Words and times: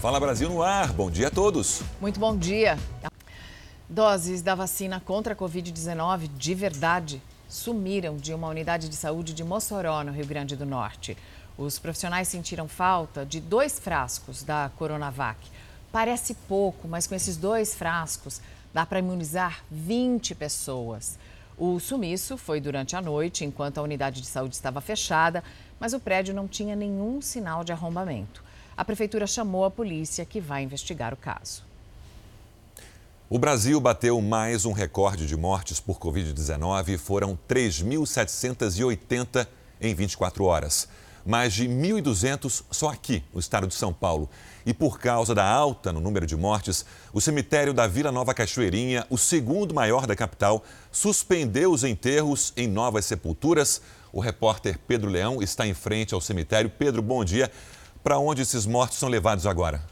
Fala 0.00 0.18
Brasil 0.18 0.48
no 0.48 0.62
ar. 0.62 0.94
Bom 0.94 1.10
dia 1.10 1.28
a 1.28 1.30
todos. 1.30 1.82
Muito 2.00 2.18
bom 2.18 2.34
dia. 2.34 2.78
Doses 3.86 4.40
da 4.40 4.54
vacina 4.54 4.98
contra 4.98 5.34
a 5.34 5.36
Covid-19 5.36 6.30
de 6.38 6.54
verdade 6.54 7.22
sumiram 7.46 8.16
de 8.16 8.32
uma 8.32 8.48
unidade 8.48 8.88
de 8.88 8.96
saúde 8.96 9.34
de 9.34 9.44
Mossoró, 9.44 10.02
no 10.02 10.10
Rio 10.10 10.24
Grande 10.24 10.56
do 10.56 10.64
Norte. 10.64 11.18
Os 11.58 11.78
profissionais 11.78 12.28
sentiram 12.28 12.66
falta 12.66 13.26
de 13.26 13.42
dois 13.42 13.78
frascos 13.78 14.42
da 14.42 14.70
Coronavac. 14.78 15.38
Parece 15.92 16.32
pouco, 16.48 16.88
mas 16.88 17.06
com 17.06 17.14
esses 17.14 17.36
dois 17.36 17.74
frascos 17.74 18.40
dá 18.72 18.86
para 18.86 19.00
imunizar 19.00 19.62
20 19.70 20.34
pessoas. 20.34 21.18
O 21.58 21.78
sumiço 21.78 22.38
foi 22.38 22.58
durante 22.58 22.96
a 22.96 23.02
noite, 23.02 23.44
enquanto 23.44 23.76
a 23.76 23.82
unidade 23.82 24.22
de 24.22 24.26
saúde 24.28 24.54
estava 24.54 24.80
fechada, 24.80 25.44
mas 25.78 25.92
o 25.92 26.00
prédio 26.00 26.32
não 26.32 26.48
tinha 26.48 26.74
nenhum 26.74 27.20
sinal 27.20 27.62
de 27.62 27.72
arrombamento. 27.72 28.42
A 28.80 28.84
prefeitura 28.84 29.26
chamou 29.26 29.66
a 29.66 29.70
polícia, 29.70 30.24
que 30.24 30.40
vai 30.40 30.62
investigar 30.62 31.12
o 31.12 31.16
caso. 31.18 31.62
O 33.28 33.38
Brasil 33.38 33.78
bateu 33.78 34.18
mais 34.22 34.64
um 34.64 34.72
recorde 34.72 35.26
de 35.26 35.36
mortes 35.36 35.78
por 35.78 35.98
Covid-19 35.98 36.96
foram 36.96 37.38
3.780 37.46 39.46
em 39.82 39.94
24 39.94 40.44
horas. 40.44 40.88
Mais 41.26 41.52
de 41.52 41.68
1.200 41.68 42.64
só 42.70 42.88
aqui, 42.88 43.22
no 43.34 43.40
estado 43.40 43.66
de 43.66 43.74
São 43.74 43.92
Paulo. 43.92 44.30
E 44.64 44.72
por 44.72 44.98
causa 44.98 45.34
da 45.34 45.46
alta 45.46 45.92
no 45.92 46.00
número 46.00 46.26
de 46.26 46.34
mortes, 46.34 46.86
o 47.12 47.20
cemitério 47.20 47.74
da 47.74 47.86
Vila 47.86 48.10
Nova 48.10 48.32
Cachoeirinha, 48.32 49.06
o 49.10 49.18
segundo 49.18 49.74
maior 49.74 50.06
da 50.06 50.16
capital, 50.16 50.64
suspendeu 50.90 51.70
os 51.70 51.84
enterros 51.84 52.54
em 52.56 52.66
novas 52.66 53.04
sepulturas. 53.04 53.82
O 54.10 54.20
repórter 54.20 54.78
Pedro 54.88 55.10
Leão 55.10 55.42
está 55.42 55.66
em 55.66 55.74
frente 55.74 56.14
ao 56.14 56.20
cemitério. 56.22 56.70
Pedro, 56.70 57.02
bom 57.02 57.22
dia. 57.22 57.52
Para 58.02 58.18
onde 58.18 58.40
esses 58.40 58.64
mortos 58.64 58.98
são 58.98 59.10
levados 59.10 59.46
agora? 59.46 59.82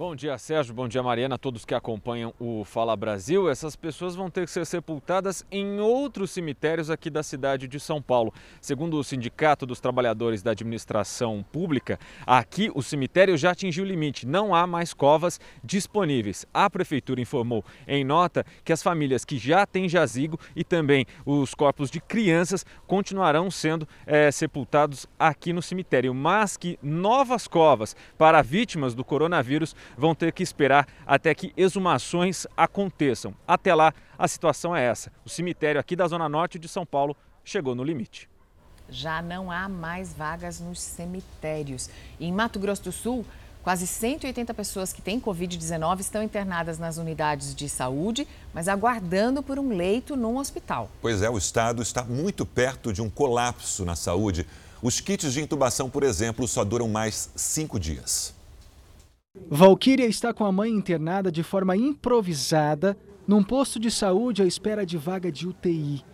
Bom 0.00 0.16
dia, 0.16 0.38
Sérgio. 0.38 0.72
Bom 0.72 0.88
dia, 0.88 1.02
Mariana. 1.02 1.36
Todos 1.36 1.66
que 1.66 1.74
acompanham 1.74 2.32
o 2.40 2.64
Fala 2.64 2.96
Brasil. 2.96 3.50
Essas 3.50 3.76
pessoas 3.76 4.16
vão 4.16 4.30
ter 4.30 4.46
que 4.46 4.50
ser 4.50 4.64
sepultadas 4.64 5.44
em 5.52 5.78
outros 5.78 6.30
cemitérios 6.30 6.88
aqui 6.88 7.10
da 7.10 7.22
cidade 7.22 7.68
de 7.68 7.78
São 7.78 8.00
Paulo. 8.00 8.32
Segundo 8.62 8.96
o 8.96 9.04
Sindicato 9.04 9.66
dos 9.66 9.78
Trabalhadores 9.78 10.42
da 10.42 10.52
Administração 10.52 11.44
Pública, 11.52 11.98
aqui 12.26 12.70
o 12.74 12.82
cemitério 12.82 13.36
já 13.36 13.50
atingiu 13.50 13.84
o 13.84 13.86
limite. 13.86 14.26
Não 14.26 14.54
há 14.54 14.66
mais 14.66 14.94
covas 14.94 15.38
disponíveis. 15.62 16.46
A 16.54 16.70
Prefeitura 16.70 17.20
informou 17.20 17.62
em 17.86 18.02
nota 18.02 18.42
que 18.64 18.72
as 18.72 18.82
famílias 18.82 19.22
que 19.22 19.36
já 19.36 19.66
têm 19.66 19.86
jazigo 19.86 20.40
e 20.56 20.64
também 20.64 21.04
os 21.26 21.54
corpos 21.54 21.90
de 21.90 22.00
crianças 22.00 22.64
continuarão 22.86 23.50
sendo 23.50 23.86
é, 24.06 24.30
sepultados 24.30 25.06
aqui 25.18 25.52
no 25.52 25.60
cemitério, 25.60 26.14
mas 26.14 26.56
que 26.56 26.78
novas 26.82 27.46
covas 27.46 27.94
para 28.16 28.40
vítimas 28.40 28.94
do 28.94 29.04
coronavírus 29.04 29.76
vão 29.96 30.14
ter 30.14 30.32
que 30.32 30.42
esperar 30.42 30.86
até 31.06 31.34
que 31.34 31.52
exumações 31.56 32.46
aconteçam. 32.56 33.34
Até 33.46 33.74
lá, 33.74 33.92
a 34.18 34.28
situação 34.28 34.74
é 34.74 34.84
essa. 34.84 35.12
O 35.24 35.28
cemitério 35.28 35.80
aqui 35.80 35.96
da 35.96 36.06
Zona 36.06 36.28
Norte 36.28 36.58
de 36.58 36.68
São 36.68 36.84
Paulo 36.84 37.16
chegou 37.44 37.74
no 37.74 37.84
limite. 37.84 38.28
Já 38.88 39.22
não 39.22 39.50
há 39.50 39.68
mais 39.68 40.12
vagas 40.12 40.60
nos 40.60 40.80
cemitérios. 40.80 41.88
Em 42.18 42.32
Mato 42.32 42.58
Grosso 42.58 42.82
do 42.84 42.92
Sul, 42.92 43.24
quase 43.62 43.86
180 43.86 44.52
pessoas 44.52 44.92
que 44.92 45.00
têm 45.00 45.20
Covid-19 45.20 46.00
estão 46.00 46.22
internadas 46.22 46.78
nas 46.78 46.96
unidades 46.96 47.54
de 47.54 47.68
saúde, 47.68 48.26
mas 48.52 48.68
aguardando 48.68 49.42
por 49.42 49.58
um 49.58 49.68
leito 49.76 50.16
num 50.16 50.38
hospital. 50.38 50.90
Pois 51.00 51.22
é, 51.22 51.30
o 51.30 51.38
estado 51.38 51.82
está 51.82 52.02
muito 52.02 52.44
perto 52.44 52.92
de 52.92 53.00
um 53.00 53.08
colapso 53.08 53.84
na 53.84 53.94
saúde. 53.94 54.46
Os 54.82 55.00
kits 55.00 55.32
de 55.32 55.40
intubação, 55.40 55.88
por 55.90 56.02
exemplo, 56.02 56.48
só 56.48 56.64
duram 56.64 56.88
mais 56.88 57.30
cinco 57.36 57.78
dias. 57.78 58.34
Valquíria 59.48 60.06
está 60.06 60.34
com 60.34 60.44
a 60.44 60.50
mãe 60.50 60.70
internada 60.70 61.30
de 61.30 61.44
forma 61.44 61.76
improvisada 61.76 62.96
num 63.28 63.44
posto 63.44 63.78
de 63.78 63.88
saúde 63.88 64.42
à 64.42 64.44
espera 64.44 64.84
de 64.84 64.96
vaga 64.96 65.30
de 65.30 65.46
UTI. 65.46 66.04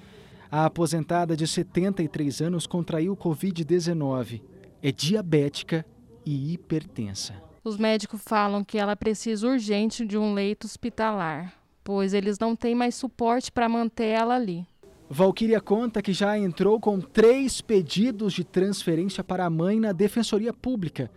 A 0.50 0.66
aposentada 0.66 1.34
de 1.34 1.46
73 1.46 2.42
anos 2.42 2.66
contraiu 2.66 3.16
Covid-19. 3.16 4.42
É 4.82 4.92
diabética 4.92 5.84
e 6.26 6.52
hipertensa. 6.52 7.34
Os 7.64 7.78
médicos 7.78 8.20
falam 8.22 8.62
que 8.62 8.76
ela 8.76 8.94
precisa 8.94 9.48
urgente 9.48 10.04
de 10.04 10.18
um 10.18 10.34
leito 10.34 10.66
hospitalar, 10.66 11.54
pois 11.82 12.12
eles 12.12 12.38
não 12.38 12.54
têm 12.54 12.74
mais 12.74 12.94
suporte 12.94 13.50
para 13.50 13.68
manter 13.68 14.08
ela 14.08 14.34
ali. 14.34 14.66
Valquíria 15.08 15.60
conta 15.60 16.02
que 16.02 16.12
já 16.12 16.38
entrou 16.38 16.78
com 16.78 17.00
três 17.00 17.62
pedidos 17.62 18.34
de 18.34 18.44
transferência 18.44 19.24
para 19.24 19.46
a 19.46 19.50
mãe 19.50 19.80
na 19.80 19.92
Defensoria 19.92 20.52
Pública 20.52 21.10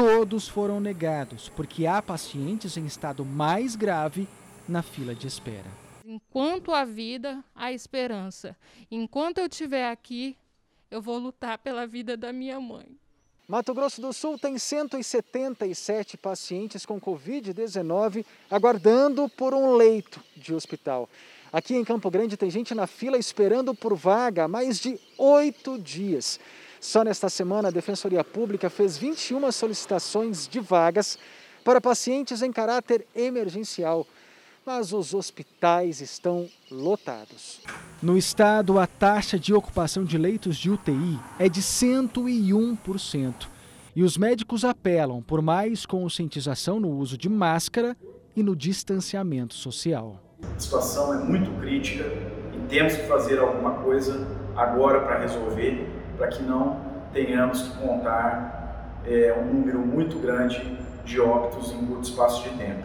todos 0.00 0.48
foram 0.48 0.80
negados, 0.80 1.50
porque 1.50 1.86
há 1.86 2.00
pacientes 2.00 2.78
em 2.78 2.86
estado 2.86 3.22
mais 3.22 3.76
grave 3.76 4.26
na 4.66 4.80
fila 4.80 5.14
de 5.14 5.26
espera. 5.26 5.70
Enquanto 6.06 6.72
há 6.72 6.86
vida, 6.86 7.44
há 7.54 7.70
esperança. 7.70 8.56
Enquanto 8.90 9.36
eu 9.36 9.46
estiver 9.46 9.90
aqui, 9.90 10.38
eu 10.90 11.02
vou 11.02 11.18
lutar 11.18 11.58
pela 11.58 11.86
vida 11.86 12.16
da 12.16 12.32
minha 12.32 12.58
mãe. 12.58 12.86
Mato 13.46 13.74
Grosso 13.74 14.00
do 14.00 14.10
Sul 14.10 14.38
tem 14.38 14.56
177 14.56 16.16
pacientes 16.16 16.86
com 16.86 16.98
Covid-19 16.98 18.24
aguardando 18.50 19.28
por 19.28 19.52
um 19.52 19.74
leito 19.74 20.18
de 20.34 20.54
hospital. 20.54 21.10
Aqui 21.52 21.74
em 21.74 21.84
Campo 21.84 22.10
Grande 22.10 22.38
tem 22.38 22.48
gente 22.50 22.74
na 22.74 22.86
fila 22.86 23.18
esperando 23.18 23.74
por 23.74 23.94
vaga 23.94 24.44
há 24.44 24.48
mais 24.48 24.78
de 24.78 24.98
oito 25.18 25.78
dias. 25.78 26.40
Só 26.80 27.04
nesta 27.04 27.28
semana, 27.28 27.68
a 27.68 27.70
Defensoria 27.70 28.24
Pública 28.24 28.70
fez 28.70 28.96
21 28.96 29.52
solicitações 29.52 30.48
de 30.48 30.60
vagas 30.60 31.18
para 31.62 31.78
pacientes 31.78 32.40
em 32.40 32.50
caráter 32.50 33.06
emergencial, 33.14 34.06
mas 34.64 34.90
os 34.90 35.12
hospitais 35.12 36.00
estão 36.00 36.48
lotados. 36.70 37.60
No 38.00 38.16
estado, 38.16 38.78
a 38.78 38.86
taxa 38.86 39.38
de 39.38 39.52
ocupação 39.52 40.04
de 40.04 40.16
leitos 40.16 40.56
de 40.56 40.70
UTI 40.70 41.20
é 41.38 41.50
de 41.50 41.60
101%. 41.60 43.34
E 43.94 44.02
os 44.02 44.16
médicos 44.16 44.64
apelam 44.64 45.20
por 45.20 45.42
mais 45.42 45.84
conscientização 45.84 46.80
no 46.80 46.88
uso 46.88 47.18
de 47.18 47.28
máscara 47.28 47.94
e 48.34 48.42
no 48.42 48.56
distanciamento 48.56 49.52
social. 49.52 50.18
A 50.56 50.58
situação 50.58 51.12
é 51.12 51.18
muito 51.18 51.50
crítica 51.60 52.04
e 52.54 52.68
temos 52.70 52.94
que 52.94 53.06
fazer 53.06 53.38
alguma 53.38 53.82
coisa 53.82 54.26
agora 54.56 55.00
para 55.00 55.18
resolver 55.18 55.99
para 56.20 56.28
que 56.28 56.42
não 56.42 56.78
tenhamos 57.14 57.62
que 57.62 57.78
contar 57.78 59.00
é, 59.06 59.32
um 59.32 59.54
número 59.54 59.78
muito 59.78 60.18
grande 60.18 60.78
de 61.02 61.18
óbitos 61.18 61.72
em 61.72 61.86
curto 61.86 62.04
espaço 62.04 62.42
de 62.42 62.50
tempo. 62.58 62.84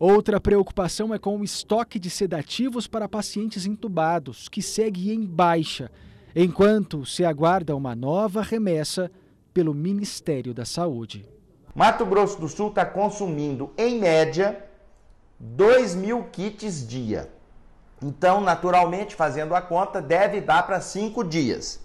Outra 0.00 0.40
preocupação 0.40 1.14
é 1.14 1.18
com 1.18 1.38
o 1.38 1.44
estoque 1.44 2.00
de 2.00 2.10
sedativos 2.10 2.88
para 2.88 3.08
pacientes 3.08 3.66
entubados, 3.66 4.48
que 4.48 4.60
segue 4.60 5.12
em 5.14 5.24
baixa, 5.24 5.92
enquanto 6.34 7.06
se 7.06 7.24
aguarda 7.24 7.76
uma 7.76 7.94
nova 7.94 8.42
remessa 8.42 9.08
pelo 9.54 9.72
Ministério 9.72 10.52
da 10.52 10.64
Saúde. 10.64 11.24
Mato 11.72 12.04
Grosso 12.04 12.40
do 12.40 12.48
Sul 12.48 12.70
está 12.70 12.84
consumindo, 12.84 13.70
em 13.78 14.00
média, 14.00 14.64
2 15.38 15.94
mil 15.94 16.24
kits 16.32 16.84
dia. 16.84 17.30
Então, 18.02 18.40
naturalmente, 18.40 19.14
fazendo 19.14 19.54
a 19.54 19.62
conta, 19.62 20.02
deve 20.02 20.40
dar 20.40 20.66
para 20.66 20.80
cinco 20.80 21.22
dias 21.22 21.81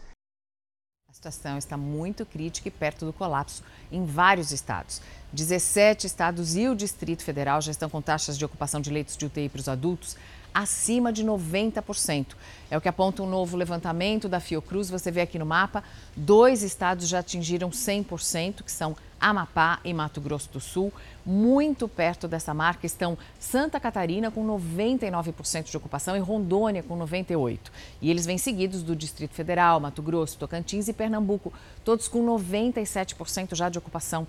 situação 1.28 1.58
está 1.58 1.78
muito 1.78 2.26
crítica 2.26 2.68
e 2.68 2.72
perto 2.72 3.06
do 3.06 3.14
colapso 3.14 3.64
em 3.92 4.06
vários 4.06 4.52
estados. 4.52 5.02
17 5.34 6.08
estados 6.08 6.56
e 6.56 6.68
o 6.68 6.76
Distrito 6.76 7.24
Federal 7.24 7.62
já 7.62 7.72
estão 7.72 7.90
com 7.90 8.02
taxas 8.02 8.38
de 8.38 8.46
ocupação 8.46 8.80
de 8.80 8.90
leitos 8.90 9.18
de 9.18 9.26
UTI 9.26 9.50
para 9.50 9.60
os 9.60 9.68
adultos 9.68 10.18
acima 10.54 11.14
de 11.14 11.24
90%. 11.24 12.28
É 12.72 12.78
o 12.78 12.82
que 12.82 12.88
aponta 12.88 13.22
um 13.22 13.30
novo 13.30 13.56
levantamento 13.56 14.28
da 14.28 14.40
Fiocruz. 14.40 14.90
Você 14.90 15.12
vê 15.12 15.22
aqui 15.22 15.38
no 15.38 15.46
mapa, 15.46 15.84
dois 16.16 16.64
estados 16.64 17.08
já 17.08 17.20
atingiram 17.20 17.70
100%, 17.70 18.64
que 18.64 18.72
são 18.72 18.96
Amapá 19.20 19.80
e 19.84 19.94
Mato 19.94 20.22
Grosso 20.22 20.50
do 20.52 20.60
Sul. 20.60 20.92
Muito 21.26 21.88
perto 21.88 22.28
dessa 22.28 22.54
marca 22.54 22.86
estão 22.86 23.18
Santa 23.40 23.80
Catarina 23.80 24.32
com 24.32 24.46
99% 24.46 25.70
de 25.70 25.78
ocupação 25.78 26.16
e 26.16 26.20
Rondônia 26.20 26.84
com 26.84 26.98
98%. 26.98 27.60
E 28.02 28.10
eles 28.10 28.26
vêm 28.26 28.38
seguidos 28.38 28.84
do 28.84 28.96
Distrito 28.96 29.34
Federal, 29.34 29.80
Mato 29.80 30.02
Grosso, 30.02 30.38
Tocantins 30.38 30.88
e 30.88 30.94
Pernambuco, 30.94 31.54
todos 31.84 32.08
com 32.08 32.26
97% 32.26 33.56
já 33.56 33.70
de 33.70 33.78
ocupação. 33.78 34.28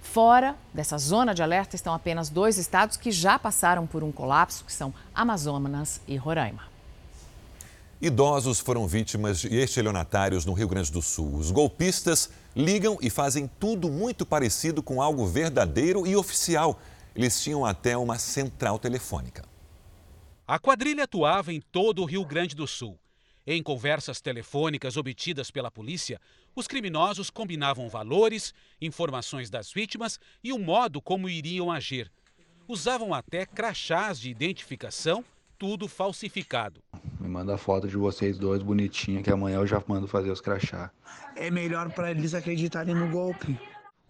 Fora 0.00 0.56
dessa 0.72 0.96
zona 0.98 1.34
de 1.34 1.42
alerta 1.42 1.76
estão 1.76 1.92
apenas 1.92 2.30
dois 2.30 2.58
estados 2.58 2.96
que 2.96 3.10
já 3.10 3.38
passaram 3.38 3.86
por 3.86 4.02
um 4.02 4.10
colapso, 4.10 4.64
que 4.64 4.72
são 4.72 4.94
Amazonas 5.14 6.00
e 6.08 6.16
Roraima. 6.16 6.69
Idosos 8.02 8.60
foram 8.60 8.88
vítimas 8.88 9.40
de 9.40 9.54
estelionatários 9.54 10.46
no 10.46 10.54
Rio 10.54 10.66
Grande 10.66 10.90
do 10.90 11.02
Sul. 11.02 11.34
Os 11.36 11.50
golpistas 11.50 12.30
ligam 12.56 12.96
e 13.02 13.10
fazem 13.10 13.46
tudo 13.60 13.90
muito 13.90 14.24
parecido 14.24 14.82
com 14.82 15.02
algo 15.02 15.26
verdadeiro 15.26 16.06
e 16.06 16.16
oficial. 16.16 16.80
Eles 17.14 17.42
tinham 17.42 17.62
até 17.62 17.98
uma 17.98 18.18
central 18.18 18.78
telefônica. 18.78 19.44
A 20.46 20.58
quadrilha 20.58 21.04
atuava 21.04 21.52
em 21.52 21.60
todo 21.60 22.00
o 22.00 22.06
Rio 22.06 22.24
Grande 22.24 22.56
do 22.56 22.66
Sul. 22.66 22.98
Em 23.46 23.62
conversas 23.62 24.18
telefônicas 24.18 24.96
obtidas 24.96 25.50
pela 25.50 25.70
polícia, 25.70 26.18
Os 26.56 26.66
criminosos 26.66 27.30
combinavam 27.30 27.88
valores, 27.88 28.52
informações 28.80 29.48
das 29.48 29.70
vítimas 29.70 30.18
e 30.42 30.52
o 30.52 30.58
modo 30.58 31.00
como 31.00 31.28
iriam 31.28 31.70
agir. 31.70 32.10
Usavam 32.66 33.14
até 33.14 33.46
crachás 33.46 34.18
de 34.18 34.30
identificação, 34.30 35.24
tudo 35.60 35.86
falsificado. 35.86 36.80
Me 37.20 37.28
manda 37.28 37.58
foto 37.58 37.86
de 37.86 37.94
vocês 37.94 38.38
dois 38.38 38.62
bonitinha 38.62 39.22
que 39.22 39.30
amanhã 39.30 39.58
eu 39.58 39.66
já 39.66 39.80
mando 39.86 40.08
fazer 40.08 40.30
os 40.30 40.40
crachá. 40.40 40.90
É 41.36 41.50
melhor 41.50 41.92
para 41.92 42.10
eles 42.10 42.32
acreditarem 42.32 42.94
no 42.94 43.10
golpe. 43.10 43.60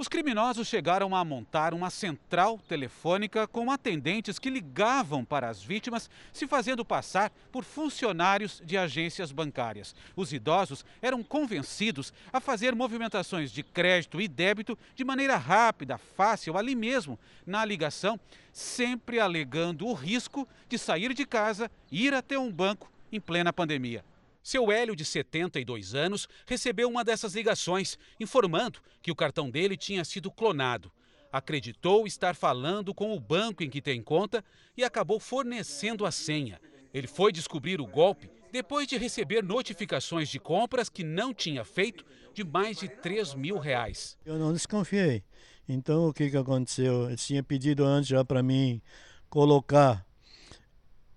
Os 0.00 0.08
criminosos 0.08 0.66
chegaram 0.66 1.14
a 1.14 1.22
montar 1.22 1.74
uma 1.74 1.90
central 1.90 2.58
telefônica 2.66 3.46
com 3.46 3.70
atendentes 3.70 4.38
que 4.38 4.48
ligavam 4.48 5.26
para 5.26 5.46
as 5.46 5.62
vítimas, 5.62 6.08
se 6.32 6.46
fazendo 6.46 6.82
passar 6.82 7.30
por 7.52 7.64
funcionários 7.64 8.62
de 8.64 8.78
agências 8.78 9.30
bancárias. 9.30 9.94
Os 10.16 10.32
idosos 10.32 10.86
eram 11.02 11.22
convencidos 11.22 12.14
a 12.32 12.40
fazer 12.40 12.74
movimentações 12.74 13.52
de 13.52 13.62
crédito 13.62 14.22
e 14.22 14.26
débito 14.26 14.78
de 14.96 15.04
maneira 15.04 15.36
rápida, 15.36 15.98
fácil, 15.98 16.56
ali 16.56 16.74
mesmo, 16.74 17.18
na 17.44 17.62
ligação, 17.62 18.18
sempre 18.54 19.20
alegando 19.20 19.86
o 19.86 19.92
risco 19.92 20.48
de 20.66 20.78
sair 20.78 21.12
de 21.12 21.26
casa 21.26 21.70
e 21.92 22.06
ir 22.06 22.14
até 22.14 22.38
um 22.38 22.50
banco 22.50 22.90
em 23.12 23.20
plena 23.20 23.52
pandemia. 23.52 24.02
Seu 24.42 24.72
Hélio, 24.72 24.96
de 24.96 25.04
72 25.04 25.94
anos, 25.94 26.28
recebeu 26.46 26.88
uma 26.88 27.04
dessas 27.04 27.34
ligações, 27.34 27.98
informando 28.18 28.80
que 29.02 29.10
o 29.10 29.16
cartão 29.16 29.50
dele 29.50 29.76
tinha 29.76 30.04
sido 30.04 30.30
clonado. 30.30 30.90
Acreditou 31.32 32.06
estar 32.06 32.34
falando 32.34 32.94
com 32.94 33.14
o 33.14 33.20
banco 33.20 33.62
em 33.62 33.70
que 33.70 33.80
tem 33.80 34.02
conta 34.02 34.44
e 34.76 34.82
acabou 34.82 35.20
fornecendo 35.20 36.04
a 36.04 36.10
senha. 36.10 36.60
Ele 36.92 37.06
foi 37.06 37.30
descobrir 37.32 37.80
o 37.80 37.86
golpe 37.86 38.28
depois 38.50 38.88
de 38.88 38.96
receber 38.96 39.44
notificações 39.44 40.28
de 40.28 40.40
compras 40.40 40.88
que 40.88 41.04
não 41.04 41.32
tinha 41.32 41.64
feito 41.64 42.04
de 42.34 42.42
mais 42.42 42.78
de 42.78 42.88
3 42.88 43.34
mil 43.34 43.58
reais. 43.58 44.18
Eu 44.24 44.38
não 44.38 44.52
desconfiei. 44.52 45.22
Então 45.68 46.08
o 46.08 46.12
que, 46.12 46.30
que 46.30 46.36
aconteceu? 46.36 47.06
Ele 47.06 47.16
tinha 47.16 47.42
pedido 47.42 47.84
antes 47.84 48.08
já 48.08 48.24
para 48.24 48.42
mim 48.42 48.82
colocar 49.28 50.04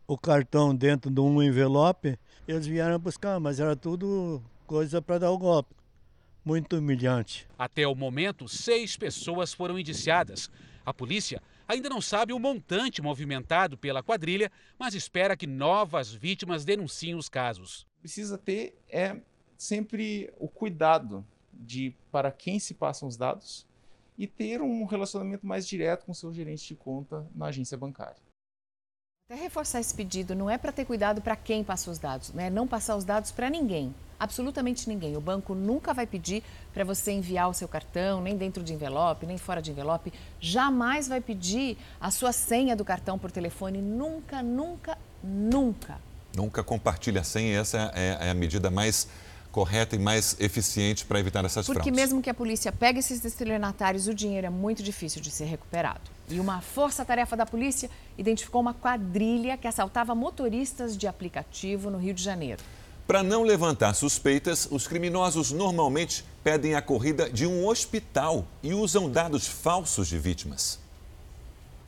o 0.05 0.15
cartão 0.15 0.75
dentro 0.75 1.09
de 1.09 1.19
um 1.19 1.41
envelope 1.41 2.19
eles 2.47 2.67
vieram 2.67 2.99
buscar, 2.99 3.39
mas 3.39 3.59
era 3.59 3.75
tudo 3.75 4.41
coisa 4.67 5.01
para 5.01 5.19
dar 5.19 5.31
o 5.31 5.37
golpe. 5.37 5.73
Muito 6.43 6.77
humilhante. 6.77 7.47
Até 7.57 7.87
o 7.87 7.95
momento, 7.95 8.47
seis 8.47 8.97
pessoas 8.97 9.53
foram 9.53 9.79
indiciadas. 9.79 10.51
A 10.85 10.93
polícia 10.93 11.41
ainda 11.65 11.87
não 11.87 12.01
sabe 12.01 12.33
o 12.33 12.39
montante 12.39 13.01
movimentado 13.01 13.77
pela 13.77 14.03
quadrilha, 14.03 14.51
mas 14.77 14.93
espera 14.93 15.37
que 15.37 15.47
novas 15.47 16.13
vítimas 16.13 16.65
denunciem 16.65 17.15
os 17.15 17.29
casos. 17.29 17.87
Precisa 18.01 18.37
ter 18.37 18.77
é 18.89 19.21
sempre 19.57 20.33
o 20.37 20.49
cuidado 20.49 21.25
de 21.53 21.95
para 22.11 22.31
quem 22.31 22.59
se 22.59 22.73
passam 22.73 23.07
os 23.07 23.15
dados 23.15 23.65
e 24.17 24.27
ter 24.27 24.61
um 24.61 24.83
relacionamento 24.85 25.47
mais 25.47 25.65
direto 25.65 26.05
com 26.05 26.13
seu 26.13 26.33
gerente 26.33 26.67
de 26.67 26.75
conta 26.75 27.25
na 27.33 27.45
agência 27.45 27.77
bancária. 27.77 28.21
Até 29.33 29.41
reforçar 29.41 29.79
esse 29.79 29.91
pedido, 29.91 30.35
não 30.35 30.47
é 30.47 30.59
para 30.59 30.71
ter 30.71 30.85
cuidado 30.85 31.19
para 31.19 31.35
quem 31.35 31.63
passa 31.63 31.89
os 31.89 31.97
dados, 31.97 32.31
né? 32.33 32.51
Não 32.51 32.67
passar 32.67 32.95
os 32.95 33.03
dados 33.03 33.31
para 33.31 33.49
ninguém, 33.49 33.91
absolutamente 34.19 34.87
ninguém. 34.87 35.17
O 35.17 35.19
banco 35.19 35.55
nunca 35.55 35.91
vai 35.91 36.05
pedir 36.05 36.43
para 36.71 36.83
você 36.83 37.11
enviar 37.11 37.49
o 37.49 37.53
seu 37.53 37.67
cartão, 37.67 38.21
nem 38.21 38.37
dentro 38.37 38.63
de 38.63 38.75
envelope, 38.75 39.25
nem 39.25 39.39
fora 39.39 39.59
de 39.59 39.71
envelope. 39.71 40.13
Jamais 40.39 41.07
vai 41.07 41.19
pedir 41.19 41.79
a 41.99 42.11
sua 42.11 42.31
senha 42.31 42.75
do 42.75 42.85
cartão 42.85 43.17
por 43.17 43.31
telefone, 43.31 43.81
nunca, 43.81 44.43
nunca, 44.43 44.99
nunca. 45.23 45.99
Nunca 46.35 46.63
compartilhe 46.63 47.17
a 47.17 47.23
senha, 47.23 47.59
essa 47.59 47.91
é, 47.95 48.27
é 48.27 48.29
a 48.29 48.35
medida 48.35 48.69
mais 48.69 49.07
correta 49.51 49.95
e 49.95 49.99
mais 49.99 50.39
eficiente 50.39 51.05
para 51.05 51.19
evitar 51.19 51.43
essas 51.43 51.65
Porque 51.65 51.81
fraudes. 51.81 51.99
mesmo 51.99 52.21
que 52.21 52.29
a 52.29 52.35
polícia 52.35 52.71
pegue 52.71 52.99
esses 52.99 53.25
estelionatários, 53.25 54.07
o 54.07 54.13
dinheiro 54.13 54.45
é 54.45 54.51
muito 54.51 54.83
difícil 54.83 55.23
de 55.23 55.31
ser 55.31 55.45
recuperado. 55.45 56.12
E 56.29 56.39
uma 56.39 56.61
força-tarefa 56.61 57.35
da 57.35 57.45
polícia 57.45 57.89
identificou 58.17 58.61
uma 58.61 58.73
quadrilha 58.73 59.57
que 59.57 59.67
assaltava 59.67 60.15
motoristas 60.15 60.97
de 60.97 61.07
aplicativo 61.07 61.89
no 61.89 61.97
Rio 61.97 62.13
de 62.13 62.23
Janeiro. 62.23 62.61
Para 63.05 63.21
não 63.21 63.43
levantar 63.43 63.93
suspeitas, 63.93 64.67
os 64.71 64.87
criminosos 64.87 65.51
normalmente 65.51 66.23
pedem 66.41 66.73
a 66.73 66.81
corrida 66.81 67.29
de 67.29 67.45
um 67.45 67.67
hospital 67.67 68.47
e 68.63 68.73
usam 68.73 69.11
dados 69.11 69.45
falsos 69.45 70.07
de 70.07 70.17
vítimas. 70.17 70.79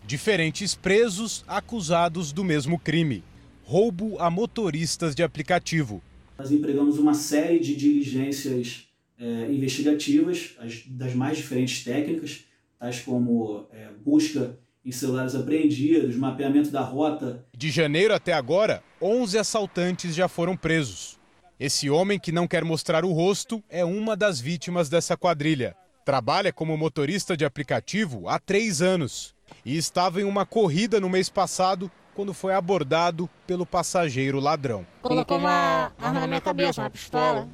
Diferentes 0.05 0.75
presos 0.75 1.43
acusados 1.47 2.33
do 2.33 2.43
mesmo 2.43 2.77
crime: 2.77 3.23
roubo 3.63 4.19
a 4.19 4.29
motoristas 4.29 5.15
de 5.15 5.23
aplicativo. 5.23 6.01
Nós 6.37 6.51
empregamos 6.51 6.99
uma 6.99 7.13
série 7.13 7.59
de 7.59 7.75
diligências 7.75 8.85
é, 9.17 9.49
investigativas, 9.49 10.53
as, 10.59 10.83
das 10.85 11.15
mais 11.15 11.37
diferentes 11.37 11.83
técnicas, 11.83 12.43
tais 12.85 12.99
como 12.99 13.65
é, 13.73 13.89
busca 14.05 14.57
em 14.85 14.91
celulares 14.91 15.33
apreendidos, 15.33 16.15
mapeamento 16.15 16.69
da 16.69 16.81
rota. 16.81 17.43
De 17.57 17.71
janeiro 17.71 18.13
até 18.13 18.31
agora, 18.33 18.83
11 19.01 19.39
assaltantes 19.39 20.13
já 20.13 20.27
foram 20.27 20.55
presos. 20.55 21.17
Esse 21.59 21.89
homem 21.89 22.19
que 22.19 22.31
não 22.31 22.47
quer 22.47 22.63
mostrar 22.63 23.03
o 23.03 23.11
rosto 23.11 23.63
é 23.69 23.83
uma 23.83 24.15
das 24.15 24.39
vítimas 24.39 24.87
dessa 24.87 25.17
quadrilha. 25.17 25.75
Trabalha 26.03 26.53
como 26.53 26.77
motorista 26.77 27.35
de 27.35 27.43
aplicativo 27.43 28.29
há 28.29 28.37
três 28.37 28.81
anos 28.81 29.33
e 29.65 29.75
estava 29.75 30.21
em 30.21 30.25
uma 30.25 30.45
corrida 30.45 30.99
no 30.99 31.09
mês 31.09 31.29
passado 31.29 31.89
quando 32.13 32.33
foi 32.33 32.53
abordado 32.53 33.27
pelo 33.47 33.65
passageiro 33.65 34.39
ladrão. 34.39 34.85
Colocou 35.01 35.39
uma 35.39 35.91
arma 35.97 36.19
na 36.19 36.27
minha 36.27 36.41
cabeça, 36.41 36.81
uma 36.81 36.89
pistola, 36.91 37.49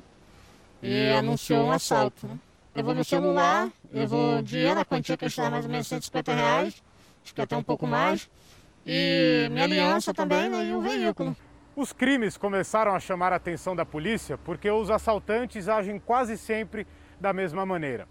e 0.83 1.09
anunciou 1.11 1.63
um 1.63 1.71
assalto. 1.71 2.27
Né? 2.27 2.37
Levou 2.73 2.95
meu 2.95 3.03
celular, 3.03 3.69
levou 3.91 4.41
dinheiro, 4.41 4.79
a 4.79 4.85
quantia 4.85 5.17
que 5.17 5.25
estava 5.25 5.49
mais 5.49 5.65
ou 5.65 5.71
menos 5.71 5.87
150 5.87 6.33
reais, 6.33 6.83
acho 7.23 7.35
que 7.35 7.41
até 7.41 7.55
um 7.55 7.63
pouco 7.63 7.85
mais, 7.85 8.29
e 8.85 9.47
minha 9.51 9.65
aliança 9.65 10.13
também 10.13 10.49
né, 10.49 10.65
e 10.65 10.73
o 10.73 10.81
veículo. 10.81 11.35
Os 11.75 11.91
crimes 11.91 12.37
começaram 12.37 12.95
a 12.95 12.99
chamar 12.99 13.33
a 13.33 13.37
atenção 13.37 13.75
da 13.75 13.85
polícia 13.85 14.37
porque 14.37 14.69
os 14.69 14.89
assaltantes 14.89 15.67
agem 15.67 15.99
quase 15.99 16.37
sempre 16.37 16.87
da 17.19 17.33
mesma 17.33 17.65
maneira. 17.65 18.07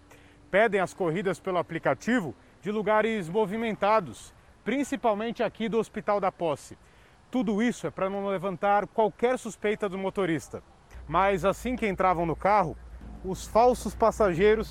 Pedem 0.49 0.79
as 0.79 0.93
corridas 0.93 1.39
pelo 1.39 1.57
aplicativo 1.57 2.35
de 2.61 2.71
lugares 2.71 3.29
movimentados 3.29 4.33
principalmente 4.63 5.43
aqui 5.43 5.67
do 5.67 5.79
Hospital 5.79 6.19
da 6.19 6.31
Posse. 6.31 6.77
Tudo 7.29 7.61
isso 7.61 7.87
é 7.87 7.91
para 7.91 8.09
não 8.09 8.27
levantar 8.27 8.87
qualquer 8.87 9.37
suspeita 9.37 9.87
do 9.87 9.97
motorista. 9.97 10.61
Mas 11.07 11.45
assim 11.45 11.75
que 11.75 11.87
entravam 11.87 12.25
no 12.25 12.35
carro, 12.35 12.77
os 13.23 13.45
falsos 13.45 13.93
passageiros 13.93 14.69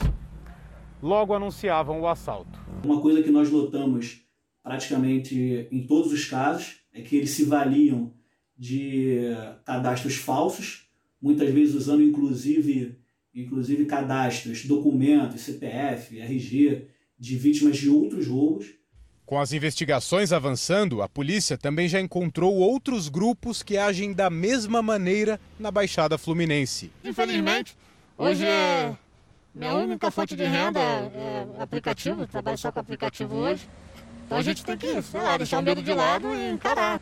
logo 1.02 1.34
anunciavam 1.34 2.00
o 2.00 2.06
assalto. 2.06 2.58
Uma 2.84 3.00
coisa 3.00 3.22
que 3.22 3.30
nós 3.30 3.50
notamos 3.50 4.22
praticamente 4.62 5.68
em 5.70 5.86
todos 5.86 6.12
os 6.12 6.24
casos 6.24 6.80
é 6.92 7.00
que 7.00 7.16
eles 7.16 7.30
se 7.30 7.44
valiam 7.44 8.12
de 8.56 9.20
cadastros 9.64 10.16
falsos, 10.16 10.86
muitas 11.20 11.50
vezes 11.50 11.74
usando 11.74 12.02
inclusive, 12.02 12.98
inclusive 13.34 13.86
cadastros, 13.86 14.66
documentos, 14.66 15.40
CPF, 15.42 16.18
RG 16.18 16.88
de 17.18 17.36
vítimas 17.36 17.76
de 17.76 17.88
outros 17.88 18.26
roubos 18.26 18.80
com 19.30 19.38
as 19.38 19.52
investigações 19.52 20.32
avançando, 20.32 21.02
a 21.02 21.08
polícia 21.08 21.56
também 21.56 21.86
já 21.86 22.00
encontrou 22.00 22.52
outros 22.52 23.08
grupos 23.08 23.62
que 23.62 23.76
agem 23.76 24.12
da 24.12 24.28
mesma 24.28 24.82
maneira 24.82 25.40
na 25.56 25.70
Baixada 25.70 26.18
Fluminense. 26.18 26.90
Infelizmente, 27.04 27.76
hoje 28.20 28.46
é 28.46 28.94
minha 29.54 29.74
única 29.74 30.10
fonte 30.10 30.36
de 30.36 30.44
renda 30.44 30.78
é 30.78 31.46
aplicativo, 31.58 32.26
trabalho 32.26 32.56
só 32.56 32.70
com 32.70 32.78
aplicativo 32.78 33.34
hoje. 33.34 33.68
Então 34.24 34.38
a 34.38 34.42
gente 34.42 34.64
tem 34.64 34.76
que, 34.76 35.02
sei 35.02 35.20
lá, 35.20 35.36
deixar 35.36 35.58
o 35.58 35.62
medo 35.62 35.82
de 35.82 35.92
lado 35.92 36.32
e 36.32 36.50
encarar. 36.50 37.00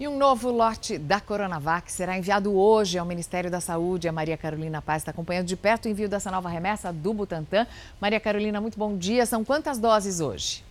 E 0.00 0.08
um 0.08 0.18
novo 0.18 0.50
lote 0.50 0.98
da 0.98 1.20
Coronavac 1.20 1.92
será 1.92 2.18
enviado 2.18 2.52
hoje 2.52 2.98
ao 2.98 3.06
Ministério 3.06 3.48
da 3.48 3.60
Saúde. 3.60 4.08
A 4.08 4.12
Maria 4.12 4.36
Carolina 4.36 4.82
Paz 4.82 5.02
está 5.02 5.12
acompanhando 5.12 5.46
de 5.46 5.56
perto 5.56 5.84
o 5.84 5.88
envio 5.88 6.08
dessa 6.08 6.30
nova 6.32 6.48
remessa 6.48 6.92
do 6.92 7.14
Butantan. 7.14 7.64
Maria 8.00 8.18
Carolina, 8.18 8.60
muito 8.60 8.76
bom 8.76 8.96
dia. 8.96 9.24
São 9.24 9.44
quantas 9.44 9.78
doses 9.78 10.18
hoje? 10.18 10.64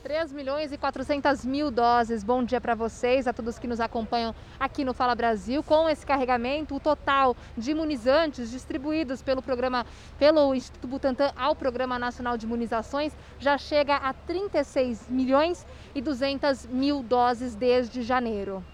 3 0.00 0.32
milhões 0.32 0.72
e 0.72 0.78
400 0.78 1.44
mil 1.44 1.70
doses. 1.70 2.24
Bom 2.24 2.42
dia 2.42 2.60
para 2.60 2.74
vocês, 2.74 3.26
a 3.26 3.32
todos 3.32 3.58
que 3.58 3.66
nos 3.66 3.80
acompanham 3.80 4.34
aqui 4.58 4.84
no 4.84 4.94
Fala 4.94 5.14
Brasil. 5.14 5.62
Com 5.62 5.88
esse 5.88 6.06
carregamento, 6.06 6.74
o 6.74 6.80
total 6.80 7.36
de 7.56 7.70
imunizantes 7.70 8.50
distribuídos 8.50 9.20
pelo 9.22 9.42
programa, 9.42 9.84
pelo 10.18 10.54
Instituto 10.54 10.88
Butantan 10.88 11.32
ao 11.36 11.54
Programa 11.54 11.98
Nacional 11.98 12.38
de 12.38 12.46
Imunizações 12.46 13.14
já 13.38 13.58
chega 13.58 13.96
a 13.96 14.12
36 14.12 15.08
milhões 15.08 15.66
e 15.94 16.00
200 16.00 16.66
mil 16.66 17.02
doses 17.02 17.54
desde 17.54 18.02
janeiro. 18.02 18.64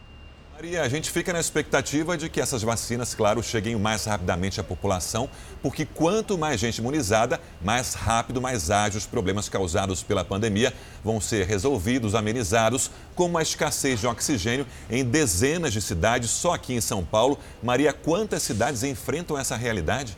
Maria, 0.57 0.81
a 0.81 0.89
gente 0.89 1.11
fica 1.11 1.35
na 1.35 1.39
expectativa 1.39 2.17
de 2.17 2.31
que 2.31 2.41
essas 2.41 2.63
vacinas, 2.63 3.15
claro, 3.15 3.43
cheguem 3.43 3.77
mais 3.77 4.07
rapidamente 4.07 4.59
à 4.59 4.65
população, 4.65 5.29
porque 5.61 5.85
quanto 5.85 6.39
mais 6.39 6.59
gente 6.59 6.79
imunizada, 6.79 7.39
mais 7.63 7.93
rápido, 7.93 8.41
mais 8.41 8.71
ágil 8.71 8.97
os 8.97 9.05
problemas 9.05 9.51
causados 9.51 10.03
pela 10.03 10.25
pandemia 10.25 10.73
vão 11.05 11.21
ser 11.21 11.45
resolvidos, 11.45 12.15
amenizados, 12.15 12.91
como 13.15 13.37
a 13.37 13.43
escassez 13.43 14.01
de 14.01 14.07
oxigênio 14.07 14.67
em 14.89 15.05
dezenas 15.05 15.75
de 15.75 15.83
cidades 15.83 16.31
só 16.31 16.55
aqui 16.55 16.73
em 16.73 16.81
São 16.81 17.05
Paulo. 17.05 17.39
Maria, 17.63 17.93
quantas 17.93 18.43
cidades 18.43 18.83
enfrentam 18.83 19.37
essa 19.37 19.57
realidade? 19.57 20.17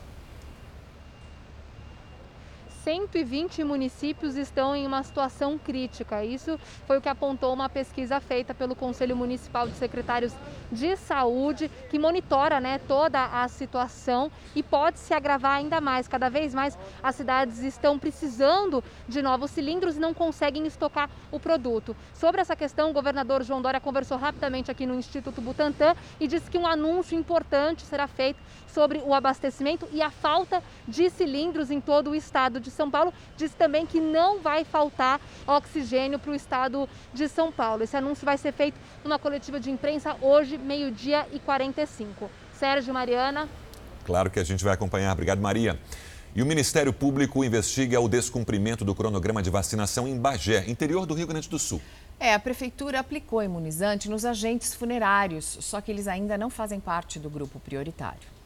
120 2.89 3.65
municípios 3.65 4.35
estão 4.35 4.75
em 4.75 4.87
uma 4.87 5.03
situação 5.03 5.59
crítica. 5.59 6.25
Isso 6.25 6.59
foi 6.87 6.97
o 6.97 7.03
que 7.03 7.09
apontou 7.11 7.53
uma 7.53 7.69
pesquisa 7.69 8.19
feita 8.19 8.55
pelo 8.55 8.75
Conselho 8.75 9.15
Municipal 9.15 9.69
de 9.69 9.75
Secretários 9.75 10.33
de 10.73 10.97
Saúde, 10.97 11.71
que 11.91 11.99
monitora 11.99 12.59
né, 12.61 12.81
toda 12.89 13.27
a 13.27 13.47
situação 13.47 14.33
e 14.57 14.63
pode 14.63 14.99
se 15.01 15.13
agravar 15.13 15.59
ainda 15.59 15.83
mais. 15.83 16.09
Cada 16.09 16.31
vez 16.31 16.55
mais 16.55 16.79
as 17.03 17.15
cidades 17.15 17.59
estão 17.59 17.99
precisando 17.99 18.83
de 19.07 19.21
novos 19.21 19.51
cilindros 19.51 19.99
e 19.99 20.01
não 20.01 20.15
conseguem 20.15 20.67
estocar 20.67 21.11
o 21.31 21.39
produto. 21.39 21.95
Sobre 22.15 22.41
essa 22.41 22.57
questão, 22.57 22.89
o 22.89 22.95
governador 22.95 23.43
João 23.43 23.61
Dória 23.61 23.81
conversou 23.81 24.17
rapidamente 24.17 24.71
aqui 24.71 24.87
no 24.87 24.95
Instituto 24.95 25.43
Butantan 25.43 25.95
e 26.19 26.27
disse 26.27 26.51
que 26.51 26.57
um 26.57 26.67
anúncio 26.67 27.19
importante 27.19 27.83
será 27.83 28.07
feito 28.07 28.41
sobre 28.73 28.99
o 28.99 29.15
abastecimento 29.15 29.87
e 29.93 30.01
a 30.03 30.11
falta 30.11 30.63
de 30.87 31.11
cilindros 31.11 31.71
em 31.71 31.81
todo 31.81 32.11
o 32.11 32.15
estado 32.15 32.61
de 32.61 32.71
São 32.71 32.91
Paulo. 32.91 33.13
Disse 33.37 33.55
também 33.55 33.87
que 33.87 34.01
não 34.01 34.41
vai 34.41 34.65
faltar 34.65 35.21
oxigênio 35.47 36.19
para 36.19 36.31
o 36.31 36.35
estado 36.35 36.89
de 37.13 37.29
São 37.29 37.51
Paulo. 37.51 37.83
Esse 37.83 37.97
anúncio 37.97 38.25
vai 38.25 38.39
ser 38.39 38.53
feito 38.53 38.79
numa 39.03 39.19
coletiva 39.19 39.59
de 39.59 39.71
imprensa 39.71 40.17
hoje, 40.21 40.59
meio-dia 40.59 41.27
e 41.33 41.39
45. 41.39 42.31
Sérgio 42.55 42.93
Mariana. 42.93 43.49
Claro 44.05 44.31
que 44.31 44.41
a 44.41 44.45
gente 44.45 44.65
vai 44.65 44.75
acompanhar. 44.75 45.13
Obrigado, 45.13 45.41
Maria. 45.41 45.79
E 46.35 46.43
o 46.43 46.47
Ministério 46.47 46.93
Público 46.93 47.43
investiga 47.43 48.01
o 48.01 48.09
descumprimento 48.09 48.85
do 48.85 48.95
cronograma 48.95 49.43
de 49.43 49.51
vacinação 49.51 50.07
em 50.07 50.17
Bagé, 50.17 50.65
interior 50.69 51.07
do 51.07 51.15
Rio 51.15 51.27
Grande 51.27 51.49
do 51.49 51.59
Sul. 51.59 51.81
É, 52.21 52.35
a 52.35 52.39
prefeitura 52.39 53.01
aplicou 53.01 53.43
imunizante 53.43 54.09
nos 54.11 54.25
agentes 54.25 54.75
funerários, 54.75 55.59
só 55.61 55.81
que 55.81 55.91
eles 55.91 56.09
ainda 56.09 56.37
não 56.37 56.51
fazem 56.51 56.81
parte 56.81 57.19
do 57.19 57.31
grupo 57.31 57.61
prioritário. 57.61 58.38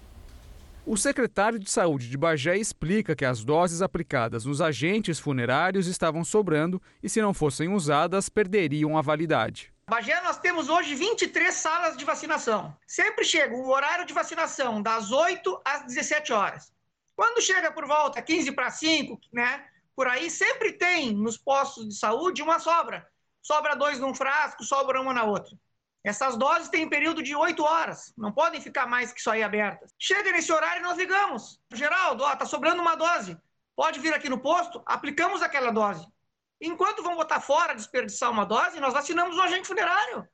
O 0.84 0.96
secretário 0.96 1.60
de 1.60 1.70
Saúde 1.70 2.08
de 2.08 2.18
Bagé 2.18 2.56
explica 2.56 3.14
que 3.14 3.24
as 3.24 3.44
doses 3.44 3.80
aplicadas 3.80 4.44
nos 4.44 4.60
agentes 4.60 5.20
funerários 5.20 5.86
estavam 5.86 6.24
sobrando 6.24 6.82
e, 7.00 7.08
se 7.08 7.22
não 7.22 7.32
fossem 7.32 7.72
usadas, 7.72 8.28
perderiam 8.28 8.98
a 8.98 9.00
validade. 9.00 9.72
Bagé, 9.88 10.20
nós 10.22 10.40
temos 10.40 10.68
hoje 10.68 10.96
23 10.96 11.54
salas 11.54 11.96
de 11.96 12.04
vacinação. 12.04 12.76
Sempre 12.84 13.24
chega 13.24 13.54
o 13.54 13.70
horário 13.70 14.04
de 14.04 14.12
vacinação 14.12 14.82
das 14.82 15.12
8 15.12 15.62
às 15.64 15.86
17 15.86 16.32
horas. 16.32 16.72
Quando 17.14 17.40
chega 17.40 17.70
por 17.70 17.86
volta 17.86 18.20
15 18.20 18.50
para 18.50 18.68
5, 18.68 19.20
né, 19.32 19.64
por 19.94 20.08
aí, 20.08 20.28
sempre 20.28 20.72
tem 20.72 21.14
nos 21.14 21.38
postos 21.38 21.88
de 21.88 21.94
saúde 21.94 22.42
uma 22.42 22.58
sobra. 22.58 23.06
Sobra 23.40 23.76
dois 23.76 24.00
num 24.00 24.14
frasco, 24.14 24.64
sobra 24.64 25.00
uma 25.00 25.14
na 25.14 25.22
outra. 25.22 25.56
Essas 26.04 26.36
doses 26.36 26.68
têm 26.68 26.88
período 26.88 27.22
de 27.22 27.34
8 27.34 27.62
horas, 27.62 28.12
não 28.16 28.32
podem 28.32 28.60
ficar 28.60 28.86
mais 28.86 29.12
que 29.12 29.20
isso 29.20 29.30
aí 29.30 29.42
abertas. 29.42 29.94
Chega 29.98 30.32
nesse 30.32 30.52
horário 30.52 30.80
e 30.80 30.82
nós 30.82 30.98
ligamos. 30.98 31.60
Geraldo, 31.72 32.24
ó, 32.24 32.34
tá 32.34 32.44
sobrando 32.44 32.82
uma 32.82 32.96
dose. 32.96 33.36
Pode 33.76 34.00
vir 34.00 34.12
aqui 34.12 34.28
no 34.28 34.40
posto, 34.40 34.82
aplicamos 34.84 35.42
aquela 35.42 35.70
dose. 35.70 36.04
Enquanto 36.60 37.02
vão 37.02 37.16
botar 37.16 37.40
fora, 37.40 37.74
desperdiçar 37.74 38.30
uma 38.30 38.44
dose, 38.44 38.80
nós 38.80 38.92
vacinamos 38.92 39.36
um 39.36 39.42
agente 39.42 39.68
funerário. 39.68 40.26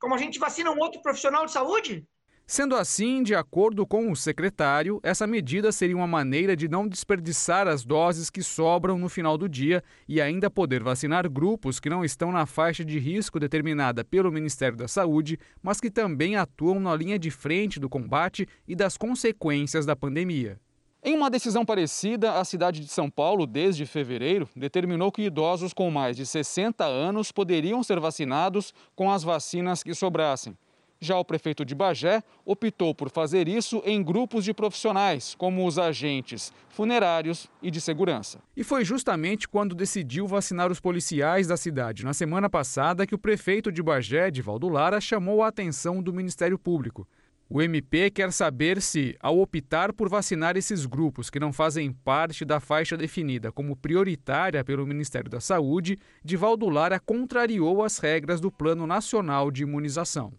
Como 0.00 0.14
a 0.14 0.18
gente 0.18 0.38
vacina 0.38 0.70
um 0.70 0.78
outro 0.78 1.00
profissional 1.02 1.46
de 1.46 1.52
saúde. 1.52 2.06
Sendo 2.46 2.76
assim, 2.76 3.22
de 3.22 3.34
acordo 3.34 3.86
com 3.86 4.10
o 4.10 4.16
secretário, 4.16 5.00
essa 5.02 5.26
medida 5.26 5.72
seria 5.72 5.96
uma 5.96 6.06
maneira 6.06 6.54
de 6.54 6.68
não 6.68 6.86
desperdiçar 6.86 7.66
as 7.66 7.84
doses 7.84 8.28
que 8.28 8.42
sobram 8.42 8.98
no 8.98 9.08
final 9.08 9.38
do 9.38 9.48
dia 9.48 9.82
e 10.06 10.20
ainda 10.20 10.50
poder 10.50 10.82
vacinar 10.82 11.30
grupos 11.30 11.80
que 11.80 11.88
não 11.88 12.04
estão 12.04 12.30
na 12.30 12.44
faixa 12.44 12.84
de 12.84 12.98
risco 12.98 13.40
determinada 13.40 14.04
pelo 14.04 14.30
Ministério 14.30 14.76
da 14.76 14.88
Saúde, 14.88 15.38
mas 15.62 15.80
que 15.80 15.90
também 15.90 16.36
atuam 16.36 16.78
na 16.78 16.94
linha 16.94 17.18
de 17.18 17.30
frente 17.30 17.80
do 17.80 17.88
combate 17.88 18.46
e 18.68 18.74
das 18.74 18.96
consequências 18.98 19.86
da 19.86 19.96
pandemia. 19.96 20.60
Em 21.04 21.16
uma 21.16 21.30
decisão 21.30 21.64
parecida, 21.64 22.38
a 22.38 22.44
cidade 22.44 22.78
de 22.78 22.86
São 22.86 23.10
Paulo, 23.10 23.44
desde 23.44 23.86
fevereiro, 23.86 24.48
determinou 24.54 25.10
que 25.10 25.22
idosos 25.22 25.72
com 25.72 25.90
mais 25.90 26.16
de 26.16 26.24
60 26.24 26.84
anos 26.84 27.32
poderiam 27.32 27.82
ser 27.82 27.98
vacinados 27.98 28.72
com 28.94 29.10
as 29.10 29.24
vacinas 29.24 29.82
que 29.82 29.94
sobrassem. 29.94 30.56
Já 31.04 31.18
o 31.18 31.24
prefeito 31.24 31.64
de 31.64 31.74
Bagé 31.74 32.22
optou 32.44 32.94
por 32.94 33.10
fazer 33.10 33.48
isso 33.48 33.82
em 33.84 34.00
grupos 34.00 34.44
de 34.44 34.54
profissionais, 34.54 35.34
como 35.34 35.66
os 35.66 35.76
agentes 35.76 36.52
funerários 36.68 37.50
e 37.60 37.72
de 37.72 37.80
segurança. 37.80 38.38
E 38.56 38.62
foi 38.62 38.84
justamente 38.84 39.48
quando 39.48 39.74
decidiu 39.74 40.28
vacinar 40.28 40.70
os 40.70 40.78
policiais 40.78 41.48
da 41.48 41.56
cidade 41.56 42.04
na 42.04 42.14
semana 42.14 42.48
passada 42.48 43.04
que 43.04 43.16
o 43.16 43.18
prefeito 43.18 43.72
de 43.72 43.82
Bagé, 43.82 44.30
Divaldo 44.30 44.68
Lara, 44.68 45.00
chamou 45.00 45.42
a 45.42 45.48
atenção 45.48 46.00
do 46.00 46.12
Ministério 46.12 46.56
Público. 46.56 47.04
O 47.50 47.60
MP 47.60 48.08
quer 48.08 48.32
saber 48.32 48.80
se, 48.80 49.16
ao 49.18 49.40
optar 49.40 49.92
por 49.92 50.08
vacinar 50.08 50.56
esses 50.56 50.86
grupos 50.86 51.28
que 51.28 51.40
não 51.40 51.52
fazem 51.52 51.92
parte 51.92 52.44
da 52.44 52.60
faixa 52.60 52.96
definida 52.96 53.50
como 53.50 53.74
prioritária 53.74 54.62
pelo 54.62 54.86
Ministério 54.86 55.28
da 55.28 55.40
Saúde, 55.40 55.98
Divaldo 56.24 56.68
Lara 56.68 57.00
contrariou 57.00 57.82
as 57.82 57.98
regras 57.98 58.40
do 58.40 58.52
Plano 58.52 58.86
Nacional 58.86 59.50
de 59.50 59.64
Imunização 59.64 60.32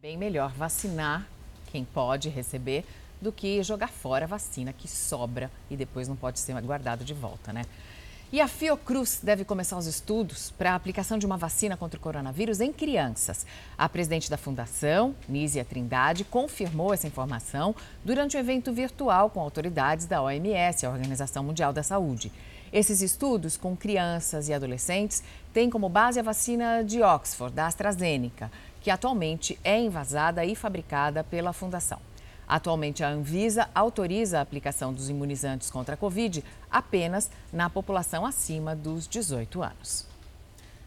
bem 0.00 0.16
melhor 0.16 0.50
vacinar 0.52 1.26
quem 1.70 1.84
pode 1.84 2.30
receber 2.30 2.86
do 3.20 3.30
que 3.30 3.62
jogar 3.62 3.88
fora 3.88 4.24
a 4.24 4.28
vacina 4.28 4.72
que 4.72 4.88
sobra 4.88 5.50
e 5.70 5.76
depois 5.76 6.08
não 6.08 6.16
pode 6.16 6.40
ser 6.40 6.58
guardado 6.62 7.04
de 7.04 7.12
volta, 7.12 7.52
né? 7.52 7.66
E 8.32 8.40
a 8.40 8.48
Fiocruz 8.48 9.20
deve 9.22 9.44
começar 9.44 9.76
os 9.76 9.86
estudos 9.86 10.52
para 10.52 10.72
a 10.72 10.74
aplicação 10.74 11.18
de 11.18 11.26
uma 11.26 11.36
vacina 11.36 11.76
contra 11.76 11.98
o 11.98 12.02
coronavírus 12.02 12.60
em 12.60 12.72
crianças. 12.72 13.44
A 13.76 13.90
presidente 13.90 14.30
da 14.30 14.38
fundação, 14.38 15.14
Nízia 15.28 15.66
Trindade, 15.66 16.24
confirmou 16.24 16.94
essa 16.94 17.06
informação 17.06 17.74
durante 18.02 18.38
um 18.38 18.40
evento 18.40 18.72
virtual 18.72 19.28
com 19.28 19.40
autoridades 19.40 20.06
da 20.06 20.22
OMS, 20.22 20.86
a 20.86 20.90
Organização 20.90 21.44
Mundial 21.44 21.74
da 21.74 21.82
Saúde. 21.82 22.32
Esses 22.72 23.02
estudos 23.02 23.56
com 23.56 23.76
crianças 23.76 24.48
e 24.48 24.54
adolescentes 24.54 25.24
têm 25.52 25.68
como 25.68 25.88
base 25.88 26.20
a 26.20 26.22
vacina 26.22 26.84
de 26.84 27.02
Oxford, 27.02 27.54
da 27.54 27.66
AstraZeneca 27.66 28.50
que 28.80 28.90
atualmente 28.90 29.58
é 29.62 29.78
envasada 29.78 30.44
e 30.44 30.54
fabricada 30.54 31.22
pela 31.22 31.52
Fundação. 31.52 31.98
Atualmente, 32.48 33.04
a 33.04 33.08
Anvisa 33.08 33.68
autoriza 33.74 34.38
a 34.38 34.42
aplicação 34.42 34.92
dos 34.92 35.08
imunizantes 35.08 35.70
contra 35.70 35.94
a 35.94 35.98
Covid 35.98 36.42
apenas 36.70 37.30
na 37.52 37.70
população 37.70 38.26
acima 38.26 38.74
dos 38.74 39.06
18 39.06 39.62
anos. 39.62 40.06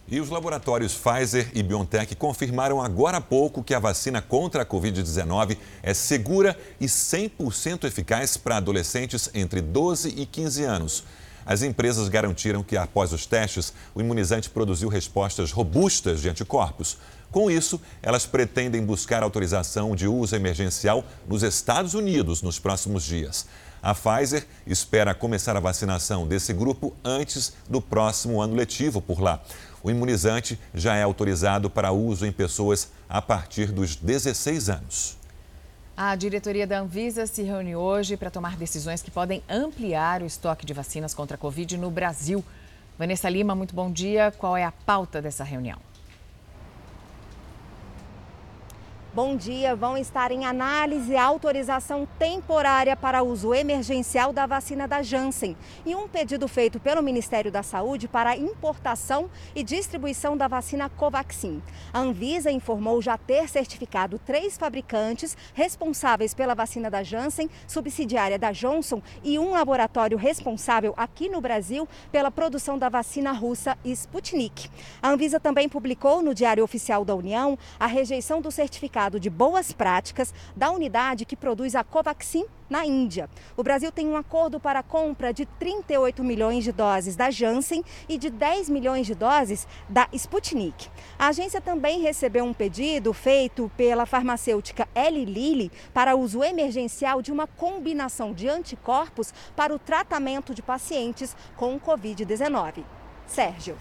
E 0.06 0.20
os 0.20 0.30
laboratórios 0.30 0.96
Pfizer 0.96 1.50
e 1.54 1.64
BioNTech 1.64 2.14
confirmaram 2.16 2.82
agora 2.82 3.18
há 3.18 3.22
pouco 3.22 3.64
que 3.64 3.74
a 3.74 3.80
vacina 3.80 4.22
contra 4.22 4.64
a 4.64 4.66
Covid-19 4.66 5.58
é 5.82 5.94
segura 5.94 6.60
e 6.82 6.86
100% 6.86 7.86
eficaz 7.86 8.36
para 8.36 8.58
adolescentes 8.58 9.30
entre 9.34 9.62
12 9.62 10.10
e 10.10 10.26
15 10.26 10.64
anos. 10.64 11.04
As 11.46 11.62
empresas 11.62 12.08
garantiram 12.08 12.64
que, 12.64 12.78
após 12.78 13.12
os 13.12 13.26
testes, 13.26 13.74
o 13.94 14.02
imunizante 14.02 14.50
produziu 14.50 14.90
respostas 14.90 15.52
robustas 15.52 16.22
de 16.22 16.30
anticorpos. 16.30 16.98
Com 17.32 17.50
isso, 17.50 17.82
elas 18.02 18.26
pretendem 18.26 18.86
buscar 18.86 19.24
autorização 19.24 19.96
de 19.96 20.08
uso 20.08 20.36
emergencial 20.36 21.04
nos 21.28 21.44
Estados 21.44 21.94
Unidos 21.94 22.42
nos 22.42 22.60
próximos 22.60 23.04
dias. 23.04 23.48
A 23.82 23.94
Pfizer 23.94 24.48
espera 24.66 25.14
começar 25.14 25.58
a 25.58 25.60
vacinação 25.60 26.26
desse 26.26 26.54
grupo 26.54 26.96
antes 27.04 27.52
do 27.68 27.82
próximo 27.82 28.42
ano 28.42 28.56
letivo 28.56 29.02
por 29.02 29.20
lá. 29.20 29.44
O 29.84 29.92
imunizante 29.92 30.58
já 30.74 30.96
é 30.96 31.04
autorizado 31.04 31.70
para 31.70 31.92
uso 31.92 32.26
em 32.26 32.32
pessoas 32.32 32.90
a 33.10 33.22
partir 33.22 33.74
dos 33.74 33.98
16 33.98 34.70
anos. 34.70 35.23
A 35.96 36.16
diretoria 36.16 36.66
da 36.66 36.80
Anvisa 36.80 37.28
se 37.28 37.44
reúne 37.44 37.76
hoje 37.76 38.18
para 38.18 38.32
tomar 38.32 38.58
decisões 38.58 39.04
que 39.04 39.12
podem 39.12 39.44
ampliar 39.48 40.24
o 40.24 40.26
estoque 40.26 40.66
de 40.66 40.74
vacinas 40.74 41.14
contra 41.14 41.36
a 41.36 41.38
Covid 41.38 41.78
no 41.78 41.92
Brasil. 41.92 42.44
Vanessa 42.98 43.30
Lima, 43.30 43.54
muito 43.54 43.76
bom 43.76 43.92
dia. 43.92 44.34
Qual 44.40 44.58
é 44.58 44.64
a 44.64 44.72
pauta 44.72 45.22
dessa 45.22 45.44
reunião? 45.44 45.78
Bom 49.16 49.36
dia. 49.36 49.76
Vão 49.76 49.96
estar 49.96 50.32
em 50.32 50.44
análise 50.44 51.16
a 51.16 51.24
autorização 51.24 52.08
temporária 52.18 52.96
para 52.96 53.22
uso 53.22 53.54
emergencial 53.54 54.34
da 54.34 54.48
vacina 54.48 54.88
da 54.88 55.04
Janssen 55.04 55.56
e 55.86 55.94
um 55.94 56.08
pedido 56.08 56.48
feito 56.48 56.80
pelo 56.80 57.04
Ministério 57.04 57.52
da 57.52 57.62
Saúde 57.62 58.08
para 58.08 58.36
importação 58.36 59.30
e 59.54 59.62
distribuição 59.62 60.36
da 60.36 60.48
vacina 60.48 60.90
Covaxin. 60.90 61.62
A 61.94 62.00
Anvisa 62.00 62.50
informou 62.50 63.04
já 63.04 63.16
ter 63.16 63.48
certificado 63.48 64.18
três 64.18 64.58
fabricantes 64.58 65.38
responsáveis 65.54 66.34
pela 66.34 66.56
vacina 66.56 66.90
da 66.90 67.04
Janssen, 67.04 67.52
subsidiária 67.68 68.40
da 68.40 68.52
Johnson, 68.52 69.00
e 69.24 69.38
um 69.38 69.52
laboratório 69.52 70.18
responsável 70.18 70.92
aqui 70.98 71.30
no 71.30 71.40
Brasil 71.40 71.88
pela 72.12 72.32
produção 72.32 72.80
da 72.80 72.90
vacina 72.90 73.32
russa 73.32 73.78
Sputnik. 73.86 74.72
A 75.04 75.10
Anvisa 75.12 75.40
também 75.40 75.70
publicou 75.70 76.24
no 76.24 76.34
Diário 76.34 76.64
Oficial 76.64 77.06
da 77.06 77.14
União 77.14 77.60
a 77.80 77.86
rejeição 77.86 78.42
do 78.42 78.50
certificado 78.50 79.03
de 79.12 79.30
boas 79.30 79.72
práticas 79.72 80.34
da 80.56 80.72
unidade 80.72 81.26
que 81.26 81.36
produz 81.36 81.76
a 81.76 81.84
Covaxin 81.84 82.46
na 82.70 82.86
Índia. 82.86 83.30
O 83.56 83.64
Brasil 83.64 83.92
tem 83.92 84.08
um 84.08 84.16
acordo 84.16 84.60
para 84.60 84.80
a 84.80 84.84
compra 84.84 85.32
de 85.32 85.46
38 85.46 86.24
milhões 86.24 86.64
de 86.64 86.72
doses 86.72 87.16
da 87.16 87.30
Janssen 87.30 87.84
e 88.10 88.18
de 88.18 88.30
10 88.30 88.70
milhões 88.70 89.06
de 89.06 89.14
doses 89.14 89.68
da 89.88 90.08
Sputnik. 90.14 90.90
A 91.20 91.28
agência 91.28 91.62
também 91.62 92.02
recebeu 92.02 92.44
um 92.44 92.54
pedido 92.54 93.14
feito 93.14 93.72
pela 93.78 94.06
farmacêutica 94.06 94.88
Eli 94.96 95.26
Lilly 95.26 95.72
para 95.94 96.16
uso 96.16 96.44
emergencial 96.44 97.22
de 97.22 97.32
uma 97.32 97.46
combinação 97.46 98.34
de 98.34 98.50
anticorpos 98.50 99.34
para 99.56 99.74
o 99.74 99.80
tratamento 99.80 100.54
de 100.54 100.62
pacientes 100.62 101.36
com 101.56 101.80
Covid-19. 101.80 102.84
Sérgio. 103.28 103.78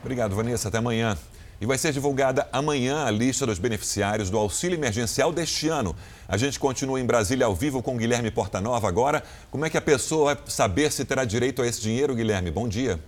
Obrigado, 0.00 0.34
Vanessa. 0.34 0.68
Até 0.68 0.78
amanhã. 0.78 1.16
E 1.62 1.64
vai 1.64 1.78
ser 1.78 1.92
divulgada 1.92 2.48
amanhã 2.52 3.04
a 3.04 3.10
lista 3.12 3.46
dos 3.46 3.60
beneficiários 3.60 4.28
do 4.28 4.36
auxílio 4.36 4.76
emergencial 4.76 5.32
deste 5.32 5.68
ano. 5.68 5.94
A 6.26 6.36
gente 6.36 6.58
continua 6.58 7.00
em 7.00 7.06
Brasília 7.06 7.46
ao 7.46 7.54
vivo 7.54 7.80
com 7.80 7.96
Guilherme 7.96 8.32
Portanova 8.32 8.88
agora. 8.88 9.22
Como 9.48 9.64
é 9.64 9.70
que 9.70 9.78
a 9.78 9.80
pessoa 9.80 10.34
vai 10.34 10.42
saber 10.48 10.90
se 10.90 11.04
terá 11.04 11.24
direito 11.24 11.62
a 11.62 11.66
esse 11.68 11.80
dinheiro, 11.80 12.16
Guilherme? 12.16 12.50
Bom 12.50 12.66
dia. 12.66 12.98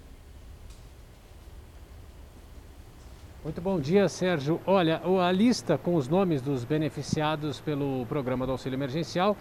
Muito 3.42 3.60
bom 3.60 3.80
dia, 3.80 4.08
Sérgio. 4.08 4.60
Olha, 4.64 5.02
a 5.20 5.32
lista 5.32 5.76
com 5.76 5.96
os 5.96 6.06
nomes 6.06 6.40
dos 6.40 6.62
beneficiados 6.62 7.58
pelo 7.58 8.06
programa 8.06 8.46
do 8.46 8.52
auxílio 8.52 8.76
emergencial 8.76 9.36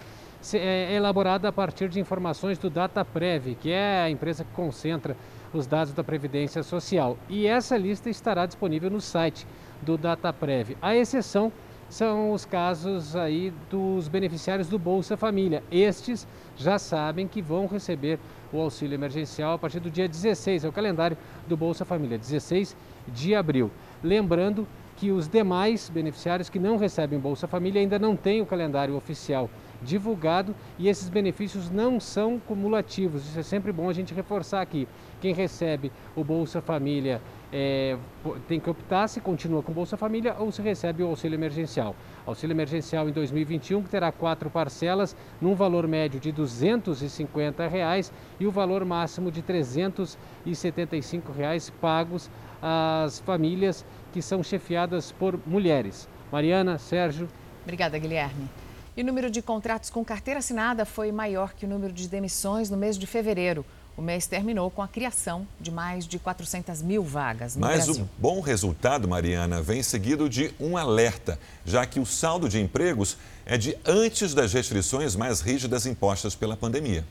é 0.56 0.96
elaborada 0.96 1.48
a 1.48 1.52
partir 1.52 1.88
de 1.88 2.00
informações 2.00 2.58
do 2.58 2.68
DataPrev, 2.68 3.54
que 3.62 3.72
é 3.72 4.02
a 4.02 4.10
empresa 4.10 4.44
que 4.44 4.52
concentra 4.54 5.16
os 5.54 5.68
dados 5.68 5.94
da 5.94 6.04
Previdência 6.04 6.64
Social. 6.64 7.18
E 7.30 7.46
essa 7.46 7.78
lista 7.78 8.10
estará 8.10 8.46
disponível 8.46 8.90
no 8.90 9.00
site 9.00 9.46
do 9.82 9.98
DataPrev. 9.98 10.76
A 10.82 10.96
exceção 10.96 11.52
são 11.90 12.32
os 12.32 12.44
casos 12.44 13.16
aí 13.16 13.54
dos 13.70 14.08
beneficiários 14.08 14.68
do 14.68 14.80
Bolsa 14.80 15.16
Família. 15.16 15.64
Estes 15.72 16.28
já 16.58 16.80
sabem 16.80 17.28
que 17.28 17.42
vão 17.42 17.68
receber 17.68 18.20
o 18.52 18.60
auxílio 18.60 18.96
emergencial 18.96 19.54
a 19.54 19.58
partir 19.60 19.80
do 19.80 19.92
dia 19.92 20.08
16, 20.08 20.64
é 20.64 20.68
o 20.68 20.72
calendário 20.72 21.18
do 21.48 21.56
Bolsa 21.56 21.86
Família, 21.86 22.18
16 22.18 22.76
de 23.08 23.36
abril. 23.36 23.70
Lembrando 24.04 24.68
que 24.96 25.12
os 25.12 25.28
demais 25.28 25.90
beneficiários 25.90 26.50
que 26.50 26.60
não 26.60 26.78
recebem 26.78 27.20
Bolsa 27.20 27.48
Família 27.48 27.82
ainda 27.82 28.00
não 28.00 28.16
têm 28.16 28.42
o 28.42 28.46
calendário 28.46 28.96
oficial 28.96 29.50
divulgado 29.84 30.56
e 30.80 30.88
esses 30.88 31.10
benefícios 31.10 31.70
não 31.70 32.00
são 32.00 32.40
cumulativos. 32.40 33.28
Isso 33.28 33.40
é 33.40 33.44
sempre 33.44 33.72
bom 33.72 33.90
a 33.90 33.94
gente 33.94 34.14
reforçar 34.14 34.62
aqui. 34.62 34.88
Quem 35.24 35.34
recebe 35.34 35.90
o 36.18 36.22
Bolsa 36.22 36.62
Família 36.62 37.22
é, 37.50 37.96
tem 38.46 38.60
que 38.60 38.70
optar 38.70 39.08
se 39.08 39.22
continua 39.22 39.64
com 39.64 39.72
Bolsa 39.72 39.96
Família 39.96 40.36
ou 40.38 40.52
se 40.52 40.62
recebe 40.62 41.02
o 41.02 41.08
auxílio 41.08 41.38
emergencial. 41.38 41.96
Auxílio 42.26 42.54
emergencial 42.54 43.08
em 43.08 43.14
2021 43.14 43.84
que 43.84 43.90
terá 43.90 44.12
quatro 44.12 44.50
parcelas 44.50 45.16
num 45.40 45.56
valor 45.56 45.88
médio 45.88 46.20
de 46.20 46.30
250 46.30 47.66
reais, 47.70 48.12
e 48.38 48.46
o 48.46 48.52
valor 48.52 48.84
máximo 48.84 49.32
de 49.32 49.42
375 49.42 51.32
reais 51.32 51.70
pagos 51.70 52.30
às 52.62 53.20
famílias 53.20 53.86
que 54.12 54.22
são 54.22 54.44
chefiadas 54.44 55.14
por 55.14 55.40
mulheres. 55.48 56.10
Mariana, 56.34 56.78
Sérgio. 56.78 57.30
Obrigada, 57.64 57.98
Guilherme. 57.98 58.50
E 58.98 59.02
o 59.02 59.06
número 59.06 59.32
de 59.32 59.42
contratos 59.42 59.90
com 59.90 60.04
carteira 60.04 60.40
assinada 60.40 60.86
foi 60.86 61.14
maior 61.14 61.54
que 61.54 61.66
o 61.66 61.70
número 61.70 61.94
de 61.94 62.10
demissões 62.10 62.70
no 62.70 62.76
mês 62.76 62.98
de 62.98 63.08
fevereiro. 63.08 63.66
O 63.96 64.02
mês 64.02 64.26
terminou 64.26 64.72
com 64.72 64.82
a 64.82 64.88
criação 64.88 65.48
de 65.60 65.72
mais 65.72 66.08
de 66.08 66.18
400 66.18 66.82
mil 66.82 67.04
vagas 67.04 67.56
no 67.56 67.62
Mas 67.62 67.86
Brasil. 67.86 68.04
o 68.04 68.22
bom 68.22 68.42
resultado, 68.42 69.08
Mariana, 69.08 69.62
vem 69.62 69.84
seguido 69.84 70.28
de 70.28 70.54
um 70.60 70.76
alerta, 70.76 71.40
já 71.64 71.86
que 71.86 72.00
o 72.00 72.06
saldo 72.06 72.50
de 72.50 72.60
empregos 72.60 73.18
é 73.46 73.56
de 73.56 73.78
antes 73.86 74.34
das 74.34 74.52
restrições 74.52 75.16
mais 75.16 75.42
rígidas 75.42 75.86
impostas 75.86 76.34
pela 76.34 76.58
pandemia. 76.58 77.06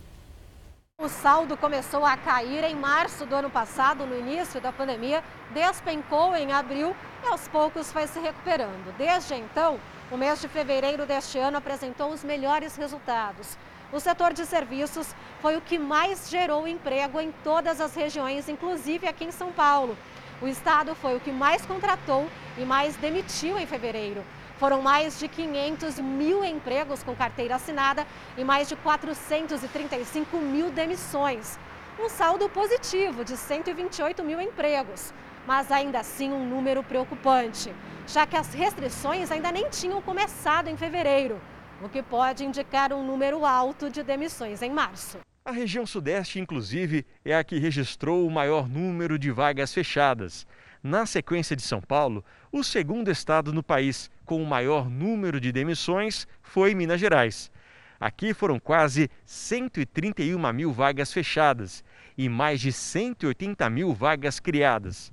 O 0.98 1.08
saldo 1.08 1.56
começou 1.56 2.04
a 2.04 2.16
cair 2.16 2.64
em 2.64 2.74
março 2.74 3.26
do 3.26 3.34
ano 3.34 3.50
passado, 3.50 4.04
no 4.04 4.18
início 4.18 4.60
da 4.60 4.72
pandemia, 4.72 5.22
despencou 5.54 6.34
em 6.34 6.52
abril 6.52 6.96
e 7.24 7.26
aos 7.26 7.46
poucos 7.48 7.92
foi 7.92 8.06
se 8.08 8.18
recuperando. 8.18 8.92
Desde 8.96 9.34
então, 9.34 9.80
o 10.10 10.16
mês 10.16 10.40
de 10.40 10.48
fevereiro 10.48 11.06
deste 11.06 11.38
ano 11.38 11.58
apresentou 11.58 12.12
os 12.12 12.22
melhores 12.22 12.76
resultados. 12.76 13.56
O 13.92 14.00
setor 14.00 14.32
de 14.32 14.46
serviços 14.46 15.14
foi 15.42 15.54
o 15.54 15.60
que 15.60 15.78
mais 15.78 16.30
gerou 16.30 16.66
emprego 16.66 17.20
em 17.20 17.30
todas 17.44 17.78
as 17.78 17.94
regiões, 17.94 18.48
inclusive 18.48 19.06
aqui 19.06 19.26
em 19.26 19.30
São 19.30 19.52
Paulo. 19.52 19.98
O 20.40 20.48
estado 20.48 20.94
foi 20.94 21.14
o 21.14 21.20
que 21.20 21.30
mais 21.30 21.66
contratou 21.66 22.26
e 22.56 22.64
mais 22.64 22.96
demitiu 22.96 23.58
em 23.58 23.66
fevereiro. 23.66 24.24
Foram 24.56 24.80
mais 24.80 25.18
de 25.18 25.28
500 25.28 25.98
mil 25.98 26.42
empregos 26.42 27.02
com 27.02 27.14
carteira 27.14 27.56
assinada 27.56 28.06
e 28.38 28.42
mais 28.42 28.66
de 28.66 28.76
435 28.76 30.38
mil 30.38 30.70
demissões. 30.70 31.58
Um 32.00 32.08
saldo 32.08 32.48
positivo 32.48 33.26
de 33.26 33.36
128 33.36 34.24
mil 34.24 34.40
empregos, 34.40 35.12
mas 35.46 35.70
ainda 35.70 36.00
assim 36.00 36.32
um 36.32 36.48
número 36.48 36.82
preocupante, 36.82 37.70
já 38.06 38.24
que 38.24 38.38
as 38.38 38.54
restrições 38.54 39.30
ainda 39.30 39.52
nem 39.52 39.68
tinham 39.68 40.00
começado 40.00 40.68
em 40.68 40.78
fevereiro, 40.78 41.38
o 41.82 41.88
que 41.88 42.02
pode 42.02 42.44
indicar 42.44 42.92
um 42.92 43.04
número 43.04 43.44
alto 43.44 43.90
de 43.90 44.04
demissões 44.04 44.62
em 44.62 44.70
março. 44.70 45.18
A 45.44 45.50
região 45.50 45.84
Sudeste, 45.84 46.38
inclusive, 46.38 47.04
é 47.24 47.34
a 47.34 47.42
que 47.42 47.58
registrou 47.58 48.24
o 48.24 48.30
maior 48.30 48.68
número 48.68 49.18
de 49.18 49.32
vagas 49.32 49.74
fechadas. 49.74 50.46
Na 50.80 51.04
sequência 51.04 51.56
de 51.56 51.62
São 51.62 51.80
Paulo, 51.80 52.24
o 52.52 52.62
segundo 52.62 53.10
estado 53.10 53.52
no 53.52 53.62
país 53.62 54.08
com 54.24 54.40
o 54.40 54.46
maior 54.46 54.88
número 54.88 55.40
de 55.40 55.50
demissões 55.50 56.28
foi 56.40 56.72
Minas 56.72 57.00
Gerais. 57.00 57.50
Aqui 57.98 58.32
foram 58.32 58.60
quase 58.60 59.10
131 59.24 60.52
mil 60.52 60.72
vagas 60.72 61.12
fechadas 61.12 61.84
e 62.16 62.28
mais 62.28 62.60
de 62.60 62.72
180 62.72 63.68
mil 63.70 63.92
vagas 63.92 64.38
criadas. 64.38 65.10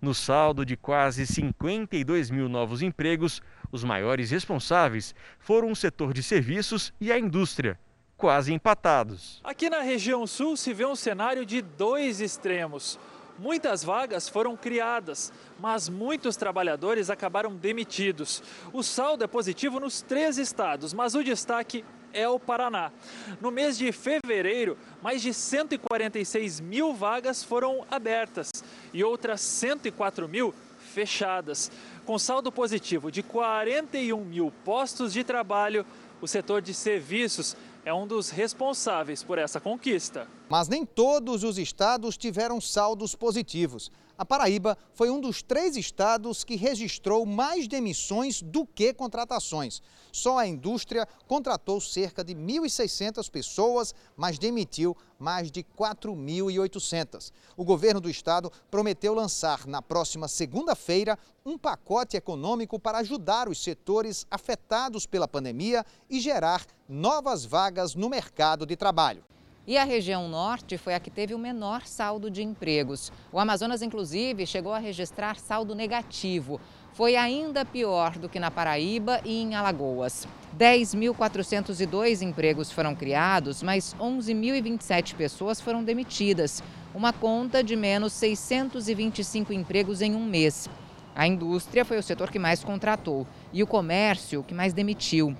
No 0.00 0.14
saldo 0.14 0.64
de 0.64 0.76
quase 0.76 1.26
52 1.26 2.30
mil 2.30 2.48
novos 2.48 2.80
empregos, 2.80 3.42
os 3.72 3.84
maiores 3.84 4.30
responsáveis 4.30 5.14
foram 5.38 5.70
o 5.70 5.76
setor 5.76 6.12
de 6.12 6.22
serviços 6.22 6.92
e 7.00 7.12
a 7.12 7.18
indústria, 7.18 7.78
quase 8.16 8.52
empatados. 8.52 9.40
Aqui 9.42 9.70
na 9.70 9.80
região 9.80 10.26
sul 10.26 10.56
se 10.56 10.72
vê 10.74 10.84
um 10.84 10.96
cenário 10.96 11.46
de 11.46 11.62
dois 11.62 12.20
extremos. 12.20 12.98
Muitas 13.38 13.82
vagas 13.82 14.28
foram 14.28 14.54
criadas, 14.54 15.32
mas 15.58 15.88
muitos 15.88 16.36
trabalhadores 16.36 17.08
acabaram 17.08 17.54
demitidos. 17.56 18.42
O 18.70 18.82
saldo 18.82 19.24
é 19.24 19.26
positivo 19.26 19.80
nos 19.80 20.02
três 20.02 20.36
estados, 20.36 20.92
mas 20.92 21.14
o 21.14 21.24
destaque 21.24 21.82
é 22.12 22.28
o 22.28 22.38
Paraná. 22.38 22.92
No 23.40 23.50
mês 23.50 23.78
de 23.78 23.90
fevereiro, 23.92 24.76
mais 25.02 25.22
de 25.22 25.32
146 25.32 26.60
mil 26.60 26.92
vagas 26.92 27.42
foram 27.42 27.86
abertas 27.90 28.50
e 28.92 29.02
outras 29.02 29.40
104 29.40 30.28
mil 30.28 30.54
fechadas. 30.92 31.70
Com 32.10 32.18
saldo 32.18 32.50
positivo 32.50 33.08
de 33.08 33.22
41 33.22 34.24
mil 34.24 34.52
postos 34.64 35.12
de 35.12 35.22
trabalho, 35.22 35.86
o 36.20 36.26
setor 36.26 36.60
de 36.60 36.74
serviços 36.74 37.56
é 37.84 37.94
um 37.94 38.04
dos 38.04 38.30
responsáveis 38.30 39.22
por 39.22 39.38
essa 39.38 39.60
conquista. 39.60 40.26
Mas 40.48 40.66
nem 40.66 40.84
todos 40.84 41.44
os 41.44 41.56
estados 41.56 42.16
tiveram 42.16 42.60
saldos 42.60 43.14
positivos. 43.14 43.92
A 44.20 44.24
Paraíba 44.26 44.76
foi 44.92 45.08
um 45.08 45.18
dos 45.18 45.40
três 45.40 45.78
estados 45.78 46.44
que 46.44 46.54
registrou 46.54 47.24
mais 47.24 47.66
demissões 47.66 48.42
do 48.42 48.66
que 48.66 48.92
contratações. 48.92 49.80
Só 50.12 50.36
a 50.36 50.46
indústria 50.46 51.08
contratou 51.26 51.80
cerca 51.80 52.22
de 52.22 52.34
1.600 52.34 53.30
pessoas, 53.30 53.94
mas 54.14 54.38
demitiu 54.38 54.94
mais 55.18 55.50
de 55.50 55.62
4.800. 55.62 57.32
O 57.56 57.64
governo 57.64 57.98
do 57.98 58.10
estado 58.10 58.52
prometeu 58.70 59.14
lançar 59.14 59.66
na 59.66 59.80
próxima 59.80 60.28
segunda-feira 60.28 61.18
um 61.42 61.56
pacote 61.56 62.14
econômico 62.14 62.78
para 62.78 62.98
ajudar 62.98 63.48
os 63.48 63.64
setores 63.64 64.26
afetados 64.30 65.06
pela 65.06 65.26
pandemia 65.26 65.82
e 66.10 66.20
gerar 66.20 66.66
novas 66.86 67.46
vagas 67.46 67.94
no 67.94 68.10
mercado 68.10 68.66
de 68.66 68.76
trabalho. 68.76 69.24
E 69.70 69.78
a 69.78 69.84
região 69.84 70.28
norte 70.28 70.76
foi 70.76 70.94
a 70.96 70.98
que 70.98 71.12
teve 71.12 71.32
o 71.32 71.38
menor 71.38 71.86
saldo 71.86 72.28
de 72.28 72.42
empregos. 72.42 73.12
O 73.30 73.38
Amazonas, 73.38 73.82
inclusive, 73.82 74.44
chegou 74.44 74.72
a 74.72 74.80
registrar 74.80 75.36
saldo 75.38 75.76
negativo. 75.76 76.60
foi 76.92 77.14
ainda 77.14 77.64
pior 77.64 78.18
do 78.18 78.28
que 78.28 78.40
na 78.40 78.50
Paraíba 78.50 79.20
e 79.24 79.40
em 79.40 79.54
Alagoas. 79.54 80.26
10.402 80.58 82.20
empregos 82.20 82.72
foram 82.72 82.96
criados, 82.96 83.62
mas 83.62 83.94
11.027 84.00 85.14
pessoas 85.14 85.60
foram 85.60 85.84
demitidas, 85.84 86.60
uma 86.92 87.12
conta 87.12 87.62
de 87.62 87.76
menos 87.76 88.12
625 88.14 89.52
empregos 89.52 90.02
em 90.02 90.16
um 90.16 90.24
mês. 90.26 90.68
A 91.14 91.28
indústria 91.28 91.84
foi 91.84 91.96
o 91.96 92.02
setor 92.02 92.28
que 92.28 92.40
mais 92.40 92.64
contratou 92.64 93.24
e 93.52 93.62
o 93.62 93.68
comércio 93.68 94.42
que 94.42 94.52
mais 94.52 94.72
demitiu. 94.72 95.32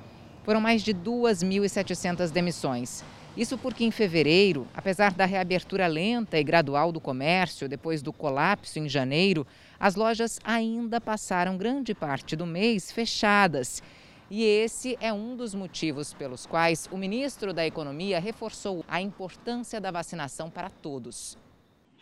Foram 0.44 0.60
mais 0.60 0.82
de 0.82 0.94
2.700 0.94 2.30
demissões. 2.30 3.02
Isso 3.40 3.56
porque 3.56 3.84
em 3.84 3.90
fevereiro, 3.90 4.68
apesar 4.74 5.14
da 5.14 5.24
reabertura 5.24 5.86
lenta 5.86 6.38
e 6.38 6.44
gradual 6.44 6.92
do 6.92 7.00
comércio 7.00 7.66
depois 7.66 8.02
do 8.02 8.12
colapso 8.12 8.78
em 8.78 8.86
janeiro, 8.86 9.46
as 9.78 9.94
lojas 9.94 10.38
ainda 10.44 11.00
passaram 11.00 11.56
grande 11.56 11.94
parte 11.94 12.36
do 12.36 12.44
mês 12.44 12.92
fechadas. 12.92 13.82
E 14.30 14.42
esse 14.42 14.94
é 15.00 15.10
um 15.10 15.34
dos 15.34 15.54
motivos 15.54 16.12
pelos 16.12 16.44
quais 16.44 16.86
o 16.92 16.98
ministro 16.98 17.54
da 17.54 17.66
Economia 17.66 18.20
reforçou 18.20 18.84
a 18.86 19.00
importância 19.00 19.80
da 19.80 19.90
vacinação 19.90 20.50
para 20.50 20.68
todos. 20.68 21.38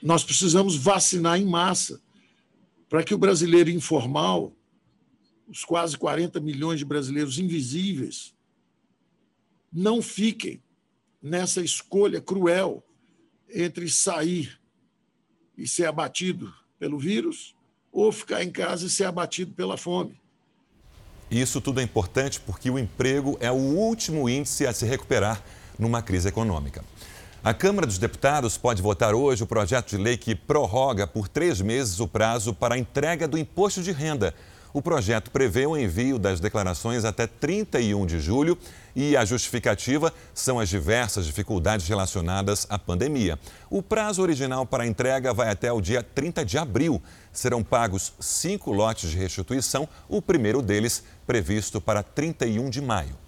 Nós 0.03 0.24
precisamos 0.24 0.74
vacinar 0.74 1.38
em 1.38 1.46
massa 1.46 2.01
para 2.88 3.05
que 3.05 3.14
o 3.14 3.18
brasileiro 3.18 3.70
informal, 3.70 4.53
os 5.46 5.64
quase 5.64 5.96
40 5.96 6.40
milhões 6.40 6.81
de 6.81 6.85
brasileiros 6.85 7.38
invisíveis, 7.38 8.35
não 9.72 10.03
fiquem 10.03 10.61
nessa 11.23 11.61
escolha 11.61 12.21
cruel 12.21 12.83
entre 13.53 13.89
sair 13.89 14.59
e 15.57 15.67
ser 15.67 15.87
abatido 15.87 16.53
pelo 16.79 16.99
vírus 16.99 17.55
ou 17.93 18.13
ficar 18.13 18.43
em 18.45 18.51
casa 18.51 18.87
e 18.87 18.91
ser 18.91 19.05
abatido 19.05 19.53
pela 19.53 19.77
fome. 19.77 20.21
Isso 21.31 21.61
tudo 21.61 21.81
é 21.81 21.83
importante 21.83 22.41
porque 22.41 22.71
o 22.71 22.79
emprego 22.79 23.37
é 23.41 23.51
o 23.51 23.55
último 23.55 24.29
índice 24.29 24.67
a 24.67 24.73
se 24.73 24.87
recuperar 24.87 25.43
numa 25.79 26.01
crise 26.01 26.29
econômica. 26.29 26.85
A 27.43 27.55
Câmara 27.55 27.87
dos 27.87 27.99
Deputados 27.99 28.59
pode 28.59 28.83
votar 28.83 29.15
hoje 29.15 29.43
o 29.43 29.47
projeto 29.47 29.91
de 29.91 29.97
lei 29.97 30.17
que 30.17 30.35
prorroga 30.35 31.07
por 31.07 31.29
três 31.29 31.61
meses 31.61 32.01
o 32.01 32.09
prazo 32.09 32.53
para 32.53 32.75
a 32.75 32.79
entrega 32.79 33.29
do 33.29 33.39
imposto 33.39 33.83
de 33.83 33.93
renda. 33.93 34.35
O 34.73 34.83
projeto 34.83 35.31
prevê 35.31 35.67
o 35.67 35.77
envio 35.77 36.19
das 36.19 36.41
declarações 36.41 37.05
até 37.05 37.27
31 37.27 38.07
de 38.07 38.21
julho 38.21 38.59
e 38.95 39.17
a 39.17 39.25
justificativa 39.25 40.13
são 40.35 40.59
as 40.59 40.69
diversas 40.69 41.25
dificuldades 41.25 41.89
relacionadas 41.89 42.67
à 42.69 42.79
pandemia. 42.79 43.39
O 43.71 43.83
prazo 43.83 44.21
original 44.21 44.67
para 44.67 44.85
a 44.85 44.87
entrega 44.87 45.33
vai 45.33 45.51
até 45.51 45.73
o 45.73 45.81
dia 45.81 46.03
30 46.03 46.45
de 46.45 46.59
abril. 46.59 47.03
Serão 47.33 47.63
pagos 47.63 48.13
cinco 48.21 48.73
lotes 48.73 49.11
de 49.11 49.17
restituição, 49.17 49.89
o 50.09 50.21
primeiro 50.21 50.61
deles 50.61 51.03
previsto 51.27 51.81
para 51.81 52.03
31 52.03 52.69
de 52.69 52.83
maio. 52.83 53.28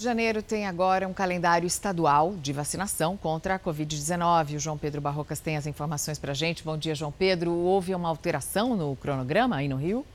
De 0.00 0.04
Janeiro 0.04 0.42
tem 0.42 0.66
agora 0.66 1.06
um 1.06 1.12
calendário 1.12 1.66
estadual 1.66 2.34
de 2.34 2.54
vacinação 2.54 3.18
contra 3.18 3.56
a 3.56 3.58
Covid-19. 3.58 4.56
O 4.56 4.58
João 4.58 4.78
Pedro 4.78 4.98
Barrocas 4.98 5.40
tem 5.40 5.58
as 5.58 5.66
informações 5.66 6.18
para 6.18 6.32
a 6.32 6.34
gente. 6.34 6.64
Bom 6.64 6.78
dia, 6.78 6.94
João 6.94 7.12
Pedro. 7.12 7.52
Houve 7.52 7.94
uma 7.94 8.08
alteração 8.08 8.74
no 8.74 8.96
cronograma 8.96 9.56
aí 9.56 9.68
no 9.68 9.76
Rio? 9.76 10.06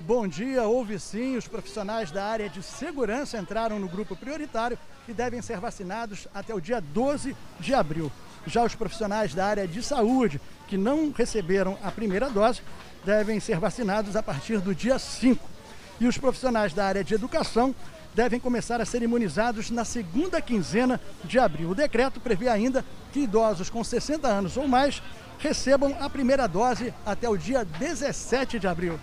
Bom 0.00 0.26
dia, 0.26 0.64
houve 0.64 0.98
sim. 0.98 1.36
Os 1.36 1.46
profissionais 1.46 2.10
da 2.10 2.24
área 2.24 2.48
de 2.48 2.60
segurança 2.64 3.38
entraram 3.38 3.78
no 3.78 3.88
grupo 3.88 4.16
prioritário 4.16 4.76
e 5.06 5.12
devem 5.12 5.40
ser 5.40 5.60
vacinados 5.60 6.26
até 6.34 6.52
o 6.52 6.60
dia 6.60 6.80
12 6.80 7.36
de 7.60 7.74
abril. 7.74 8.10
Já 8.44 8.64
os 8.64 8.74
profissionais 8.74 9.32
da 9.32 9.46
área 9.46 9.68
de 9.68 9.80
saúde 9.84 10.40
que 10.66 10.76
não 10.76 11.12
receberam 11.12 11.78
a 11.80 11.92
primeira 11.92 12.28
dose 12.28 12.60
devem 13.04 13.38
ser 13.38 13.60
vacinados 13.60 14.16
a 14.16 14.22
partir 14.22 14.58
do 14.58 14.74
dia 14.74 14.98
5. 14.98 15.55
E 16.00 16.06
os 16.06 16.18
profissionais 16.18 16.72
da 16.72 16.84
área 16.84 17.04
de 17.04 17.14
educação 17.14 17.74
devem 18.14 18.40
começar 18.40 18.80
a 18.80 18.84
ser 18.84 19.02
imunizados 19.02 19.70
na 19.70 19.84
segunda 19.84 20.40
quinzena 20.40 21.00
de 21.24 21.38
abril. 21.38 21.70
O 21.70 21.74
decreto 21.74 22.18
prevê 22.18 22.48
ainda 22.48 22.84
que 23.12 23.20
idosos 23.20 23.68
com 23.68 23.84
60 23.84 24.26
anos 24.26 24.56
ou 24.56 24.66
mais 24.66 25.02
recebam 25.38 25.94
a 26.00 26.08
primeira 26.08 26.46
dose 26.46 26.94
até 27.04 27.28
o 27.28 27.36
dia 27.36 27.64
17 27.64 28.58
de 28.58 28.66
abril. 28.66 28.98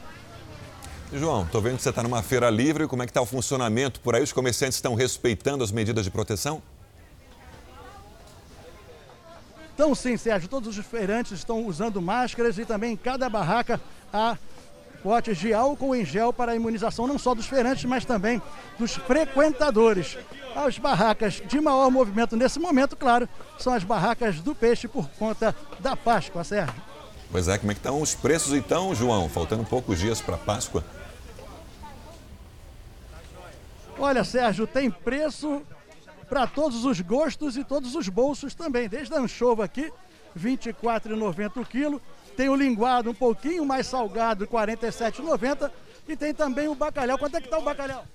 João, 1.11 1.43
estou 1.43 1.61
vendo 1.61 1.77
que 1.77 1.83
você 1.83 1.89
está 1.89 2.01
numa 2.01 2.23
feira 2.23 2.49
livre. 2.49 2.87
Como 2.87 3.03
é 3.03 3.05
que 3.05 3.11
está 3.11 3.21
o 3.21 3.25
funcionamento 3.25 3.99
por 3.99 4.15
aí? 4.15 4.23
Os 4.23 4.33
comerciantes 4.33 4.77
estão 4.77 4.95
respeitando 4.95 5.63
as 5.63 5.71
medidas 5.71 6.03
de 6.03 6.09
proteção? 6.09 6.61
Então, 9.75 9.93
sim, 9.93 10.17
Sérgio, 10.17 10.49
todos 10.49 10.75
os 10.75 10.85
feirantes 10.85 11.31
estão 11.31 11.65
usando 11.65 12.01
máscaras 12.01 12.57
e 12.57 12.65
também 12.65 12.93
em 12.93 12.97
cada 12.97 13.29
barraca 13.29 13.79
há 14.11 14.37
potes 15.03 15.37
de 15.37 15.53
álcool 15.53 15.93
em 15.93 16.05
gel 16.05 16.31
para 16.31 16.53
a 16.53 16.55
imunização 16.55 17.05
não 17.05 17.19
só 17.19 17.35
dos 17.35 17.45
feirantes, 17.45 17.83
mas 17.83 18.05
também 18.05 18.41
dos 18.79 18.95
frequentadores. 18.95 20.17
As 20.55 20.77
barracas 20.77 21.41
de 21.45 21.59
maior 21.59 21.91
movimento 21.91 22.37
nesse 22.37 22.57
momento, 22.57 22.95
claro, 22.95 23.27
são 23.59 23.73
as 23.73 23.83
barracas 23.83 24.39
do 24.39 24.55
peixe 24.55 24.87
por 24.87 25.09
conta 25.19 25.53
da 25.79 25.97
Páscoa, 25.97 26.43
Sérgio. 26.43 26.81
Pois 27.29 27.47
é, 27.47 27.57
como 27.57 27.71
é 27.71 27.75
que 27.75 27.79
estão 27.79 28.01
os 28.01 28.15
preços 28.15 28.53
então, 28.53 28.95
João? 28.95 29.27
Faltando 29.27 29.65
poucos 29.65 29.99
dias 29.99 30.21
para 30.21 30.35
a 30.35 30.37
Páscoa. 30.37 30.83
Olha, 33.99 34.23
Sérgio, 34.23 34.65
tem 34.65 34.89
preço 34.89 35.61
para 36.29 36.47
todos 36.47 36.85
os 36.85 37.01
gostos 37.01 37.57
e 37.57 37.63
todos 37.63 37.95
os 37.95 38.07
bolsos 38.07 38.55
também. 38.55 38.87
Desde 38.87 39.13
a 39.13 39.19
anchova 39.19 39.65
aqui, 39.65 39.91
R$ 40.35 40.57
24,90 40.57 41.61
o 41.61 41.65
quilo. 41.65 42.01
Tem 42.35 42.49
o 42.49 42.55
linguado 42.55 43.11
um 43.11 43.13
pouquinho 43.13 43.65
mais 43.65 43.87
salgado, 43.87 44.45
R$ 44.45 44.49
47,90. 44.51 45.71
E 46.07 46.15
tem 46.17 46.33
também 46.33 46.67
o 46.67 46.75
bacalhau. 46.75 47.17
Quanto 47.17 47.37
é 47.37 47.39
que 47.41 47.47
está 47.47 47.57
o 47.57 47.63
bacalhau? 47.63 48.05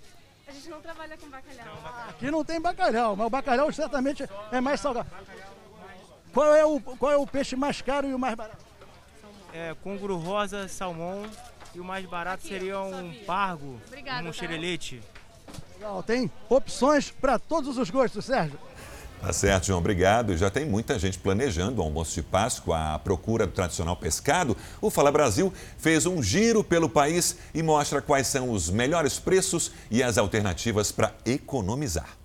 A 0.47 0.53
gente 0.53 0.69
não 0.69 0.81
trabalha 0.81 1.17
com 1.17 1.29
bacalhau. 1.29 1.79
Aqui 2.09 2.31
não 2.31 2.45
tem 2.45 2.61
bacalhau, 2.61 3.17
mas 3.17 3.27
o 3.27 3.31
bacalhau 3.31 3.73
certamente 3.73 4.29
é 4.51 4.61
mais 4.61 4.81
salgado. 4.81 5.09
Qual 6.33 6.55
é 6.55 6.65
o, 6.65 6.81
qual 6.81 7.13
é 7.13 7.17
o 7.17 7.27
peixe 7.27 7.57
mais 7.57 7.81
caro 7.81 8.09
e 8.09 8.15
o 8.15 8.19
mais 8.19 8.35
barato? 8.35 8.65
É, 9.53 9.75
congro 9.83 10.17
rosa, 10.17 10.69
salmão. 10.69 11.25
E 11.75 11.81
o 11.81 11.85
mais 11.85 12.05
barato 12.07 12.39
Aqui, 12.39 12.49
seria 12.49 12.81
um 12.81 13.15
pargo, 13.27 13.81
Obrigada, 13.87 14.23
um 14.23 14.27
tá? 14.27 14.33
xerelete. 14.33 15.03
Legal, 15.75 16.03
tem 16.03 16.31
opções 16.49 17.11
para 17.11 17.39
todos 17.39 17.77
os 17.77 17.91
gostos, 17.91 18.25
Sérgio. 18.25 18.59
Tá 19.21 19.33
certo, 19.33 19.67
João. 19.67 19.81
Obrigado. 19.81 20.37
Já 20.37 20.49
tem 20.49 20.65
muita 20.65 20.99
gente 20.99 21.19
planejando 21.19 21.81
o 21.81 21.85
almoço 21.85 22.15
de 22.15 22.23
Páscoa 22.23 22.95
à 22.95 22.99
procura 22.99 23.47
do 23.47 23.53
tradicional 23.53 23.97
pescado. 23.97 24.57
O 24.81 24.91
Fala 24.91 25.11
Brasil 25.11 25.53
fez 25.77 26.07
um 26.07 26.23
giro 26.23 26.63
pelo 26.63 26.89
país 26.89 27.37
e 27.53 27.63
mostra 27.63 28.01
quais 28.01 28.29
são 28.29 28.51
os 28.51 28.71
melhores 28.71 29.19
preços 29.19 29.73
e 29.91 30.03
as 30.03 30.19
alternativas 30.19 30.93
para 30.93 31.13
economizar. 31.27 32.17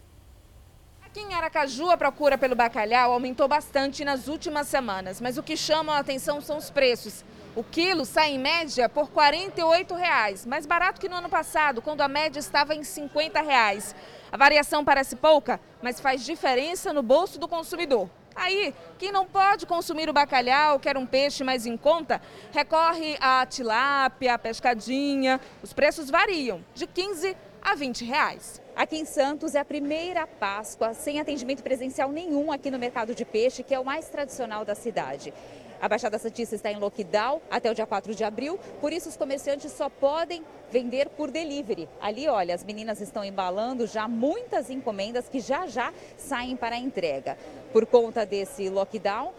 Aqui 1.04 1.20
em 1.20 1.34
Aracaju, 1.34 1.90
a 1.90 1.98
procura 1.98 2.38
pelo 2.38 2.56
bacalhau 2.56 3.12
aumentou 3.12 3.48
bastante 3.48 4.06
nas 4.06 4.28
últimas 4.28 4.68
semanas, 4.68 5.20
mas 5.20 5.38
o 5.38 5.44
que 5.44 5.58
chama 5.58 5.96
a 5.96 6.00
atenção 6.00 6.42
são 6.42 6.58
os 6.58 6.70
preços. 6.70 7.24
O 7.56 7.64
quilo 7.64 8.04
sai 8.04 8.32
em 8.32 8.40
média 8.40 8.90
por 8.90 9.12
48 9.12 9.94
reais, 9.94 10.44
mais 10.44 10.66
barato 10.66 11.00
que 11.00 11.08
no 11.08 11.16
ano 11.16 11.30
passado, 11.30 11.84
quando 11.84 12.02
a 12.02 12.08
média 12.08 12.40
estava 12.40 12.74
em 12.74 12.84
50 12.84 13.42
reais. 13.42 13.96
A 14.34 14.38
variação 14.38 14.84
parece 14.84 15.16
pouca, 15.16 15.60
mas 15.80 16.00
faz 16.00 16.26
diferença 16.26 16.92
no 16.92 17.04
bolso 17.04 17.38
do 17.38 17.48
consumidor. 17.48 18.10
Aí, 18.36 18.74
quem 18.98 19.12
não 19.12 19.28
pode 19.28 19.68
consumir 19.68 20.10
o 20.10 20.14
bacalhau, 20.14 20.80
quer 20.80 20.98
um 20.98 21.06
peixe 21.06 21.44
mais 21.44 21.68
em 21.68 21.78
conta, 21.78 22.20
recorre 22.52 23.16
à 23.22 23.46
tilápia, 23.46 24.34
à 24.34 24.40
pescadinha. 24.40 25.40
Os 25.62 25.72
preços 25.72 26.10
variam 26.10 26.66
de 26.74 26.88
15 26.88 27.38
a 27.62 27.76
20 27.76 28.06
reais. 28.06 28.60
Aqui 28.76 28.98
em 28.98 29.06
Santos 29.06 29.54
é 29.54 29.60
a 29.60 29.66
primeira 29.66 30.26
Páscoa 30.26 30.96
sem 30.96 31.20
atendimento 31.20 31.62
presencial 31.62 32.12
nenhum 32.12 32.52
aqui 32.52 32.72
no 32.72 32.80
mercado 32.80 33.14
de 33.14 33.24
peixe, 33.24 33.62
que 33.62 33.76
é 33.76 33.80
o 33.80 33.86
mais 33.86 34.10
tradicional 34.10 34.66
da 34.66 34.74
cidade. 34.74 35.32
A 35.84 35.90
Baixada 35.90 36.18
Santista 36.18 36.56
está 36.56 36.72
em 36.72 36.78
lockdown 36.78 37.42
até 37.52 37.70
o 37.70 37.76
dia 37.76 37.86
4 37.86 38.16
de 38.16 38.24
abril, 38.24 38.58
por 38.80 38.94
isso 38.94 39.10
os 39.10 39.18
comerciantes 39.18 39.70
só 39.74 39.90
podem 39.90 40.42
vender 40.72 41.10
por 41.10 41.30
delivery. 41.30 41.90
Ali, 42.00 42.26
olha, 42.26 42.56
as 42.56 42.64
meninas 42.64 43.02
estão 43.02 43.22
embalando 43.22 43.86
já 43.86 44.08
muitas 44.08 44.70
encomendas 44.70 45.28
que 45.28 45.42
já 45.42 45.68
já 45.68 45.94
saem 46.18 46.56
para 46.56 46.78
a 46.78 46.80
entrega. 46.80 47.38
Por 47.74 47.86
conta 47.86 48.26
desse 48.26 48.70
lockdown, 48.70 49.34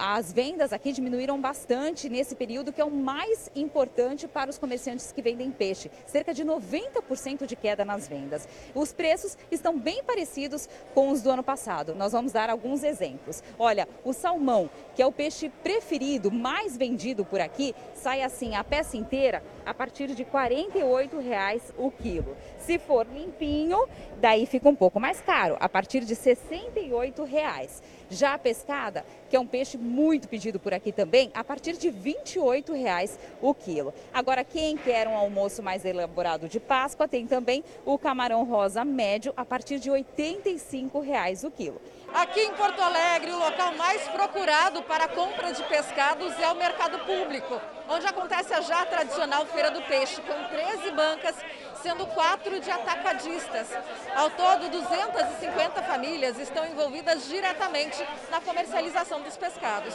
as 0.00 0.32
vendas 0.32 0.72
aqui 0.72 0.92
diminuíram 0.92 1.38
bastante 1.38 2.08
nesse 2.08 2.34
período, 2.34 2.72
que 2.72 2.80
é 2.80 2.84
o 2.84 2.90
mais 2.90 3.50
importante 3.54 4.26
para 4.26 4.48
os 4.48 4.56
comerciantes 4.56 5.12
que 5.12 5.20
vendem 5.20 5.50
peixe. 5.50 5.90
Cerca 6.06 6.32
de 6.32 6.42
90% 6.42 7.44
de 7.44 7.54
queda 7.54 7.84
nas 7.84 8.08
vendas. 8.08 8.48
Os 8.74 8.94
preços 8.94 9.36
estão 9.50 9.78
bem 9.78 10.02
parecidos 10.02 10.70
com 10.94 11.10
os 11.10 11.20
do 11.20 11.30
ano 11.30 11.42
passado. 11.42 11.94
Nós 11.94 12.12
vamos 12.12 12.32
dar 12.32 12.48
alguns 12.48 12.82
exemplos. 12.82 13.42
Olha, 13.58 13.86
o 14.02 14.14
salmão, 14.14 14.70
que 14.94 15.02
é 15.02 15.06
o 15.06 15.12
peixe 15.12 15.50
preferido, 15.62 16.32
mais 16.32 16.78
vendido 16.78 17.22
por 17.22 17.38
aqui, 17.38 17.74
sai 17.94 18.22
assim 18.22 18.54
a 18.54 18.64
peça 18.64 18.96
inteira 18.96 19.42
a 19.66 19.74
partir 19.74 20.14
de 20.14 20.22
R$ 20.22 20.30
48,00 20.32 21.74
o 21.76 21.90
quilo. 21.90 22.34
Se 22.58 22.78
for 22.78 23.06
limpinho, 23.06 23.86
daí 24.18 24.46
fica 24.46 24.66
um 24.66 24.74
pouco 24.74 24.98
mais 24.98 25.20
caro, 25.20 25.58
a 25.60 25.68
partir 25.68 26.06
de 26.06 26.14
R$ 26.14 26.20
68,00. 26.20 27.99
Já 28.10 28.34
a 28.34 28.38
pescada, 28.38 29.04
que 29.28 29.36
é 29.36 29.40
um 29.40 29.46
peixe 29.46 29.78
muito 29.78 30.28
pedido 30.28 30.58
por 30.58 30.74
aqui 30.74 30.90
também, 30.90 31.30
a 31.32 31.44
partir 31.44 31.76
de 31.76 31.88
R$ 31.88 32.16
28,00 32.24 33.16
o 33.40 33.54
quilo. 33.54 33.94
Agora, 34.12 34.42
quem 34.42 34.76
quer 34.76 35.06
um 35.06 35.16
almoço 35.16 35.62
mais 35.62 35.84
elaborado 35.84 36.48
de 36.48 36.58
Páscoa, 36.58 37.06
tem 37.06 37.24
também 37.26 37.62
o 37.86 37.96
camarão 37.96 38.44
rosa 38.44 38.84
médio 38.84 39.32
a 39.36 39.44
partir 39.44 39.78
de 39.78 39.90
R$ 39.90 40.04
85,00 40.16 41.44
o 41.44 41.50
quilo. 41.52 41.80
Aqui 42.12 42.40
em 42.40 42.52
Porto 42.54 42.82
Alegre, 42.82 43.30
o 43.30 43.38
local 43.38 43.72
mais 43.76 44.02
procurado 44.08 44.82
para 44.82 45.04
a 45.04 45.08
compra 45.08 45.52
de 45.52 45.62
pescados 45.62 46.36
é 46.40 46.50
o 46.50 46.56
mercado 46.56 46.98
público, 47.00 47.60
onde 47.88 48.04
acontece 48.04 48.52
a 48.52 48.60
já 48.60 48.84
tradicional 48.84 49.46
Feira 49.46 49.70
do 49.70 49.80
Peixe, 49.82 50.20
com 50.22 50.48
13 50.48 50.90
bancas, 50.90 51.36
sendo 51.80 52.06
quatro 52.08 52.58
de 52.58 52.68
atacadistas. 52.68 53.68
Ao 54.14 54.28
todo, 54.30 54.68
250 54.70 55.59
famílias 55.82 56.38
estão 56.38 56.66
envolvidas 56.66 57.26
diretamente 57.28 57.96
na 58.30 58.40
comercialização 58.40 59.22
dos 59.22 59.36
pescados. 59.36 59.94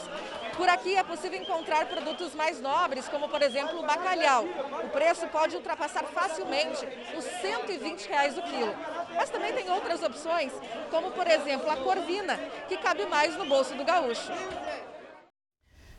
Por 0.55 0.69
aqui 0.69 0.95
é 0.95 1.03
possível 1.03 1.41
encontrar 1.41 1.85
produtos 1.85 2.33
mais 2.33 2.61
nobres, 2.61 3.07
como 3.07 3.27
por 3.27 3.41
exemplo 3.41 3.79
o 3.79 3.83
bacalhau. 3.83 4.45
O 4.83 4.89
preço 4.89 5.27
pode 5.27 5.55
ultrapassar 5.55 6.03
facilmente 6.05 6.87
os 7.17 7.25
120 7.41 8.07
reais 8.07 8.37
o 8.37 8.41
quilo. 8.41 8.75
Mas 9.15 9.29
também 9.29 9.53
tem 9.53 9.69
outras 9.69 10.01
opções, 10.03 10.51
como 10.89 11.11
por 11.11 11.27
exemplo 11.27 11.69
a 11.69 11.77
corvina, 11.77 12.37
que 12.67 12.77
cabe 12.77 13.05
mais 13.05 13.35
no 13.35 13.45
bolso 13.45 13.73
do 13.75 13.83
gaúcho. 13.83 14.31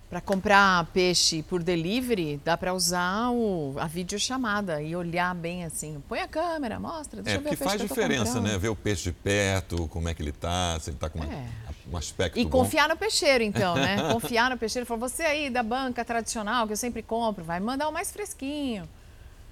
Para 0.08 0.20
comprar 0.20 0.86
peixe 0.92 1.42
por 1.42 1.64
delivery, 1.64 2.40
dá 2.44 2.56
para 2.56 2.72
usar 2.72 3.30
o, 3.30 3.74
a 3.76 3.88
videochamada 3.88 4.80
e 4.80 4.94
olhar 4.94 5.34
bem 5.34 5.64
assim. 5.64 6.00
Põe 6.08 6.20
a 6.20 6.28
câmera, 6.28 6.78
mostra, 6.78 7.20
deixa 7.20 7.38
é, 7.38 7.40
eu 7.40 7.42
ver 7.42 7.48
o 7.48 7.50
peixe 7.50 7.64
faz 7.64 7.82
que 7.82 7.88
diferença, 7.88 8.40
né? 8.40 8.56
Ver 8.56 8.68
o 8.68 8.76
peixe 8.76 9.02
de 9.04 9.12
perto, 9.12 9.88
como 9.88 10.08
é 10.08 10.14
que 10.14 10.22
ele 10.22 10.30
está, 10.30 10.78
se 10.78 10.90
ele 10.90 10.96
está 10.96 11.10
com 11.10 11.24
é. 11.24 11.48
um 11.90 11.96
aspecto 11.96 12.38
E 12.38 12.44
bom. 12.44 12.50
confiar 12.50 12.88
no 12.88 12.96
peixeiro, 12.96 13.42
então, 13.42 13.74
né? 13.74 13.96
confiar 14.14 14.48
no 14.48 14.56
peixeiro. 14.56 14.86
Falar, 14.86 15.00
você 15.00 15.24
aí 15.24 15.50
da 15.50 15.64
banca 15.64 16.04
tradicional, 16.04 16.68
que 16.68 16.72
eu 16.72 16.76
sempre 16.76 17.02
compro, 17.02 17.42
vai 17.42 17.58
mandar 17.58 17.88
o 17.88 17.92
mais 17.92 18.12
fresquinho. 18.12 18.88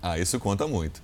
Ah, 0.00 0.20
isso 0.20 0.38
conta 0.38 0.68
muito. 0.68 1.02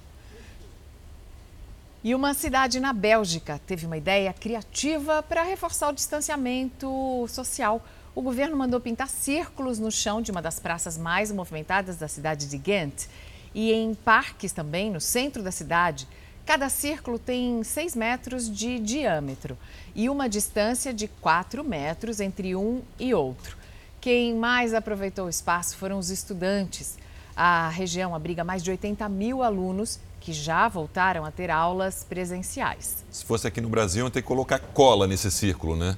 E 2.02 2.14
uma 2.14 2.32
cidade 2.34 2.80
na 2.80 2.92
Bélgica 2.92 3.60
teve 3.66 3.84
uma 3.84 3.96
ideia 3.96 4.32
criativa 4.32 5.22
para 5.22 5.42
reforçar 5.42 5.88
o 5.88 5.92
distanciamento 5.92 7.26
social 7.28 7.84
o 8.14 8.22
governo 8.22 8.56
mandou 8.56 8.80
pintar 8.80 9.08
círculos 9.08 9.78
no 9.78 9.90
chão 9.90 10.20
de 10.20 10.30
uma 10.30 10.42
das 10.42 10.58
praças 10.58 10.98
mais 10.98 11.30
movimentadas 11.30 11.96
da 11.96 12.08
cidade 12.08 12.46
de 12.46 12.58
Ghent 12.58 13.06
e 13.54 13.72
em 13.72 13.94
parques 13.94 14.52
também, 14.52 14.90
no 14.90 15.00
centro 15.00 15.42
da 15.42 15.50
cidade. 15.50 16.08
Cada 16.44 16.68
círculo 16.68 17.18
tem 17.18 17.62
6 17.62 17.94
metros 17.94 18.50
de 18.50 18.78
diâmetro 18.80 19.56
e 19.94 20.08
uma 20.08 20.28
distância 20.28 20.92
de 20.92 21.06
4 21.06 21.62
metros 21.62 22.18
entre 22.18 22.56
um 22.56 22.82
e 22.98 23.14
outro. 23.14 23.56
Quem 24.00 24.34
mais 24.34 24.74
aproveitou 24.74 25.26
o 25.26 25.30
espaço 25.30 25.76
foram 25.76 25.98
os 25.98 26.10
estudantes. 26.10 26.98
A 27.36 27.68
região 27.68 28.14
abriga 28.14 28.42
mais 28.42 28.62
de 28.62 28.70
80 28.70 29.08
mil 29.08 29.42
alunos 29.42 30.00
que 30.20 30.32
já 30.32 30.68
voltaram 30.68 31.24
a 31.24 31.30
ter 31.30 31.50
aulas 31.50 32.04
presenciais. 32.04 33.04
Se 33.10 33.24
fosse 33.24 33.46
aqui 33.46 33.60
no 33.60 33.68
Brasil, 33.68 34.04
eu 34.04 34.10
ter 34.10 34.20
que 34.20 34.28
colocar 34.28 34.58
cola 34.58 35.06
nesse 35.06 35.30
círculo, 35.30 35.76
né? 35.76 35.96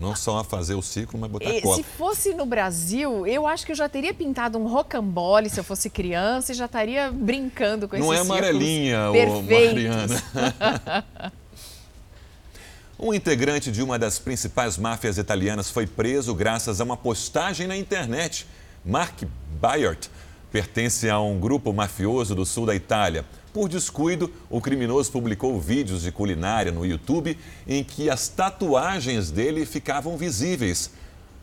Não 0.00 0.16
só 0.16 0.38
a 0.38 0.44
fazer 0.44 0.74
o 0.74 0.80
ciclo, 0.80 1.20
mas 1.20 1.30
botar 1.30 1.50
e, 1.50 1.60
cola. 1.60 1.76
Se 1.76 1.82
fosse 1.82 2.32
no 2.32 2.46
Brasil, 2.46 3.26
eu 3.26 3.46
acho 3.46 3.66
que 3.66 3.72
eu 3.72 3.76
já 3.76 3.86
teria 3.86 4.14
pintado 4.14 4.56
um 4.56 4.66
rocambole 4.66 5.50
se 5.50 5.60
eu 5.60 5.64
fosse 5.64 5.90
criança 5.90 6.52
e 6.52 6.54
já 6.54 6.64
estaria 6.64 7.12
brincando 7.12 7.86
com 7.86 7.98
Não 7.98 8.12
esses 8.12 8.26
Não 8.26 8.34
é 8.34 8.38
amarelinha, 8.38 9.10
ô 9.10 9.42
Mariana. 9.42 10.22
um 12.98 13.12
integrante 13.12 13.70
de 13.70 13.82
uma 13.82 13.98
das 13.98 14.18
principais 14.18 14.78
máfias 14.78 15.18
italianas 15.18 15.68
foi 15.70 15.86
preso 15.86 16.34
graças 16.34 16.80
a 16.80 16.84
uma 16.84 16.96
postagem 16.96 17.66
na 17.66 17.76
internet. 17.76 18.46
Mark 18.82 19.22
Bayard 19.60 20.10
pertence 20.50 21.08
a 21.08 21.20
um 21.20 21.38
grupo 21.38 21.72
mafioso 21.72 22.34
do 22.34 22.44
sul 22.44 22.66
da 22.66 22.74
Itália. 22.74 23.24
Por 23.52 23.68
descuido, 23.68 24.32
o 24.48 24.60
criminoso 24.60 25.10
publicou 25.10 25.60
vídeos 25.60 26.02
de 26.02 26.12
culinária 26.12 26.70
no 26.70 26.86
YouTube 26.86 27.36
em 27.66 27.82
que 27.82 28.08
as 28.08 28.28
tatuagens 28.28 29.30
dele 29.30 29.66
ficavam 29.66 30.16
visíveis. 30.16 30.90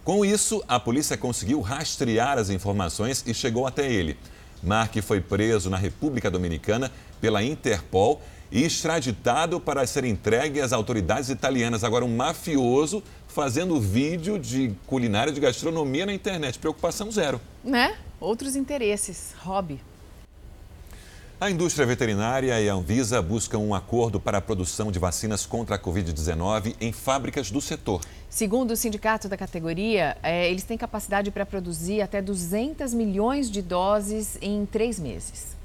Com 0.04 0.24
isso, 0.24 0.64
a 0.68 0.80
polícia 0.80 1.18
conseguiu 1.18 1.60
rastrear 1.60 2.38
as 2.38 2.50
informações 2.50 3.24
e 3.28 3.34
chegou 3.34 3.68
até 3.68 3.92
ele. 3.92 4.18
Mark 4.64 4.96
foi 5.02 5.20
preso 5.20 5.70
na 5.70 5.78
República 5.78 6.32
Dominicana 6.32 6.92
pela 7.20 7.44
Interpol 7.44 8.22
e 8.52 8.64
extraditado 8.64 9.60
para 9.60 9.86
ser 9.86 10.06
entregue 10.06 10.62
às 10.62 10.72
autoridades 10.72 11.30
italianas. 11.30 11.84
Agora, 11.84 12.06
um 12.06 12.16
mafioso 12.16 13.04
fazendo 13.28 13.80
vídeo 13.80 14.40
de 14.40 14.74
culinária 14.88 15.34
de 15.34 15.40
gastronomia 15.40 16.06
na 16.06 16.14
internet. 16.14 16.58
Preocupação 16.58 17.12
zero. 17.12 17.42
Né? 17.64 17.98
Outros 18.20 18.56
interesses, 18.56 19.36
hobby. 19.44 19.80
A 21.40 21.52
indústria 21.52 21.86
veterinária 21.86 22.60
e 22.60 22.68
a 22.68 22.74
Anvisa 22.74 23.22
buscam 23.22 23.60
um 23.60 23.76
acordo 23.76 24.20
para 24.20 24.40
a 24.40 24.42
produção 24.42 24.92
de 24.92 24.98
vacinas 24.98 25.46
contra 25.46 25.76
a 25.76 25.80
Covid-19 25.80 26.76
em 26.82 26.92
fábricas 26.92 27.52
do 27.52 27.62
setor. 27.62 28.02
Segundo 28.28 28.72
o 28.72 28.76
sindicato 28.76 29.30
da 29.30 29.38
categoria, 29.38 30.18
é, 30.24 30.50
eles 30.50 30.64
têm 30.64 30.76
capacidade 30.76 31.30
para 31.30 31.46
produzir 31.46 32.02
até 32.02 32.24
200 32.24 32.92
milhões 32.92 33.52
de 33.52 33.62
doses 33.62 34.36
em 34.42 34.66
três 34.66 35.00
meses. 35.00 35.57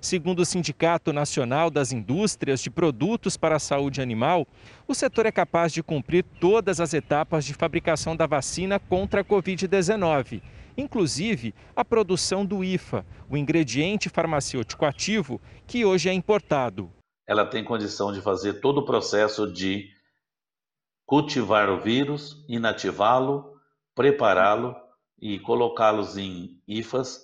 Segundo 0.00 0.40
o 0.40 0.46
Sindicato 0.46 1.12
Nacional 1.12 1.70
das 1.70 1.92
Indústrias 1.92 2.60
de 2.60 2.70
Produtos 2.70 3.36
para 3.36 3.56
a 3.56 3.60
Saúde 3.60 4.00
Animal, 4.00 4.46
o 4.88 4.94
setor 4.94 5.26
é 5.26 5.32
capaz 5.32 5.72
de 5.72 5.82
cumprir 5.82 6.24
todas 6.40 6.80
as 6.80 6.94
etapas 6.94 7.44
de 7.44 7.52
fabricação 7.52 8.16
da 8.16 8.26
vacina 8.26 8.78
contra 8.78 9.20
a 9.20 9.24
Covid-19 9.24 10.40
inclusive 10.76 11.54
a 11.76 11.84
produção 11.84 12.46
do 12.46 12.64
IFA, 12.64 13.04
o 13.28 13.36
ingrediente 13.36 14.08
farmacêutico 14.08 14.86
ativo 14.86 15.38
que 15.66 15.84
hoje 15.84 16.08
é 16.08 16.12
importado. 16.12 16.90
Ela 17.26 17.44
tem 17.44 17.62
condição 17.62 18.12
de 18.12 18.22
fazer 18.22 18.60
todo 18.60 18.78
o 18.78 18.84
processo 18.84 19.52
de 19.52 19.90
cultivar 21.04 21.68
o 21.68 21.80
vírus, 21.80 22.44
inativá-lo, 22.48 23.60
prepará-lo 23.94 24.74
e 25.20 25.38
colocá-los 25.38 26.16
em 26.16 26.60
IFAs, 26.66 27.20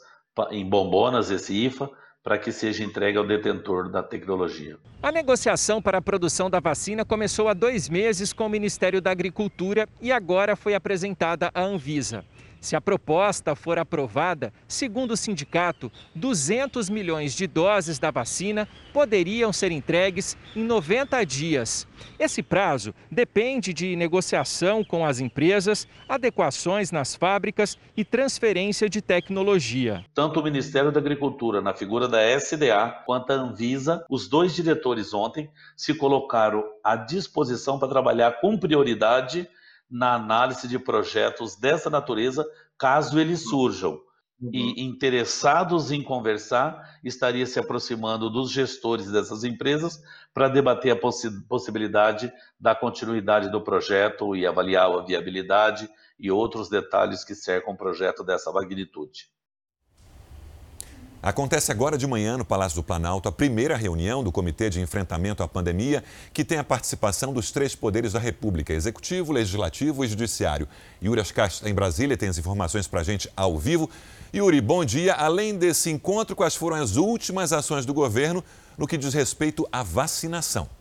em 0.50 0.68
bombonas, 0.68 1.30
esse 1.30 1.54
IFA, 1.54 1.90
para 2.26 2.38
que 2.38 2.50
seja 2.50 2.82
entregue 2.82 3.16
ao 3.16 3.24
detentor 3.24 3.88
da 3.88 4.02
tecnologia. 4.02 4.76
A 5.00 5.12
negociação 5.12 5.80
para 5.80 5.98
a 5.98 6.02
produção 6.02 6.50
da 6.50 6.58
vacina 6.58 7.04
começou 7.04 7.48
há 7.48 7.54
dois 7.54 7.88
meses 7.88 8.32
com 8.32 8.46
o 8.46 8.48
Ministério 8.48 9.00
da 9.00 9.12
Agricultura 9.12 9.88
e 10.02 10.10
agora 10.10 10.56
foi 10.56 10.74
apresentada 10.74 11.52
à 11.54 11.62
Anvisa. 11.62 12.24
Se 12.66 12.74
a 12.74 12.80
proposta 12.80 13.54
for 13.54 13.78
aprovada, 13.78 14.52
segundo 14.66 15.12
o 15.12 15.16
sindicato, 15.16 15.88
200 16.16 16.90
milhões 16.90 17.32
de 17.32 17.46
doses 17.46 17.96
da 17.96 18.10
vacina 18.10 18.66
poderiam 18.92 19.52
ser 19.52 19.70
entregues 19.70 20.36
em 20.56 20.64
90 20.64 21.24
dias. 21.24 21.86
Esse 22.18 22.42
prazo 22.42 22.92
depende 23.08 23.72
de 23.72 23.94
negociação 23.94 24.82
com 24.82 25.06
as 25.06 25.20
empresas, 25.20 25.86
adequações 26.08 26.90
nas 26.90 27.14
fábricas 27.14 27.78
e 27.96 28.04
transferência 28.04 28.90
de 28.90 29.00
tecnologia. 29.00 30.04
Tanto 30.12 30.40
o 30.40 30.42
Ministério 30.42 30.90
da 30.90 30.98
Agricultura, 30.98 31.60
na 31.60 31.72
figura 31.72 32.08
da 32.08 32.20
SDA, 32.20 33.00
quanto 33.06 33.30
a 33.30 33.36
Anvisa, 33.36 34.04
os 34.10 34.28
dois 34.28 34.56
diretores 34.56 35.14
ontem 35.14 35.48
se 35.76 35.94
colocaram 35.94 36.64
à 36.82 36.96
disposição 36.96 37.78
para 37.78 37.86
trabalhar 37.86 38.40
com 38.40 38.58
prioridade 38.58 39.48
na 39.90 40.14
análise 40.14 40.66
de 40.68 40.78
projetos 40.78 41.56
dessa 41.56 41.88
natureza, 41.88 42.44
caso 42.78 43.18
eles 43.18 43.48
surjam. 43.48 44.00
Uhum. 44.38 44.50
E 44.52 44.82
interessados 44.82 45.90
em 45.90 46.02
conversar, 46.02 46.98
estaria 47.02 47.46
se 47.46 47.58
aproximando 47.58 48.28
dos 48.28 48.50
gestores 48.50 49.10
dessas 49.10 49.44
empresas 49.44 49.98
para 50.34 50.48
debater 50.48 50.92
a 50.92 50.96
possi 50.96 51.30
possibilidade 51.46 52.30
da 52.60 52.74
continuidade 52.74 53.50
do 53.50 53.62
projeto 53.62 54.36
e 54.36 54.46
avaliar 54.46 54.90
a 54.90 55.02
viabilidade 55.02 55.88
e 56.18 56.30
outros 56.30 56.68
detalhes 56.68 57.24
que 57.24 57.34
cercam 57.34 57.72
um 57.72 57.76
projeto 57.76 58.22
dessa 58.22 58.52
magnitude. 58.52 59.30
Acontece 61.22 61.72
agora 61.72 61.98
de 61.98 62.06
manhã 62.06 62.36
no 62.36 62.44
Palácio 62.44 62.76
do 62.76 62.82
Planalto 62.82 63.28
a 63.28 63.32
primeira 63.32 63.76
reunião 63.76 64.22
do 64.22 64.30
Comitê 64.30 64.70
de 64.70 64.80
Enfrentamento 64.80 65.42
à 65.42 65.48
Pandemia, 65.48 66.04
que 66.32 66.44
tem 66.44 66.58
a 66.58 66.64
participação 66.64 67.32
dos 67.32 67.50
três 67.50 67.74
poderes 67.74 68.12
da 68.12 68.18
República: 68.18 68.72
Executivo, 68.72 69.32
Legislativo 69.32 70.04
e 70.04 70.08
Judiciário. 70.08 70.68
Yuri 71.02 71.20
Ascast, 71.20 71.66
em 71.68 71.74
Brasília, 71.74 72.16
tem 72.16 72.28
as 72.28 72.38
informações 72.38 72.86
para 72.86 73.00
a 73.00 73.04
gente 73.04 73.30
ao 73.36 73.58
vivo. 73.58 73.90
Yuri, 74.34 74.60
bom 74.60 74.84
dia. 74.84 75.14
Além 75.14 75.56
desse 75.56 75.90
encontro, 75.90 76.36
quais 76.36 76.54
foram 76.54 76.76
as 76.76 76.96
últimas 76.96 77.52
ações 77.52 77.86
do 77.86 77.94
governo 77.94 78.44
no 78.76 78.86
que 78.86 78.98
diz 78.98 79.14
respeito 79.14 79.66
à 79.72 79.82
vacinação? 79.82 80.75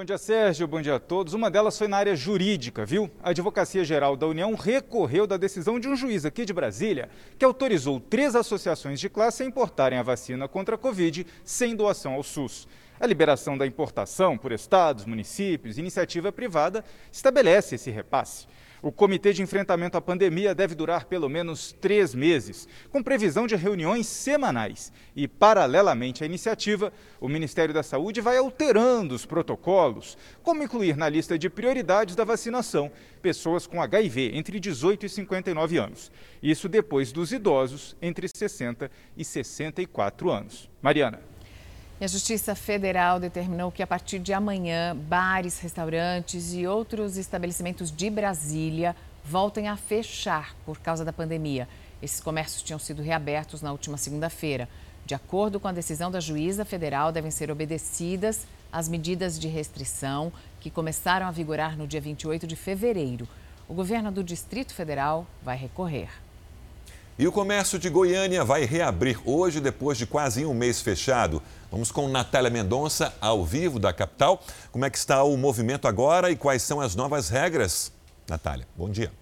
Bom 0.00 0.04
dia, 0.04 0.16
Sérgio. 0.16 0.66
Bom 0.66 0.80
dia 0.80 0.94
a 0.94 0.98
todos. 0.98 1.34
Uma 1.34 1.50
delas 1.50 1.76
foi 1.76 1.86
na 1.86 1.98
área 1.98 2.16
jurídica, 2.16 2.86
viu? 2.86 3.10
A 3.22 3.28
Advocacia 3.30 3.84
Geral 3.84 4.16
da 4.16 4.26
União 4.26 4.54
recorreu 4.54 5.26
da 5.26 5.36
decisão 5.36 5.78
de 5.78 5.88
um 5.88 5.94
juiz 5.94 6.24
aqui 6.24 6.46
de 6.46 6.54
Brasília 6.54 7.10
que 7.38 7.44
autorizou 7.44 8.00
três 8.00 8.34
associações 8.34 8.98
de 8.98 9.10
classe 9.10 9.42
a 9.42 9.46
importarem 9.46 9.98
a 9.98 10.02
vacina 10.02 10.48
contra 10.48 10.76
a 10.76 10.78
Covid 10.78 11.26
sem 11.44 11.76
doação 11.76 12.14
ao 12.14 12.22
SUS. 12.22 12.66
A 12.98 13.06
liberação 13.06 13.58
da 13.58 13.66
importação 13.66 14.38
por 14.38 14.52
estados, 14.52 15.04
municípios, 15.04 15.76
iniciativa 15.76 16.32
privada 16.32 16.82
estabelece 17.12 17.74
esse 17.74 17.90
repasse. 17.90 18.46
O 18.82 18.90
Comitê 18.90 19.32
de 19.32 19.42
Enfrentamento 19.42 19.96
à 19.96 20.00
Pandemia 20.00 20.54
deve 20.54 20.74
durar 20.74 21.04
pelo 21.04 21.28
menos 21.28 21.72
três 21.80 22.14
meses, 22.14 22.66
com 22.90 23.02
previsão 23.02 23.46
de 23.46 23.54
reuniões 23.54 24.06
semanais. 24.06 24.92
E, 25.14 25.28
paralelamente 25.28 26.22
à 26.22 26.26
iniciativa, 26.26 26.92
o 27.20 27.28
Ministério 27.28 27.74
da 27.74 27.82
Saúde 27.82 28.20
vai 28.20 28.38
alterando 28.38 29.14
os 29.14 29.26
protocolos, 29.26 30.16
como 30.42 30.62
incluir 30.62 30.96
na 30.96 31.08
lista 31.08 31.38
de 31.38 31.50
prioridades 31.50 32.16
da 32.16 32.24
vacinação 32.24 32.90
pessoas 33.20 33.66
com 33.66 33.82
HIV 33.82 34.32
entre 34.34 34.58
18 34.58 35.04
e 35.04 35.08
59 35.08 35.76
anos. 35.76 36.10
Isso 36.42 36.68
depois 36.68 37.12
dos 37.12 37.32
idosos 37.32 37.96
entre 38.00 38.28
60 38.28 38.90
e 39.16 39.24
64 39.24 40.30
anos. 40.30 40.70
Mariana. 40.80 41.20
E 42.00 42.04
a 42.04 42.08
Justiça 42.08 42.54
Federal 42.54 43.20
determinou 43.20 43.70
que 43.70 43.82
a 43.82 43.86
partir 43.86 44.18
de 44.20 44.32
amanhã, 44.32 44.96
bares, 44.96 45.58
restaurantes 45.58 46.54
e 46.54 46.66
outros 46.66 47.18
estabelecimentos 47.18 47.92
de 47.92 48.08
Brasília 48.08 48.96
voltem 49.22 49.68
a 49.68 49.76
fechar 49.76 50.56
por 50.64 50.78
causa 50.78 51.04
da 51.04 51.12
pandemia. 51.12 51.68
Esses 52.00 52.18
comércios 52.18 52.62
tinham 52.62 52.78
sido 52.78 53.02
reabertos 53.02 53.60
na 53.60 53.70
última 53.70 53.98
segunda-feira. 53.98 54.66
De 55.04 55.14
acordo 55.14 55.60
com 55.60 55.68
a 55.68 55.72
decisão 55.72 56.10
da 56.10 56.20
juíza 56.20 56.64
federal, 56.64 57.12
devem 57.12 57.30
ser 57.30 57.50
obedecidas 57.50 58.46
as 58.72 58.88
medidas 58.88 59.38
de 59.38 59.48
restrição 59.48 60.32
que 60.58 60.70
começaram 60.70 61.26
a 61.26 61.30
vigorar 61.30 61.76
no 61.76 61.86
dia 61.86 62.00
28 62.00 62.46
de 62.46 62.56
fevereiro. 62.56 63.28
O 63.68 63.74
governo 63.74 64.10
do 64.10 64.24
Distrito 64.24 64.72
Federal 64.72 65.26
vai 65.42 65.58
recorrer. 65.58 66.08
E 67.18 67.28
o 67.28 67.32
comércio 67.32 67.78
de 67.78 67.90
Goiânia 67.90 68.42
vai 68.42 68.64
reabrir 68.64 69.20
hoje, 69.26 69.60
depois 69.60 69.98
de 69.98 70.06
quase 70.06 70.46
um 70.46 70.54
mês 70.54 70.80
fechado. 70.80 71.42
Vamos 71.70 71.92
com 71.92 72.08
Natália 72.08 72.50
Mendonça, 72.50 73.14
ao 73.20 73.44
vivo 73.44 73.78
da 73.78 73.92
capital. 73.92 74.42
Como 74.72 74.84
é 74.84 74.90
que 74.90 74.98
está 74.98 75.22
o 75.22 75.36
movimento 75.36 75.86
agora 75.86 76.28
e 76.28 76.36
quais 76.36 76.62
são 76.62 76.80
as 76.80 76.96
novas 76.96 77.28
regras? 77.28 77.92
Natália, 78.28 78.66
bom 78.76 78.90
dia. 78.90 79.12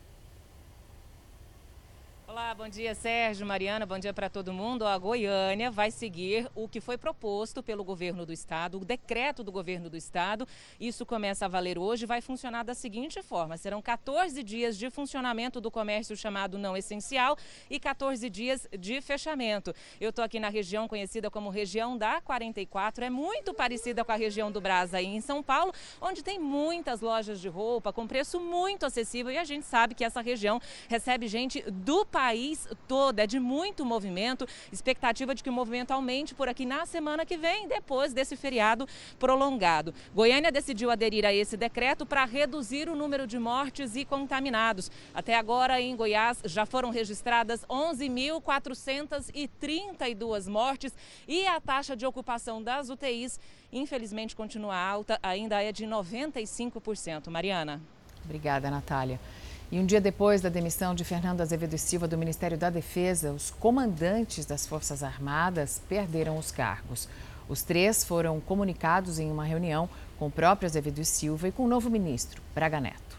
Bom 2.56 2.66
dia 2.66 2.94
Sérgio, 2.94 3.46
Mariana, 3.46 3.84
bom 3.84 3.98
dia 3.98 4.14
para 4.14 4.30
todo 4.30 4.54
mundo. 4.54 4.86
A 4.86 4.96
Goiânia 4.96 5.70
vai 5.70 5.90
seguir 5.90 6.50
o 6.54 6.66
que 6.66 6.80
foi 6.80 6.96
proposto 6.96 7.62
pelo 7.62 7.84
governo 7.84 8.24
do 8.24 8.32
estado, 8.32 8.78
o 8.78 8.84
decreto 8.84 9.44
do 9.44 9.52
governo 9.52 9.90
do 9.90 9.98
estado. 9.98 10.48
Isso 10.80 11.04
começa 11.04 11.44
a 11.44 11.48
valer 11.48 11.78
hoje, 11.78 12.06
vai 12.06 12.22
funcionar 12.22 12.62
da 12.62 12.74
seguinte 12.74 13.22
forma: 13.22 13.58
serão 13.58 13.82
14 13.82 14.42
dias 14.42 14.78
de 14.78 14.88
funcionamento 14.88 15.60
do 15.60 15.70
comércio 15.70 16.16
chamado 16.16 16.56
não 16.56 16.74
essencial 16.74 17.36
e 17.68 17.78
14 17.78 18.30
dias 18.30 18.66
de 18.78 19.02
fechamento. 19.02 19.74
Eu 20.00 20.08
estou 20.08 20.24
aqui 20.24 20.40
na 20.40 20.48
região 20.48 20.88
conhecida 20.88 21.30
como 21.30 21.50
região 21.50 21.98
da 21.98 22.20
44, 22.22 23.04
é 23.04 23.10
muito 23.10 23.52
parecida 23.52 24.04
com 24.04 24.12
a 24.12 24.16
região 24.16 24.50
do 24.50 24.60
Brás 24.60 24.94
aí 24.94 25.06
em 25.06 25.20
São 25.20 25.42
Paulo, 25.42 25.72
onde 26.00 26.22
tem 26.22 26.38
muitas 26.38 27.02
lojas 27.02 27.40
de 27.40 27.48
roupa 27.48 27.92
com 27.92 28.06
preço 28.06 28.40
muito 28.40 28.86
acessível 28.86 29.30
e 29.30 29.36
a 29.36 29.44
gente 29.44 29.66
sabe 29.66 29.94
que 29.94 30.04
essa 30.04 30.22
região 30.22 30.58
recebe 30.88 31.28
gente 31.28 31.60
do 31.70 32.06
país 32.06 32.37
país 32.38 32.68
todo. 32.86 33.18
É 33.18 33.26
de 33.26 33.40
muito 33.40 33.84
movimento. 33.84 34.46
Expectativa 34.72 35.34
de 35.34 35.42
que 35.42 35.50
o 35.50 35.52
movimento 35.52 35.90
aumente 35.90 36.32
por 36.34 36.48
aqui 36.48 36.64
na 36.64 36.86
semana 36.86 37.26
que 37.26 37.36
vem, 37.36 37.66
depois 37.66 38.12
desse 38.12 38.36
feriado 38.36 38.86
prolongado. 39.18 39.92
Goiânia 40.14 40.52
decidiu 40.52 40.88
aderir 40.90 41.26
a 41.26 41.34
esse 41.34 41.56
decreto 41.56 42.06
para 42.06 42.24
reduzir 42.24 42.88
o 42.88 42.94
número 42.94 43.26
de 43.26 43.36
mortes 43.38 43.96
e 43.96 44.04
contaminados. 44.04 44.88
Até 45.12 45.36
agora, 45.36 45.80
em 45.80 45.96
Goiás, 45.96 46.38
já 46.44 46.64
foram 46.64 46.90
registradas 46.90 47.64
11.432 47.66 50.48
mortes 50.48 50.94
e 51.26 51.44
a 51.46 51.60
taxa 51.60 51.96
de 51.96 52.06
ocupação 52.06 52.62
das 52.62 52.88
UTIs, 52.88 53.40
infelizmente, 53.72 54.36
continua 54.36 54.76
alta, 54.76 55.18
ainda 55.22 55.60
é 55.60 55.72
de 55.72 55.84
95%. 55.86 57.30
Mariana. 57.30 57.80
Obrigada, 58.24 58.70
Natália. 58.70 59.18
E 59.70 59.78
um 59.78 59.84
dia 59.84 60.00
depois 60.00 60.40
da 60.40 60.48
demissão 60.48 60.94
de 60.94 61.04
Fernando 61.04 61.42
Azevedo 61.42 61.76
Silva 61.76 62.08
do 62.08 62.16
Ministério 62.16 62.56
da 62.56 62.70
Defesa, 62.70 63.32
os 63.32 63.50
comandantes 63.50 64.46
das 64.46 64.66
Forças 64.66 65.02
Armadas 65.02 65.82
perderam 65.86 66.38
os 66.38 66.50
cargos. 66.50 67.06
Os 67.50 67.62
três 67.62 68.02
foram 68.02 68.40
comunicados 68.40 69.18
em 69.18 69.30
uma 69.30 69.44
reunião 69.44 69.86
com 70.18 70.28
o 70.28 70.30
próprio 70.30 70.66
Azevedo 70.66 71.04
Silva 71.04 71.48
e 71.48 71.52
com 71.52 71.66
o 71.66 71.68
novo 71.68 71.90
ministro, 71.90 72.40
Braga 72.54 72.80
Neto. 72.80 73.18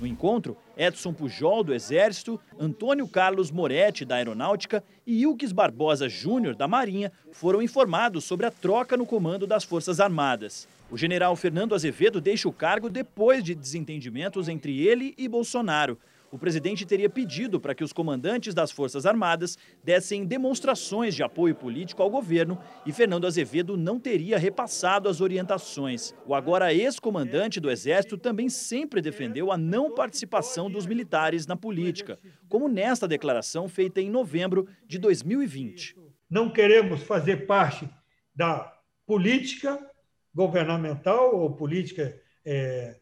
No 0.00 0.06
encontro, 0.06 0.56
Edson 0.74 1.12
Pujol, 1.12 1.62
do 1.62 1.74
Exército, 1.74 2.40
Antônio 2.58 3.06
Carlos 3.06 3.50
Moretti, 3.50 4.06
da 4.06 4.14
Aeronáutica 4.14 4.82
e 5.06 5.20
Ilques 5.20 5.52
Barbosa 5.52 6.08
Júnior, 6.08 6.54
da 6.56 6.66
Marinha, 6.66 7.12
foram 7.30 7.60
informados 7.60 8.24
sobre 8.24 8.46
a 8.46 8.50
troca 8.50 8.96
no 8.96 9.04
comando 9.04 9.46
das 9.46 9.64
Forças 9.64 10.00
Armadas. 10.00 10.66
O 10.90 10.96
general 10.96 11.36
Fernando 11.36 11.74
Azevedo 11.74 12.18
deixa 12.18 12.48
o 12.48 12.52
cargo 12.52 12.88
depois 12.88 13.44
de 13.44 13.54
desentendimentos 13.54 14.48
entre 14.48 14.80
ele 14.86 15.14
e 15.18 15.28
Bolsonaro. 15.28 15.98
O 16.30 16.38
presidente 16.38 16.86
teria 16.86 17.10
pedido 17.10 17.60
para 17.60 17.74
que 17.74 17.84
os 17.84 17.92
comandantes 17.92 18.54
das 18.54 18.70
Forças 18.70 19.04
Armadas 19.04 19.58
dessem 19.84 20.24
demonstrações 20.24 21.14
de 21.14 21.22
apoio 21.22 21.54
político 21.54 22.02
ao 22.02 22.08
governo 22.08 22.58
e 22.86 22.92
Fernando 22.92 23.26
Azevedo 23.26 23.76
não 23.76 24.00
teria 24.00 24.38
repassado 24.38 25.10
as 25.10 25.20
orientações. 25.20 26.14
O 26.26 26.34
agora 26.34 26.72
ex-comandante 26.72 27.60
do 27.60 27.70
Exército 27.70 28.16
também 28.16 28.48
sempre 28.48 29.02
defendeu 29.02 29.52
a 29.52 29.58
não 29.58 29.94
participação 29.94 30.70
dos 30.70 30.86
militares 30.86 31.46
na 31.46 31.56
política, 31.56 32.18
como 32.48 32.66
nesta 32.66 33.06
declaração 33.06 33.68
feita 33.68 34.00
em 34.00 34.10
novembro 34.10 34.66
de 34.86 34.98
2020. 34.98 35.96
Não 36.30 36.50
queremos 36.50 37.02
fazer 37.02 37.46
parte 37.46 37.88
da 38.34 38.74
política 39.06 39.78
governamental 40.38 41.34
ou 41.34 41.50
política 41.50 42.16
é, 42.46 42.94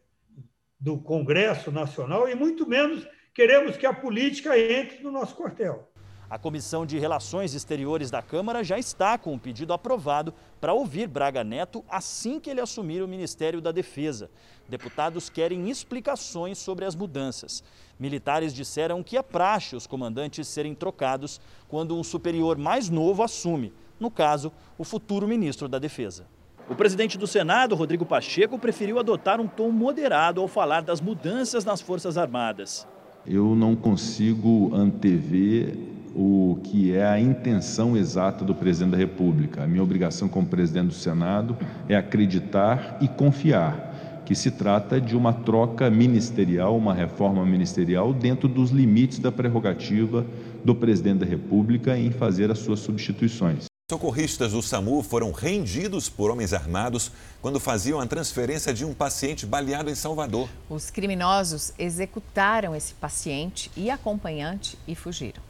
do 0.79 0.97
Congresso 0.97 1.71
Nacional, 1.71 2.27
e 2.27 2.33
muito 2.33 2.67
menos 2.67 3.07
queremos 3.31 3.77
que 3.77 3.85
a 3.85 3.93
política 3.93 4.57
entre 4.57 5.03
no 5.03 5.11
nosso 5.11 5.35
quartel. 5.35 5.87
A 6.27 6.39
Comissão 6.39 6.83
de 6.83 6.97
Relações 6.97 7.53
Exteriores 7.53 8.09
da 8.09 8.23
Câmara 8.23 8.63
já 8.63 8.79
está 8.79 9.19
com 9.19 9.35
o 9.35 9.39
pedido 9.39 9.71
aprovado 9.71 10.33
para 10.59 10.73
ouvir 10.73 11.07
Braga 11.07 11.43
Neto 11.43 11.85
assim 11.87 12.39
que 12.39 12.49
ele 12.49 12.59
assumir 12.59 13.03
o 13.03 13.07
Ministério 13.07 13.61
da 13.61 13.71
Defesa. 13.71 14.31
Deputados 14.67 15.29
querem 15.29 15.69
explicações 15.69 16.57
sobre 16.57 16.85
as 16.85 16.95
mudanças. 16.95 17.63
Militares 17.99 18.51
disseram 18.51 19.03
que 19.03 19.15
é 19.15 19.21
praxe 19.21 19.75
os 19.75 19.85
comandantes 19.85 20.47
serem 20.47 20.73
trocados 20.73 21.39
quando 21.69 21.95
um 21.95 22.03
superior 22.03 22.57
mais 22.57 22.89
novo 22.89 23.21
assume, 23.21 23.71
no 23.99 24.09
caso, 24.09 24.51
o 24.75 24.83
futuro 24.83 25.27
ministro 25.27 25.67
da 25.67 25.77
Defesa. 25.77 26.25
O 26.69 26.75
presidente 26.75 27.17
do 27.17 27.25
Senado, 27.25 27.75
Rodrigo 27.75 28.05
Pacheco, 28.05 28.59
preferiu 28.59 28.99
adotar 28.99 29.39
um 29.39 29.47
tom 29.47 29.71
moderado 29.71 30.41
ao 30.41 30.49
falar 30.49 30.81
das 30.81 30.99
mudanças 30.99 31.63
nas 31.63 31.79
Forças 31.79 32.17
Armadas. 32.17 32.85
Eu 33.25 33.55
não 33.55 33.73
consigo 33.73 34.75
antever 34.75 35.77
o 36.13 36.59
que 36.63 36.93
é 36.93 37.05
a 37.05 37.19
intenção 37.19 37.95
exata 37.95 38.43
do 38.43 38.53
presidente 38.53 38.91
da 38.91 38.97
República. 38.97 39.63
A 39.63 39.67
minha 39.67 39.81
obrigação 39.81 40.27
como 40.27 40.47
presidente 40.47 40.87
do 40.87 40.93
Senado 40.93 41.55
é 41.87 41.95
acreditar 41.95 42.97
e 42.99 43.07
confiar 43.07 44.23
que 44.25 44.35
se 44.35 44.51
trata 44.51 44.99
de 44.99 45.15
uma 45.15 45.31
troca 45.31 45.89
ministerial, 45.89 46.75
uma 46.75 46.93
reforma 46.93 47.45
ministerial 47.45 48.11
dentro 48.11 48.49
dos 48.49 48.71
limites 48.71 49.19
da 49.19 49.31
prerrogativa 49.31 50.25
do 50.65 50.75
presidente 50.75 51.19
da 51.19 51.25
República 51.25 51.97
em 51.97 52.11
fazer 52.11 52.51
as 52.51 52.59
suas 52.59 52.81
substituições. 52.81 53.66
Socorristas 53.89 54.51
do 54.51 54.61
SAMU 54.61 55.01
foram 55.01 55.31
rendidos 55.31 56.09
por 56.09 56.29
homens 56.29 56.51
armados 56.51 57.09
quando 57.41 57.57
faziam 57.57 58.01
a 58.01 58.05
transferência 58.05 58.73
de 58.73 58.83
um 58.83 58.93
paciente 58.93 59.45
baleado 59.45 59.89
em 59.89 59.95
Salvador. 59.95 60.49
Os 60.69 60.91
criminosos 60.91 61.71
executaram 61.79 62.75
esse 62.75 62.93
paciente 62.95 63.71
e 63.77 63.89
acompanhante 63.89 64.77
e 64.85 64.93
fugiram. 64.93 65.41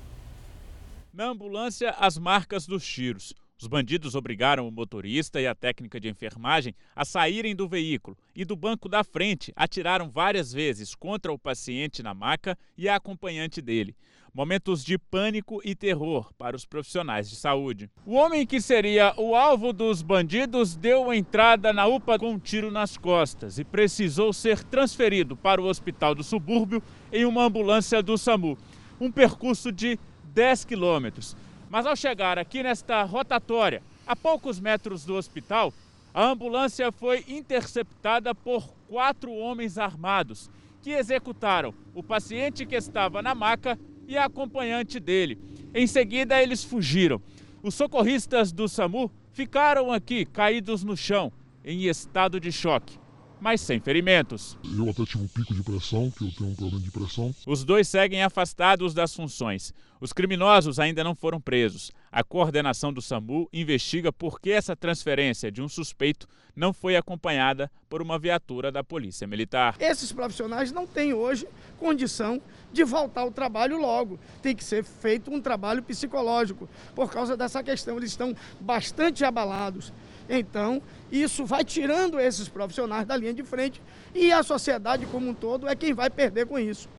Na 1.11 1.25
ambulância, 1.25 1.89
as 1.97 2.19
marcas 2.19 2.67
dos 2.67 2.85
tiros. 2.85 3.33
Os 3.59 3.67
bandidos 3.67 4.13
obrigaram 4.13 4.67
o 4.67 4.71
motorista 4.71 5.41
e 5.41 5.47
a 5.47 5.55
técnica 5.55 5.99
de 5.99 6.07
enfermagem 6.07 6.75
a 6.95 7.03
saírem 7.03 7.55
do 7.55 7.67
veículo 7.67 8.15
e 8.35 8.45
do 8.45 8.55
banco 8.55 8.87
da 8.87 9.03
frente 9.03 9.51
atiraram 9.55 10.11
várias 10.11 10.53
vezes 10.53 10.93
contra 10.93 11.33
o 11.33 11.39
paciente 11.39 12.03
na 12.03 12.13
maca 12.13 12.55
e 12.77 12.87
a 12.87 12.97
acompanhante 12.97 13.63
dele. 13.63 13.95
Momentos 14.37 14.85
de 14.85 14.99
pânico 14.99 15.59
e 15.65 15.73
terror 15.73 16.31
para 16.37 16.55
os 16.55 16.63
profissionais 16.63 17.27
de 17.27 17.35
saúde. 17.35 17.89
O 18.05 18.13
homem 18.13 18.45
que 18.45 18.61
seria 18.61 19.11
o 19.17 19.33
alvo 19.35 19.73
dos 19.73 20.03
bandidos 20.03 20.75
deu 20.75 21.11
entrada 21.11 21.73
na 21.73 21.87
UPA 21.87 22.19
com 22.19 22.33
um 22.33 22.37
tiro 22.37 22.69
nas 22.69 22.97
costas 22.97 23.57
e 23.57 23.63
precisou 23.63 24.31
ser 24.31 24.63
transferido 24.63 25.35
para 25.35 25.59
o 25.59 25.65
hospital 25.65 26.13
do 26.13 26.23
subúrbio 26.23 26.83
em 27.11 27.25
uma 27.25 27.45
ambulância 27.45 28.03
do 28.03 28.15
SAMU. 28.15 28.55
Um 29.01 29.11
percurso 29.11 29.71
de 29.71 29.97
10 30.35 30.65
quilômetros. 30.65 31.35
Mas 31.67 31.87
ao 31.87 31.95
chegar 31.95 32.37
aqui 32.37 32.61
nesta 32.61 33.01
rotatória, 33.01 33.81
a 34.05 34.15
poucos 34.15 34.59
metros 34.59 35.03
do 35.03 35.15
hospital, 35.15 35.73
A 36.13 36.25
ambulância 36.25 36.91
foi 36.91 37.23
interceptada 37.27 38.33
por 38.33 38.67
quatro 38.87 39.31
homens 39.33 39.77
armados 39.77 40.49
que 40.81 40.89
executaram 40.89 41.73
o 41.93 42.01
paciente 42.01 42.65
que 42.65 42.75
estava 42.75 43.21
na 43.21 43.35
maca 43.35 43.77
e 44.07 44.17
a 44.17 44.25
acompanhante 44.25 44.99
dele. 44.99 45.37
Em 45.73 45.85
seguida, 45.85 46.41
eles 46.41 46.63
fugiram. 46.63 47.21
Os 47.61 47.75
socorristas 47.75 48.51
do 48.51 48.67
SAMU 48.67 49.11
ficaram 49.31 49.91
aqui, 49.91 50.25
caídos 50.25 50.83
no 50.83 50.95
chão, 50.95 51.31
em 51.63 51.87
estado 51.87 52.39
de 52.39 52.51
choque 52.51 52.97
mas 53.39 53.61
sem 53.61 53.79
ferimentos. 53.79 54.57
Eu 54.75 54.89
até 54.89 55.05
tive 55.05 55.23
um 55.23 55.27
pico 55.27 55.53
de 55.53 55.63
pressão, 55.63 56.11
que 56.11 56.23
eu 56.23 56.31
tenho 56.31 56.49
um 56.51 56.55
problema 56.55 56.83
de 56.83 56.91
pressão. 56.91 57.33
Os 57.45 57.63
dois 57.63 57.87
seguem 57.87 58.23
afastados 58.23 58.93
das 58.93 59.13
funções. 59.13 59.73
Os 59.99 60.13
criminosos 60.13 60.79
ainda 60.79 61.03
não 61.03 61.15
foram 61.15 61.41
presos. 61.41 61.91
A 62.11 62.23
coordenação 62.23 62.93
do 62.93 63.01
SAMU 63.01 63.49
investiga 63.51 64.13
por 64.13 64.39
que 64.39 64.51
essa 64.51 64.75
transferência 64.75 65.51
de 65.51 65.61
um 65.61 65.67
suspeito 65.67 66.27
não 66.55 66.73
foi 66.73 66.95
acompanhada 66.95 67.71
por 67.89 68.01
uma 68.01 68.17
viatura 68.17 68.71
da 68.71 68.83
Polícia 68.83 69.27
Militar. 69.27 69.75
Esses 69.79 70.11
profissionais 70.11 70.71
não 70.71 70.85
têm 70.85 71.13
hoje 71.13 71.47
condição 71.79 72.41
de 72.71 72.83
voltar 72.83 73.21
ao 73.21 73.31
trabalho 73.31 73.77
logo. 73.79 74.19
Tem 74.41 74.55
que 74.55 74.63
ser 74.63 74.83
feito 74.83 75.31
um 75.31 75.41
trabalho 75.41 75.81
psicológico. 75.83 76.67
Por 76.95 77.11
causa 77.11 77.37
dessa 77.37 77.63
questão, 77.63 77.97
eles 77.97 78.11
estão 78.11 78.35
bastante 78.59 79.23
abalados. 79.23 79.93
Então, 80.29 80.81
isso 81.11 81.45
vai 81.45 81.63
tirando 81.63 82.19
esses 82.19 82.47
profissionais 82.47 83.07
da 83.07 83.15
linha 83.15 83.33
de 83.33 83.43
frente 83.43 83.81
e 84.13 84.31
a 84.31 84.43
sociedade 84.43 85.05
como 85.05 85.29
um 85.29 85.33
todo 85.33 85.67
é 85.67 85.75
quem 85.75 85.93
vai 85.93 86.09
perder 86.09 86.45
com 86.45 86.59
isso. 86.59 86.89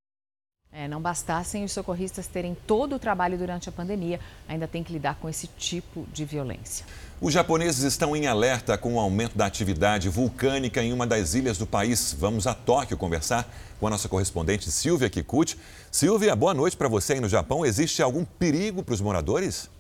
É, 0.71 0.87
não 0.87 1.01
bastassem 1.01 1.65
os 1.65 1.73
socorristas 1.73 2.27
terem 2.27 2.55
todo 2.67 2.97
o 2.97 2.99
trabalho 2.99 3.39
durante 3.39 3.71
a 3.71 3.73
pandemia, 3.73 4.21
ainda 4.47 4.69
tem 4.69 4.85
que 4.85 4.93
lidar 4.93 5.17
com 5.17 5.27
esse 5.27 5.47
tipo 5.47 6.07
de 6.13 6.27
violência. 6.27 6.85
Os 7.23 7.33
japoneses 7.33 7.83
estão 7.83 8.15
em 8.15 8.27
alerta 8.27 8.77
com 8.77 8.95
o 8.95 9.01
aumento 9.01 9.37
da 9.37 9.47
atividade 9.47 10.11
vulcânica 10.11 10.83
em 10.83 10.93
uma 10.93 11.07
das 11.07 11.33
ilhas 11.33 11.57
do 11.57 11.67
país. 11.67 12.15
Vamos 12.19 12.47
a 12.47 12.53
Tóquio 12.53 12.99
conversar 12.99 13.51
com 13.81 13.87
a 13.87 13.91
nossa 13.91 14.11
correspondente 14.11 14.71
Silvia 14.71 15.09
Kikuchi. 15.09 15.57
Silvia, 15.91 16.37
boa 16.37 16.53
noite 16.53 16.77
para 16.77 16.87
você 16.87 17.15
aí 17.15 17.21
no 17.21 17.29
Japão. 17.29 17.65
Existe 17.65 18.03
algum 18.03 18.25
perigo 18.25 18.83
para 18.83 18.95
os 18.95 19.01
moradores? 19.01 19.71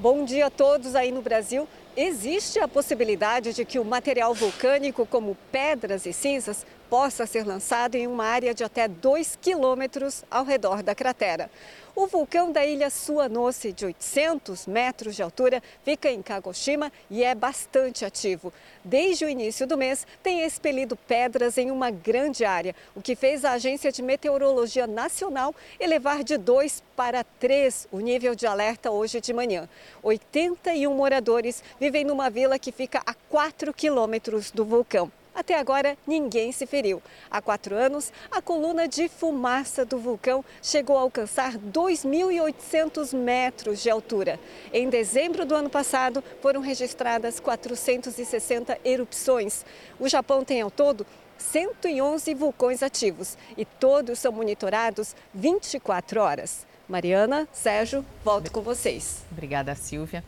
Bom 0.00 0.24
dia 0.24 0.46
a 0.46 0.50
todos 0.50 0.94
aí 0.94 1.10
no 1.10 1.20
Brasil. 1.20 1.66
Existe 1.96 2.60
a 2.60 2.68
possibilidade 2.68 3.52
de 3.52 3.64
que 3.64 3.80
o 3.80 3.84
material 3.84 4.32
vulcânico, 4.32 5.04
como 5.04 5.36
pedras 5.50 6.06
e 6.06 6.12
cinzas, 6.12 6.64
possa 6.88 7.26
ser 7.26 7.46
lançado 7.46 7.94
em 7.94 8.06
uma 8.06 8.24
área 8.24 8.54
de 8.54 8.64
até 8.64 8.88
2 8.88 9.38
quilômetros 9.40 10.24
ao 10.30 10.44
redor 10.44 10.82
da 10.82 10.94
cratera. 10.94 11.50
O 11.94 12.06
vulcão 12.06 12.52
da 12.52 12.64
ilha 12.64 12.90
Suanoce, 12.90 13.72
de 13.72 13.84
800 13.84 14.68
metros 14.68 15.16
de 15.16 15.22
altura, 15.22 15.60
fica 15.82 16.08
em 16.08 16.22
Kagoshima 16.22 16.92
e 17.10 17.24
é 17.24 17.34
bastante 17.34 18.04
ativo. 18.04 18.52
Desde 18.84 19.24
o 19.24 19.28
início 19.28 19.66
do 19.66 19.76
mês, 19.76 20.06
tem 20.22 20.44
expelido 20.44 20.94
pedras 20.94 21.58
em 21.58 21.72
uma 21.72 21.90
grande 21.90 22.44
área, 22.44 22.72
o 22.94 23.02
que 23.02 23.16
fez 23.16 23.44
a 23.44 23.52
Agência 23.52 23.90
de 23.90 24.00
Meteorologia 24.00 24.86
Nacional 24.86 25.52
elevar 25.80 26.22
de 26.22 26.36
2 26.36 26.84
para 26.94 27.24
3 27.24 27.88
o 27.90 27.98
nível 27.98 28.32
de 28.36 28.46
alerta 28.46 28.92
hoje 28.92 29.20
de 29.20 29.32
manhã. 29.32 29.68
81 30.00 30.94
moradores 30.94 31.64
vivem 31.80 32.04
numa 32.04 32.30
vila 32.30 32.60
que 32.60 32.70
fica 32.70 33.02
a 33.04 33.12
4 33.12 33.74
quilômetros 33.74 34.52
do 34.52 34.64
vulcão. 34.64 35.10
Até 35.38 35.56
agora, 35.56 35.96
ninguém 36.04 36.50
se 36.50 36.66
feriu. 36.66 37.00
Há 37.30 37.40
quatro 37.40 37.76
anos, 37.76 38.12
a 38.28 38.42
coluna 38.42 38.88
de 38.88 39.08
fumaça 39.08 39.84
do 39.84 39.96
vulcão 39.96 40.44
chegou 40.60 40.98
a 40.98 41.02
alcançar 41.02 41.56
2.800 41.56 43.16
metros 43.16 43.80
de 43.80 43.88
altura. 43.88 44.40
Em 44.72 44.88
dezembro 44.88 45.46
do 45.46 45.54
ano 45.54 45.70
passado, 45.70 46.24
foram 46.42 46.60
registradas 46.60 47.38
460 47.38 48.80
erupções. 48.84 49.64
O 50.00 50.08
Japão 50.08 50.42
tem 50.42 50.60
ao 50.60 50.72
todo 50.72 51.06
111 51.38 52.34
vulcões 52.34 52.82
ativos 52.82 53.38
e 53.56 53.64
todos 53.64 54.18
são 54.18 54.32
monitorados 54.32 55.14
24 55.32 56.20
horas. 56.20 56.66
Mariana, 56.88 57.46
Sérgio, 57.52 58.04
volto 58.24 58.50
com 58.50 58.60
vocês. 58.60 59.22
Obrigada, 59.30 59.76
Silvia. 59.76 60.24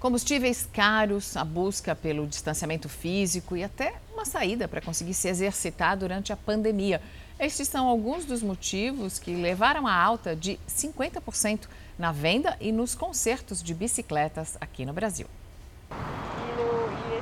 Combustíveis 0.00 0.66
caros, 0.72 1.36
a 1.36 1.44
busca 1.44 1.94
pelo 1.94 2.26
distanciamento 2.26 2.88
físico 2.88 3.56
e 3.56 3.62
até 3.62 3.94
uma 4.24 4.30
saída 4.30 4.66
para 4.66 4.80
conseguir 4.80 5.12
se 5.12 5.28
exercitar 5.28 5.96
durante 5.98 6.32
a 6.32 6.36
pandemia. 6.36 7.00
Estes 7.38 7.68
são 7.68 7.86
alguns 7.86 8.24
dos 8.24 8.42
motivos 8.42 9.18
que 9.18 9.34
levaram 9.34 9.86
a 9.86 9.94
alta 9.94 10.34
de 10.34 10.58
50% 10.66 11.68
na 11.98 12.10
venda 12.10 12.56
e 12.58 12.72
nos 12.72 12.94
concertos 12.94 13.62
de 13.62 13.74
bicicletas 13.74 14.56
aqui 14.60 14.86
no 14.86 14.94
Brasil. 14.94 15.26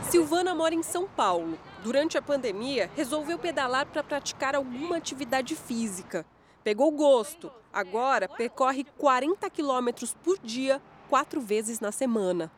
Silvana 0.09 0.55
mora 0.55 0.74
em 0.74 0.82
São 0.82 1.09
Paulo. 1.09 1.59
Durante 1.82 2.16
a 2.16 2.22
pandemia, 2.22 2.88
resolveu 2.94 3.38
pedalar 3.38 3.86
para 3.86 4.05
praticar 4.05 4.55
alguma 4.55 4.96
atividade 4.96 5.57
física. 5.57 6.24
Pegou 6.62 6.90
gosto. 6.92 7.50
Agora 7.72 8.28
percorre 8.28 8.84
40 8.98 9.50
quilômetros 9.50 10.14
por 10.22 10.38
dia, 10.38 10.80
quatro 11.09 11.40
vezes 11.40 11.80
na 11.80 11.90
semana. 11.90 12.50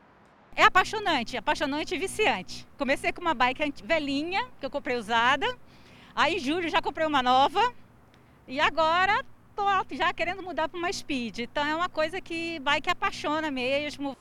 É 0.56 0.62
apaixonante, 0.62 1.36
apaixonante 1.36 1.94
e 1.94 1.98
viciante. 1.98 2.66
Comecei 2.78 3.12
com 3.12 3.20
uma 3.20 3.34
bike 3.34 3.74
velhinha, 3.82 4.46
que 4.60 4.66
eu 4.66 4.70
comprei 4.70 4.96
usada. 4.96 5.46
Aí 6.14 6.36
em 6.36 6.38
julho 6.38 6.68
já 6.68 6.80
comprei 6.80 7.06
uma 7.06 7.22
nova. 7.22 7.72
E 8.46 8.60
agora 8.60 9.24
tô 9.56 9.64
já 9.90 10.12
querendo 10.12 10.42
mudar 10.42 10.68
para 10.68 10.78
uma 10.78 10.92
speed. 10.92 11.40
Então 11.40 11.66
é 11.66 11.74
uma 11.74 11.88
coisa 11.88 12.20
que 12.20 12.60
bike 12.60 12.88
apaixona 12.88 13.50
mesmo. 13.50 14.16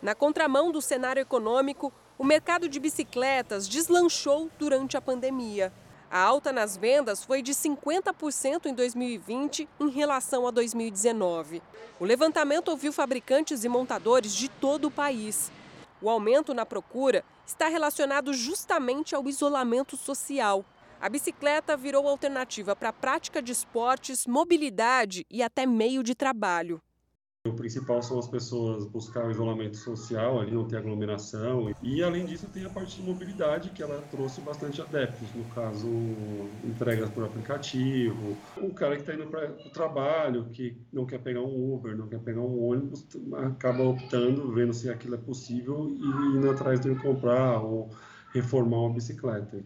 Na 0.00 0.14
contramão 0.14 0.72
do 0.72 0.80
cenário 0.80 1.20
econômico, 1.20 1.92
o 2.18 2.24
mercado 2.24 2.68
de 2.70 2.80
bicicletas 2.80 3.68
deslanchou 3.68 4.50
durante 4.58 4.96
a 4.96 5.00
pandemia. 5.00 5.70
A 6.10 6.20
alta 6.20 6.52
nas 6.52 6.76
vendas 6.76 7.22
foi 7.22 7.42
de 7.42 7.52
50% 7.52 8.66
em 8.66 8.72
2020 8.74 9.68
em 9.80 9.90
relação 9.90 10.46
a 10.46 10.50
2019. 10.50 11.60
O 12.00 12.04
levantamento 12.04 12.68
ouviu 12.68 12.92
fabricantes 12.92 13.64
e 13.64 13.68
montadores 13.68 14.34
de 14.34 14.48
todo 14.48 14.86
o 14.86 14.90
país. 14.90 15.50
O 16.00 16.10
aumento 16.10 16.52
na 16.52 16.66
procura 16.66 17.24
está 17.46 17.68
relacionado 17.68 18.32
justamente 18.34 19.14
ao 19.14 19.26
isolamento 19.28 19.96
social. 19.96 20.64
A 21.00 21.08
bicicleta 21.08 21.76
virou 21.76 22.06
alternativa 22.08 22.76
para 22.76 22.90
a 22.90 22.92
prática 22.92 23.40
de 23.40 23.52
esportes, 23.52 24.26
mobilidade 24.26 25.26
e 25.30 25.42
até 25.42 25.64
meio 25.66 26.02
de 26.02 26.14
trabalho. 26.14 26.80
O 27.46 27.54
principal 27.54 28.02
são 28.02 28.18
as 28.18 28.28
pessoas 28.28 28.86
buscar 28.86 29.26
o 29.26 29.30
isolamento 29.30 29.76
social, 29.76 30.40
ali 30.40 30.52
não 30.52 30.66
ter 30.66 30.76
aglomeração. 30.76 31.72
E 31.82 32.02
além 32.02 32.26
disso, 32.26 32.48
tem 32.52 32.64
a 32.64 32.70
parte 32.70 32.96
de 32.96 33.02
mobilidade 33.02 33.70
que 33.70 33.82
ela 33.82 34.02
trouxe 34.10 34.40
bastante 34.40 34.80
adeptos, 34.80 35.28
no 35.34 35.44
caso, 35.54 35.88
entregas 36.64 37.10
por 37.10 37.24
aplicativo. 37.24 38.36
O 38.56 38.72
cara 38.74 38.96
que 38.96 39.02
está 39.02 39.14
indo 39.14 39.26
para 39.26 39.50
o 39.50 39.70
trabalho, 39.70 40.50
que 40.50 40.76
não 40.92 41.06
quer 41.06 41.18
pegar 41.18 41.40
um 41.40 41.74
Uber, 41.74 41.96
não 41.96 42.08
quer 42.08 42.20
pegar 42.20 42.40
um 42.40 42.68
ônibus, 42.68 43.06
acaba 43.32 43.82
optando, 43.82 44.52
vendo 44.52 44.72
se 44.72 44.90
aquilo 44.90 45.14
é 45.14 45.18
possível 45.18 45.88
e 45.88 46.36
indo 46.36 46.50
atrás 46.50 46.80
de 46.80 46.94
comprar 46.96 47.62
ou 47.62 47.90
reformar 48.32 48.78
uma 48.80 48.94
bicicleta. 48.94 49.64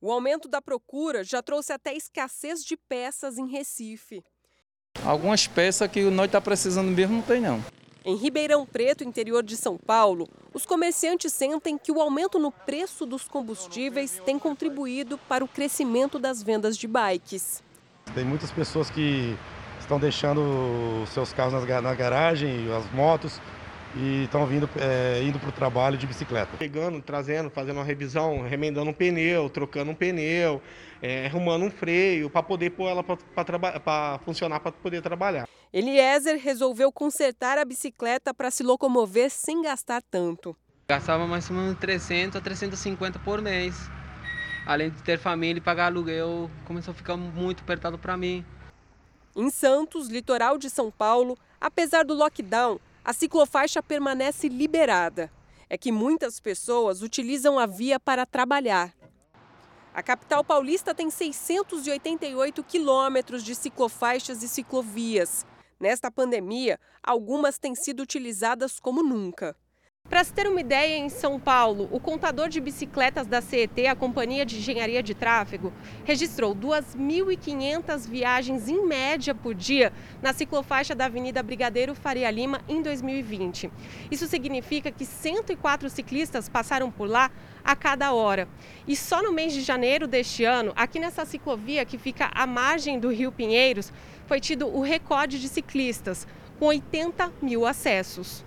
O 0.00 0.10
aumento 0.10 0.48
da 0.48 0.62
procura 0.62 1.22
já 1.22 1.42
trouxe 1.42 1.74
até 1.74 1.94
escassez 1.94 2.64
de 2.64 2.74
peças 2.74 3.36
em 3.36 3.46
Recife. 3.46 4.24
Algumas 5.04 5.46
peças 5.46 5.90
que 5.90 6.02
nós 6.02 6.26
está 6.26 6.40
precisando 6.40 6.90
mesmo 6.90 7.16
não 7.16 7.22
tem 7.22 7.40
não. 7.40 7.62
Em 8.04 8.16
Ribeirão 8.16 8.64
Preto, 8.64 9.04
interior 9.04 9.42
de 9.42 9.56
São 9.56 9.76
Paulo, 9.76 10.26
os 10.54 10.64
comerciantes 10.64 11.32
sentem 11.32 11.76
que 11.76 11.92
o 11.92 12.00
aumento 12.00 12.38
no 12.38 12.50
preço 12.50 13.04
dos 13.04 13.24
combustíveis 13.28 14.20
tem 14.24 14.38
contribuído 14.38 15.18
para 15.28 15.44
o 15.44 15.48
crescimento 15.48 16.18
das 16.18 16.42
vendas 16.42 16.76
de 16.76 16.86
bikes. 16.86 17.62
Tem 18.14 18.24
muitas 18.24 18.50
pessoas 18.50 18.88
que 18.88 19.36
estão 19.78 19.98
deixando 19.98 21.04
seus 21.12 21.32
carros 21.32 21.52
na 21.52 21.94
garagem, 21.94 22.72
as 22.72 22.90
motos, 22.92 23.40
e 23.96 24.24
estão 24.24 24.46
vindo 24.46 24.68
é, 24.76 25.22
indo 25.22 25.38
para 25.38 25.48
o 25.48 25.52
trabalho 25.52 25.98
de 25.98 26.06
bicicleta. 26.06 26.56
Pegando, 26.58 27.00
trazendo, 27.02 27.50
fazendo 27.50 27.76
uma 27.76 27.84
revisão, 27.84 28.42
remendando 28.42 28.90
um 28.90 28.94
pneu, 28.94 29.50
trocando 29.50 29.90
um 29.90 29.94
pneu, 29.94 30.62
é, 31.02 31.26
arrumando 31.26 31.64
um 31.64 31.70
freio 31.70 32.28
para 32.28 32.42
poder 32.42 32.70
pôr 32.70 32.88
ela 32.88 33.02
para 33.02 34.18
funcionar 34.24 34.60
para 34.60 34.72
poder 34.72 35.02
trabalhar. 35.02 35.48
Eliezer 35.72 36.38
resolveu 36.38 36.90
consertar 36.90 37.58
a 37.58 37.64
bicicleta 37.64 38.34
para 38.34 38.50
se 38.50 38.62
locomover 38.62 39.30
sem 39.30 39.62
gastar 39.62 40.02
tanto. 40.02 40.56
Gastava 40.88 41.26
mais 41.26 41.48
ou 41.48 41.56
menos 41.56 41.78
300 41.78 42.36
a 42.36 42.40
350 42.40 43.20
por 43.20 43.40
mês. 43.40 43.76
Além 44.66 44.90
de 44.90 45.02
ter 45.02 45.18
família 45.18 45.58
e 45.58 45.62
pagar 45.62 45.86
aluguel, 45.86 46.50
começou 46.64 46.92
a 46.92 46.94
ficar 46.94 47.16
muito 47.16 47.62
apertado 47.62 47.98
para 47.98 48.16
mim. 48.16 48.44
Em 49.34 49.48
Santos, 49.48 50.08
litoral 50.08 50.58
de 50.58 50.68
São 50.68 50.90
Paulo, 50.90 51.38
apesar 51.60 52.04
do 52.04 52.14
lockdown, 52.14 52.80
a 53.04 53.12
ciclofaixa 53.12 53.82
permanece 53.82 54.48
liberada. 54.48 55.30
É 55.68 55.78
que 55.78 55.92
muitas 55.92 56.40
pessoas 56.40 57.00
utilizam 57.00 57.58
a 57.58 57.64
via 57.64 58.00
para 58.00 58.26
trabalhar. 58.26 58.92
A 59.92 60.04
capital 60.04 60.44
paulista 60.44 60.94
tem 60.94 61.10
688 61.10 62.62
quilômetros 62.62 63.42
de 63.42 63.56
ciclofaixas 63.56 64.40
e 64.40 64.48
ciclovias. 64.48 65.44
Nesta 65.80 66.12
pandemia, 66.12 66.78
algumas 67.02 67.58
têm 67.58 67.74
sido 67.74 68.00
utilizadas 68.00 68.78
como 68.78 69.02
nunca. 69.02 69.56
Para 70.08 70.24
se 70.24 70.32
ter 70.32 70.48
uma 70.48 70.60
ideia, 70.60 70.96
em 70.96 71.08
São 71.08 71.38
Paulo, 71.38 71.88
o 71.92 72.00
contador 72.00 72.48
de 72.48 72.60
bicicletas 72.60 73.26
da 73.26 73.40
CET, 73.40 73.86
a 73.86 73.94
Companhia 73.94 74.44
de 74.44 74.58
Engenharia 74.58 75.02
de 75.02 75.14
Tráfego, 75.14 75.72
registrou 76.04 76.54
2.500 76.54 78.08
viagens 78.08 78.68
em 78.68 78.84
média 78.86 79.34
por 79.34 79.54
dia 79.54 79.92
na 80.22 80.32
ciclofaixa 80.32 80.94
da 80.94 81.06
Avenida 81.06 81.42
Brigadeiro 81.42 81.94
Faria 81.94 82.30
Lima 82.30 82.60
em 82.68 82.82
2020. 82.82 83.70
Isso 84.10 84.26
significa 84.26 84.90
que 84.90 85.04
104 85.04 85.90
ciclistas 85.90 86.48
passaram 86.48 86.90
por 86.90 87.08
lá 87.08 87.30
a 87.64 87.76
cada 87.76 88.12
hora. 88.12 88.48
E 88.86 88.96
só 88.96 89.22
no 89.22 89.32
mês 89.32 89.52
de 89.52 89.62
janeiro 89.62 90.06
deste 90.06 90.44
ano, 90.44 90.72
aqui 90.76 90.98
nessa 90.98 91.24
ciclovia 91.24 91.84
que 91.84 91.98
fica 91.98 92.30
à 92.34 92.46
margem 92.46 92.98
do 92.98 93.08
Rio 93.08 93.32
Pinheiros, 93.32 93.92
foi 94.26 94.40
tido 94.40 94.66
o 94.68 94.80
recorde 94.80 95.40
de 95.40 95.48
ciclistas, 95.48 96.26
com 96.58 96.66
80 96.66 97.32
mil 97.40 97.66
acessos. 97.66 98.44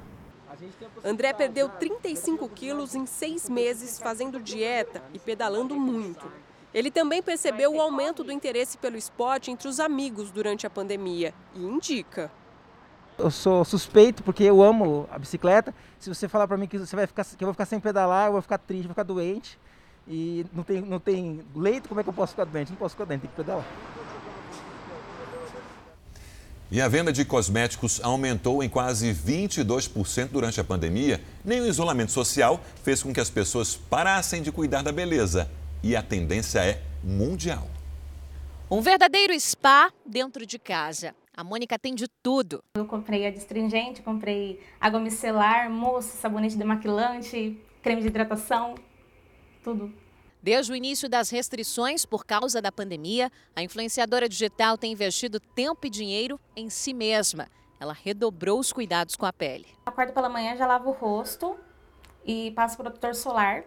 André 1.03 1.34
perdeu 1.34 1.68
35 1.68 2.47
quilos 2.49 2.95
em 2.95 3.05
seis 3.05 3.49
meses 3.49 3.99
fazendo 3.99 4.39
dieta 4.39 5.03
e 5.14 5.20
pedalando 5.20 5.76
muito. 5.76 6.32
Ele 6.74 6.89
também 6.89 7.22
percebeu 7.22 7.74
o 7.74 7.82
aumento 7.82 8.24
do 8.24 8.32
interesse 8.32 8.78
pelo 8.78 8.97
esporte 8.97 9.51
entre 9.51 9.68
os 9.68 9.80
amigos 9.80 10.32
durante 10.32 10.66
a 10.66 10.70
pandemia 10.70 11.34
e 11.55 11.61
indica. 11.61 12.32
Eu 13.18 13.30
sou 13.30 13.64
suspeito 13.64 14.24
porque 14.24 14.43
eu 14.43 14.61
amo 14.61 15.07
a 15.11 15.20
bicicleta. 15.20 15.74
Se 15.99 16.09
você 16.09 16.28
falar 16.28 16.47
para 16.47 16.57
mim 16.57 16.68
que 16.68 16.78
você 16.78 16.95
vai 16.95 17.07
ficar, 17.07 17.24
que 17.24 17.43
eu 17.43 17.47
vou 17.47 17.53
ficar 17.53 17.66
sem 17.66 17.80
pedalar, 17.80 18.28
eu 18.28 18.34
vou 18.34 18.41
ficar 18.41 18.57
triste, 18.57 18.84
vou 18.84 18.93
ficar 18.93 19.03
doente. 19.03 19.59
E 20.07 20.45
não 20.51 20.64
tem, 20.64 20.82
não 20.82 20.99
tem 20.99 21.41
leito, 21.55 21.88
como 21.88 22.01
é 22.01 22.03
que 22.03 22.09
eu 22.09 22.14
posso 22.14 22.34
ficar 22.34 22.45
doente? 22.45 22.72
Não 22.72 22.78
posso 22.78 22.95
ficar 22.95 23.05
doente, 23.05 23.22
tem 23.22 23.30
que 23.30 23.36
pedalar. 23.36 23.66
E 26.72 26.82
a 26.82 26.88
venda 26.88 27.14
de 27.14 27.24
cosméticos 27.24 28.01
aumentou 28.03 28.64
em 28.64 28.68
quase 28.68 29.14
22% 29.14 30.30
durante 30.30 30.59
a 30.59 30.64
pandemia. 30.64 31.22
Nem 31.45 31.61
o 31.61 31.68
isolamento 31.68 32.11
social 32.11 32.59
fez 32.84 33.03
com 33.03 33.14
que 33.14 33.20
as 33.20 33.30
pessoas 33.30 33.76
parassem 33.76 34.41
de 34.41 34.51
cuidar 34.51 34.82
da 34.82 34.91
beleza. 34.91 35.49
E 35.84 35.95
a 35.95 36.01
tendência 36.01 36.66
é 36.66 36.82
mundial. 37.03 37.68
Um 38.72 38.82
verdadeiro 38.82 39.39
spa 39.39 39.91
dentro 40.03 40.47
de 40.47 40.57
casa. 40.57 41.14
A 41.36 41.44
Mônica 41.44 41.80
tem 41.80 41.96
de 41.96 42.08
tudo. 42.22 42.64
Eu 42.76 42.86
comprei 42.86 43.26
adstringente, 43.26 44.04
comprei 44.04 44.62
água 44.80 45.00
micelar, 45.00 45.68
mousse, 45.68 46.16
sabonete 46.18 46.56
demaquilante, 46.56 47.60
creme 47.82 48.02
de 48.02 48.08
hidratação, 48.08 48.76
tudo. 49.64 49.92
Desde 50.44 50.72
o 50.72 50.76
início 50.76 51.10
das 51.10 51.32
restrições 51.32 52.06
por 52.06 52.24
causa 52.24 52.62
da 52.62 52.72
pandemia, 52.72 53.32
a 53.56 53.64
influenciadora 53.64 54.30
digital 54.30 54.78
tem 54.78 54.92
investido 54.92 55.40
tempo 55.40 55.88
e 55.88 55.90
dinheiro 55.90 56.40
em 56.56 56.70
si 56.70 56.94
mesma. 56.94 57.48
Ela 57.80 57.94
redobrou 57.94 58.60
os 58.60 58.72
cuidados 58.72 59.16
com 59.16 59.26
a 59.26 59.34
pele. 59.34 59.66
Acordo 59.88 60.14
pela 60.14 60.30
manhã, 60.30 60.56
já 60.56 60.68
lavo 60.68 60.92
o 60.92 60.94
rosto 60.94 61.58
e 62.24 62.52
passo 62.52 62.78
protetor 62.78 63.16
solar. 63.16 63.64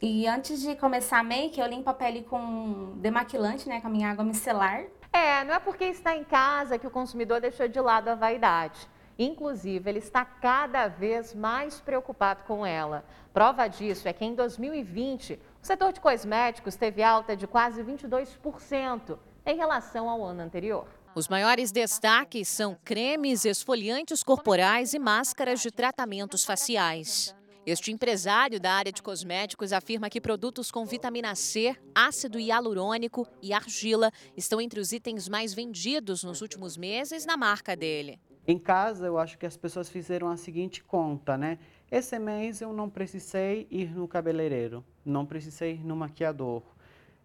E 0.00 0.28
antes 0.28 0.60
de 0.60 0.76
começar 0.76 1.18
a 1.18 1.24
make, 1.24 1.58
eu 1.58 1.66
limpo 1.66 1.90
a 1.90 1.94
pele 1.94 2.22
com 2.22 2.92
demaquilante, 2.98 3.68
né, 3.68 3.80
com 3.80 3.88
a 3.88 3.90
minha 3.90 4.10
água 4.10 4.22
micelar. 4.22 4.84
É, 5.14 5.44
não 5.44 5.54
é 5.54 5.60
porque 5.60 5.84
está 5.84 6.16
em 6.16 6.24
casa 6.24 6.76
que 6.76 6.88
o 6.88 6.90
consumidor 6.90 7.40
deixou 7.40 7.68
de 7.68 7.80
lado 7.80 8.08
a 8.08 8.16
vaidade. 8.16 8.88
Inclusive, 9.16 9.88
ele 9.88 10.00
está 10.00 10.24
cada 10.24 10.88
vez 10.88 11.32
mais 11.32 11.80
preocupado 11.80 12.42
com 12.42 12.66
ela. 12.66 13.04
Prova 13.32 13.68
disso 13.68 14.08
é 14.08 14.12
que 14.12 14.24
em 14.24 14.34
2020, 14.34 15.34
o 15.62 15.64
setor 15.64 15.92
de 15.92 16.00
cosméticos 16.00 16.74
teve 16.74 17.00
alta 17.00 17.36
de 17.36 17.46
quase 17.46 17.80
22% 17.84 19.16
em 19.46 19.56
relação 19.56 20.10
ao 20.10 20.24
ano 20.24 20.42
anterior. 20.42 20.88
Os 21.14 21.28
maiores 21.28 21.70
destaques 21.70 22.48
são 22.48 22.76
cremes, 22.84 23.44
esfoliantes 23.44 24.20
corporais 24.24 24.94
e 24.94 24.98
máscaras 24.98 25.60
de 25.60 25.70
tratamentos 25.70 26.44
faciais. 26.44 27.32
Este 27.66 27.90
empresário 27.90 28.60
da 28.60 28.72
área 28.72 28.92
de 28.92 29.02
cosméticos 29.02 29.72
afirma 29.72 30.10
que 30.10 30.20
produtos 30.20 30.70
com 30.70 30.84
vitamina 30.84 31.34
C, 31.34 31.74
ácido 31.94 32.38
hialurônico 32.38 33.26
e 33.40 33.54
argila 33.54 34.10
estão 34.36 34.60
entre 34.60 34.80
os 34.80 34.92
itens 34.92 35.30
mais 35.30 35.54
vendidos 35.54 36.22
nos 36.22 36.42
últimos 36.42 36.76
meses 36.76 37.24
na 37.24 37.38
marca 37.38 37.74
dele. 37.74 38.20
Em 38.46 38.58
casa, 38.58 39.06
eu 39.06 39.16
acho 39.16 39.38
que 39.38 39.46
as 39.46 39.56
pessoas 39.56 39.88
fizeram 39.88 40.28
a 40.28 40.36
seguinte 40.36 40.84
conta, 40.84 41.38
né? 41.38 41.58
Esse 41.90 42.18
mês 42.18 42.60
eu 42.60 42.70
não 42.70 42.90
precisei 42.90 43.66
ir 43.70 43.96
no 43.96 44.06
cabeleireiro, 44.06 44.84
não 45.02 45.24
precisei 45.24 45.72
ir 45.72 45.84
no 45.86 45.96
maquiador. 45.96 46.62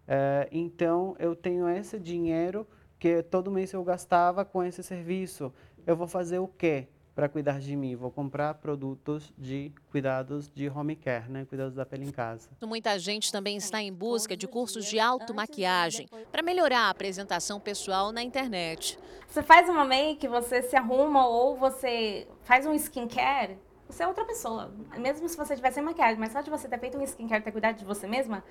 É, 0.08 0.48
então, 0.50 1.14
eu 1.18 1.36
tenho 1.36 1.68
esse 1.68 1.98
dinheiro 1.98 2.66
que 2.98 3.22
todo 3.24 3.50
mês 3.50 3.74
eu 3.74 3.84
gastava 3.84 4.42
com 4.42 4.64
esse 4.64 4.82
serviço. 4.82 5.52
Eu 5.86 5.94
vou 5.94 6.06
fazer 6.06 6.38
o 6.38 6.48
quê? 6.48 6.88
Para 7.14 7.28
cuidar 7.28 7.58
de 7.58 7.74
mim. 7.76 7.96
Vou 7.96 8.10
comprar 8.10 8.54
produtos 8.54 9.32
de 9.36 9.72
cuidados 9.90 10.50
de 10.50 10.68
home 10.68 10.96
care, 10.96 11.28
né? 11.30 11.44
Cuidados 11.44 11.74
da 11.74 11.84
pele 11.84 12.06
em 12.06 12.10
casa. 12.10 12.50
Muita 12.62 12.98
gente 12.98 13.30
também 13.32 13.56
está 13.56 13.82
em 13.82 13.92
busca 13.92 14.36
de 14.36 14.46
cursos 14.46 14.86
de 14.86 14.98
automaquiagem 14.98 16.08
para 16.30 16.42
melhorar 16.42 16.86
a 16.86 16.90
apresentação 16.90 17.60
pessoal 17.60 18.12
na 18.12 18.22
internet. 18.22 18.98
Você 19.28 19.42
faz 19.42 19.68
uma 19.68 19.84
make, 19.84 20.26
você 20.26 20.62
se 20.62 20.76
arruma 20.76 21.26
ou 21.26 21.56
você 21.56 22.26
faz 22.42 22.66
um 22.66 22.74
skincare, 22.74 23.58
você 23.88 24.02
é 24.02 24.08
outra 24.08 24.24
pessoa. 24.24 24.72
Mesmo 24.98 25.28
se 25.28 25.36
você 25.36 25.54
tiver 25.54 25.70
sem 25.70 25.82
maquiagem, 25.82 26.18
mas 26.18 26.32
só 26.32 26.40
de 26.40 26.50
você 26.50 26.68
ter 26.68 26.78
feito 26.78 26.98
um 26.98 27.02
skincare, 27.02 27.42
ter 27.42 27.52
cuidado 27.52 27.76
de 27.76 27.84
você 27.84 28.06
mesma, 28.06 28.42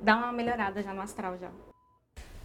dá 0.00 0.16
uma 0.16 0.32
melhorada 0.32 0.82
já 0.82 0.92
no 0.92 1.00
astral 1.00 1.36
já. 1.38 1.50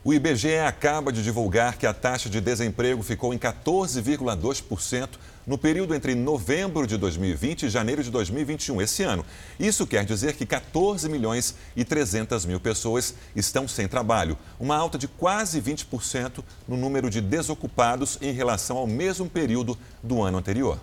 O 0.07 0.13
IBGE 0.13 0.59
acaba 0.59 1.11
de 1.11 1.21
divulgar 1.21 1.77
que 1.77 1.85
a 1.85 1.93
taxa 1.93 2.29
de 2.29 2.39
desemprego 2.39 3.03
ficou 3.03 3.33
em 3.33 3.37
14,2% 3.37 5.09
no 5.45 5.57
período 5.57 5.93
entre 5.93 6.15
novembro 6.15 6.87
de 6.87 6.95
2020 6.95 7.63
e 7.63 7.69
janeiro 7.69 8.01
de 8.01 8.09
2021, 8.09 8.81
esse 8.81 9.03
ano. 9.03 9.25
Isso 9.59 9.85
quer 9.85 10.05
dizer 10.05 10.37
que 10.37 10.45
14 10.45 11.09
milhões 11.09 11.55
e 11.75 11.83
300 11.83 12.45
mil 12.45 12.57
pessoas 12.57 13.15
estão 13.35 13.67
sem 13.67 13.85
trabalho, 13.85 14.37
uma 14.57 14.77
alta 14.77 14.97
de 14.97 15.09
quase 15.09 15.61
20% 15.61 16.41
no 16.65 16.77
número 16.77 17.09
de 17.09 17.19
desocupados 17.19 18.17
em 18.21 18.31
relação 18.31 18.77
ao 18.77 18.87
mesmo 18.87 19.29
período 19.29 19.77
do 20.01 20.23
ano 20.23 20.37
anterior. 20.37 20.79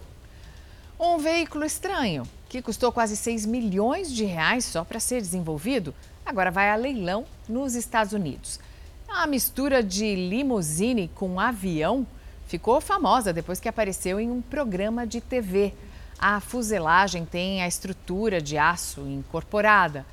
Um 1.01 1.17
veículo 1.17 1.65
estranho, 1.65 2.25
que 2.47 2.61
custou 2.61 2.93
quase 2.93 3.17
6 3.17 3.47
milhões 3.47 4.13
de 4.13 4.27
reais 4.27 4.67
só 4.67 4.85
para 4.85 5.01
ser 5.01 5.23
desenvolvido, 5.23 5.95
agora 6.27 6.51
vai 6.51 6.71
a 6.71 6.77
leilão 6.77 7.25
nos 7.49 7.75
Estados 7.75 8.13
Unidos. 8.13 8.61
A 9.09 9.27
mistura 9.27 9.83
de 9.83 10.15
limusine 10.15 11.09
com 11.15 11.39
avião 11.39 12.07
ficou 12.47 12.81
famosa 12.81 13.33
depois 13.33 13.61
que 13.61 13.69
apareceu 13.69 14.19
em 14.19 14.31
um 14.31 14.43
programa 14.43 15.07
de 15.07 15.21
TV. 15.21 15.73
A 16.19 16.41
fuselagem 16.41 17.25
tem 17.25 17.63
a 17.63 17.69
estrutura 17.69 18.41
de 18.41 18.57
aço 18.57 19.03
incorporada. 19.03 20.05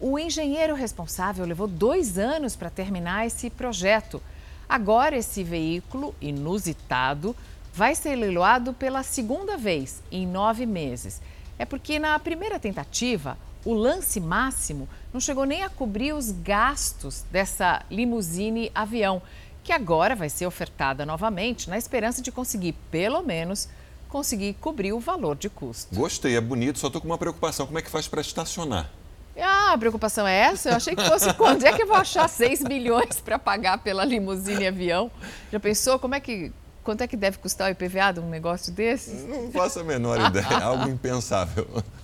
O 0.00 0.18
engenheiro 0.18 0.74
responsável 0.74 1.44
levou 1.44 1.66
dois 1.66 2.18
anos 2.18 2.54
para 2.54 2.70
terminar 2.70 3.26
esse 3.26 3.48
projeto. 3.50 4.22
Agora, 4.68 5.16
esse 5.16 5.42
veículo 5.42 6.14
inusitado 6.20 7.34
vai 7.72 7.94
ser 7.94 8.14
leiloado 8.14 8.72
pela 8.72 9.02
segunda 9.02 9.56
vez 9.56 10.02
em 10.10 10.26
nove 10.26 10.64
meses. 10.66 11.20
É 11.58 11.64
porque 11.64 11.98
na 11.98 12.18
primeira 12.18 12.58
tentativa, 12.58 13.36
o 13.64 13.72
lance 13.72 14.20
máximo 14.20 14.88
não 15.12 15.20
chegou 15.20 15.44
nem 15.44 15.62
a 15.62 15.68
cobrir 15.68 16.12
os 16.12 16.30
gastos 16.30 17.24
dessa 17.30 17.82
limusine 17.90 18.70
avião, 18.74 19.22
que 19.62 19.72
agora 19.72 20.14
vai 20.14 20.28
ser 20.28 20.46
ofertada 20.46 21.06
novamente 21.06 21.70
na 21.70 21.78
esperança 21.78 22.20
de 22.20 22.30
conseguir, 22.30 22.74
pelo 22.90 23.22
menos, 23.22 23.68
conseguir 24.08 24.54
cobrir 24.54 24.92
o 24.92 25.00
valor 25.00 25.36
de 25.36 25.48
custo. 25.48 25.94
Gostei, 25.94 26.36
é 26.36 26.40
bonito, 26.40 26.78
só 26.78 26.88
estou 26.88 27.00
com 27.00 27.08
uma 27.08 27.18
preocupação. 27.18 27.66
Como 27.66 27.78
é 27.78 27.82
que 27.82 27.90
faz 27.90 28.06
para 28.06 28.20
estacionar? 28.20 28.90
Ah, 29.36 29.72
a 29.72 29.78
preocupação 29.78 30.26
é 30.26 30.36
essa? 30.36 30.70
Eu 30.70 30.76
achei 30.76 30.94
que 30.94 31.02
fosse 31.02 31.32
quando 31.34 31.64
é 31.64 31.72
que 31.72 31.82
eu 31.82 31.86
vou 31.86 31.96
achar 31.96 32.28
6 32.28 32.60
milhões 32.64 33.20
para 33.20 33.38
pagar 33.38 33.78
pela 33.78 34.04
limusine 34.04 34.66
avião? 34.66 35.10
Já 35.50 35.58
pensou 35.58 35.98
como 35.98 36.14
é 36.14 36.20
que 36.20 36.52
quanto 36.84 37.00
é 37.00 37.08
que 37.08 37.16
deve 37.16 37.38
custar 37.38 37.68
o 37.68 37.72
IPVA 37.72 38.12
de 38.12 38.20
um 38.20 38.28
negócio 38.28 38.70
desse? 38.70 39.26
Não 39.26 39.50
faço 39.50 39.80
a 39.80 39.84
menor 39.84 40.20
ideia, 40.20 40.58
algo 40.58 40.88
impensável. 40.88 41.66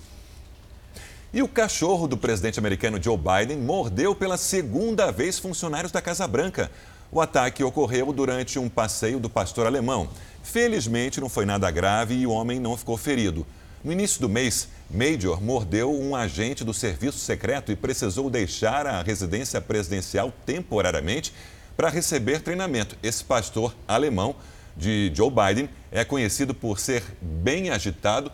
E 1.33 1.41
o 1.41 1.47
cachorro 1.47 2.09
do 2.09 2.17
presidente 2.17 2.59
americano 2.59 3.01
Joe 3.01 3.17
Biden 3.17 3.57
mordeu 3.57 4.13
pela 4.13 4.35
segunda 4.35 5.13
vez 5.13 5.39
funcionários 5.39 5.89
da 5.89 6.01
Casa 6.01 6.27
Branca. 6.27 6.69
O 7.09 7.21
ataque 7.21 7.63
ocorreu 7.63 8.11
durante 8.11 8.59
um 8.59 8.67
passeio 8.67 9.17
do 9.17 9.29
pastor 9.29 9.65
alemão. 9.65 10.09
Felizmente 10.43 11.21
não 11.21 11.29
foi 11.29 11.45
nada 11.45 11.71
grave 11.71 12.15
e 12.15 12.27
o 12.27 12.31
homem 12.31 12.59
não 12.59 12.75
ficou 12.75 12.97
ferido. 12.97 13.47
No 13.81 13.93
início 13.93 14.19
do 14.19 14.27
mês, 14.27 14.67
Major 14.89 15.41
mordeu 15.41 15.97
um 15.97 16.17
agente 16.17 16.65
do 16.65 16.73
serviço 16.73 17.19
secreto 17.19 17.71
e 17.71 17.77
precisou 17.77 18.29
deixar 18.29 18.85
a 18.85 19.01
residência 19.01 19.61
presidencial 19.61 20.33
temporariamente 20.45 21.33
para 21.77 21.89
receber 21.89 22.41
treinamento. 22.41 22.97
Esse 23.01 23.23
pastor 23.23 23.73
alemão 23.87 24.35
de 24.75 25.09
Joe 25.15 25.31
Biden 25.31 25.69
é 25.93 26.03
conhecido 26.03 26.53
por 26.53 26.77
ser 26.77 27.01
bem 27.21 27.69
agitado 27.69 28.29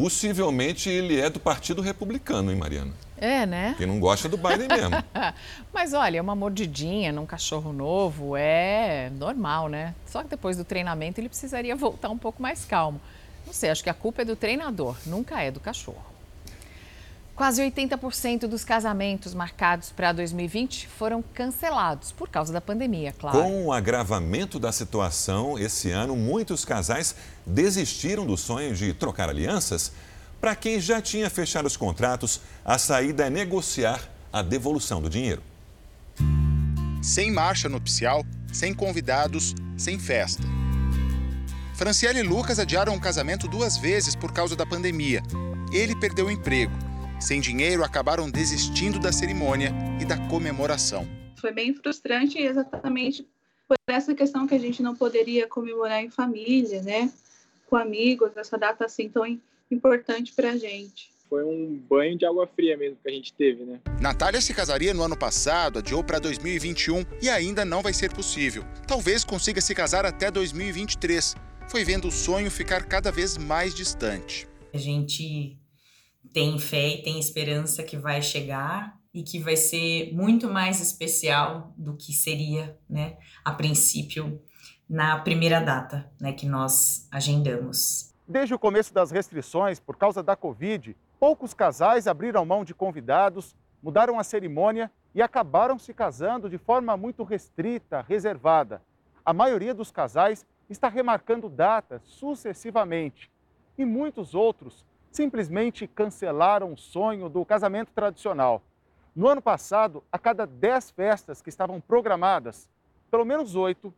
Possivelmente 0.00 0.88
ele 0.88 1.20
é 1.20 1.28
do 1.28 1.38
Partido 1.38 1.82
Republicano, 1.82 2.50
hein, 2.50 2.56
Mariana? 2.56 2.92
É, 3.18 3.44
né? 3.44 3.74
Quem 3.76 3.86
não 3.86 4.00
gosta 4.00 4.30
do 4.30 4.38
baile 4.38 4.66
mesmo. 4.66 4.96
Mas 5.74 5.92
olha, 5.92 6.22
uma 6.22 6.34
mordidinha 6.34 7.12
num 7.12 7.26
cachorro 7.26 7.70
novo 7.70 8.34
é 8.34 9.10
normal, 9.10 9.68
né? 9.68 9.94
Só 10.06 10.22
que 10.22 10.30
depois 10.30 10.56
do 10.56 10.64
treinamento 10.64 11.20
ele 11.20 11.28
precisaria 11.28 11.76
voltar 11.76 12.08
um 12.08 12.16
pouco 12.16 12.40
mais 12.40 12.64
calmo. 12.64 12.98
Não 13.46 13.52
sei, 13.52 13.68
acho 13.68 13.82
que 13.82 13.90
a 13.90 13.94
culpa 13.94 14.22
é 14.22 14.24
do 14.24 14.34
treinador, 14.34 14.96
nunca 15.04 15.42
é 15.42 15.50
do 15.50 15.60
cachorro. 15.60 16.09
Quase 17.40 17.62
80% 17.62 18.40
dos 18.40 18.64
casamentos 18.64 19.32
marcados 19.32 19.88
para 19.88 20.12
2020 20.12 20.86
foram 20.86 21.24
cancelados 21.32 22.12
por 22.12 22.28
causa 22.28 22.52
da 22.52 22.60
pandemia, 22.60 23.14
claro. 23.18 23.40
Com 23.40 23.64
o 23.64 23.72
agravamento 23.72 24.58
da 24.58 24.70
situação 24.70 25.58
esse 25.58 25.90
ano, 25.90 26.14
muitos 26.14 26.66
casais 26.66 27.14
desistiram 27.46 28.26
do 28.26 28.36
sonho 28.36 28.74
de 28.74 28.92
trocar 28.92 29.30
alianças. 29.30 29.90
Para 30.38 30.54
quem 30.54 30.78
já 30.78 31.00
tinha 31.00 31.30
fechado 31.30 31.64
os 31.64 31.78
contratos, 31.78 32.42
a 32.62 32.76
saída 32.76 33.26
é 33.26 33.30
negociar 33.30 34.06
a 34.30 34.42
devolução 34.42 35.00
do 35.00 35.08
dinheiro. 35.08 35.42
Sem 37.02 37.32
marcha 37.32 37.70
nupcial, 37.70 38.22
sem 38.52 38.74
convidados, 38.74 39.54
sem 39.78 39.98
festa. 39.98 40.42
Franciele 41.74 42.18
e 42.18 42.22
Lucas 42.22 42.58
adiaram 42.58 42.94
o 42.94 43.00
casamento 43.00 43.48
duas 43.48 43.78
vezes 43.78 44.14
por 44.14 44.30
causa 44.30 44.54
da 44.54 44.66
pandemia. 44.66 45.22
Ele 45.72 45.96
perdeu 45.96 46.26
o 46.26 46.30
emprego 46.30 46.89
sem 47.20 47.40
dinheiro, 47.40 47.84
acabaram 47.84 48.30
desistindo 48.30 48.98
da 48.98 49.12
cerimônia 49.12 49.72
e 50.00 50.04
da 50.04 50.16
comemoração. 50.28 51.06
Foi 51.36 51.52
bem 51.52 51.74
frustrante 51.74 52.38
exatamente 52.38 53.26
por 53.68 53.76
essa 53.86 54.14
questão 54.14 54.46
que 54.46 54.54
a 54.54 54.58
gente 54.58 54.82
não 54.82 54.96
poderia 54.96 55.46
comemorar 55.46 56.02
em 56.02 56.10
família, 56.10 56.82
né? 56.82 57.10
Com 57.68 57.76
amigos, 57.76 58.36
essa 58.36 58.58
data 58.58 58.84
assim 58.84 59.08
tão 59.08 59.38
importante 59.70 60.32
para 60.32 60.50
a 60.50 60.56
gente. 60.56 61.10
Foi 61.28 61.44
um 61.44 61.80
banho 61.88 62.18
de 62.18 62.26
água 62.26 62.44
fria 62.48 62.76
mesmo 62.76 62.98
que 63.00 63.08
a 63.08 63.12
gente 63.12 63.32
teve, 63.32 63.62
né? 63.62 63.78
Natália 64.00 64.40
se 64.40 64.52
casaria 64.52 64.92
no 64.92 65.04
ano 65.04 65.16
passado, 65.16 65.78
adiou 65.78 66.02
para 66.02 66.18
2021 66.18 67.04
e 67.22 67.28
ainda 67.28 67.64
não 67.64 67.80
vai 67.80 67.92
ser 67.92 68.12
possível. 68.12 68.64
Talvez 68.88 69.22
consiga 69.22 69.60
se 69.60 69.72
casar 69.72 70.04
até 70.04 70.28
2023. 70.28 71.36
Foi 71.68 71.84
vendo 71.84 72.08
o 72.08 72.10
sonho 72.10 72.50
ficar 72.50 72.84
cada 72.84 73.12
vez 73.12 73.38
mais 73.38 73.72
distante. 73.72 74.48
A 74.74 74.78
gente 74.78 75.56
tem 76.32 76.58
fé 76.58 76.88
e 76.88 77.02
tem 77.02 77.18
esperança 77.18 77.82
que 77.82 77.96
vai 77.96 78.22
chegar 78.22 78.98
e 79.12 79.22
que 79.22 79.38
vai 79.38 79.56
ser 79.56 80.12
muito 80.14 80.48
mais 80.48 80.80
especial 80.80 81.74
do 81.76 81.96
que 81.96 82.12
seria, 82.12 82.78
né, 82.88 83.16
a 83.44 83.52
princípio, 83.52 84.40
na 84.88 85.18
primeira 85.18 85.60
data, 85.60 86.10
né, 86.20 86.32
que 86.32 86.46
nós 86.46 87.08
agendamos. 87.10 88.14
Desde 88.26 88.54
o 88.54 88.58
começo 88.58 88.94
das 88.94 89.10
restrições 89.10 89.80
por 89.80 89.96
causa 89.96 90.22
da 90.22 90.36
Covid, 90.36 90.96
poucos 91.18 91.52
casais 91.52 92.06
abriram 92.06 92.44
mão 92.44 92.64
de 92.64 92.74
convidados, 92.74 93.56
mudaram 93.82 94.18
a 94.18 94.24
cerimônia 94.24 94.90
e 95.14 95.20
acabaram 95.20 95.78
se 95.78 95.92
casando 95.92 96.48
de 96.48 96.56
forma 96.56 96.96
muito 96.96 97.24
restrita, 97.24 98.04
reservada. 98.08 98.80
A 99.24 99.32
maioria 99.32 99.74
dos 99.74 99.90
casais 99.90 100.46
está 100.68 100.88
remarcando 100.88 101.48
datas 101.48 102.02
sucessivamente 102.04 103.30
e 103.76 103.84
muitos 103.84 104.34
outros 104.34 104.84
simplesmente 105.10 105.86
cancelaram 105.86 106.72
o 106.72 106.76
sonho 106.76 107.28
do 107.28 107.44
casamento 107.44 107.90
tradicional. 107.94 108.62
No 109.14 109.28
ano 109.28 109.42
passado, 109.42 110.02
a 110.10 110.18
cada 110.18 110.46
10 110.46 110.90
festas 110.90 111.42
que 111.42 111.48
estavam 111.48 111.80
programadas, 111.80 112.68
pelo 113.10 113.24
menos 113.24 113.56
oito 113.56 113.92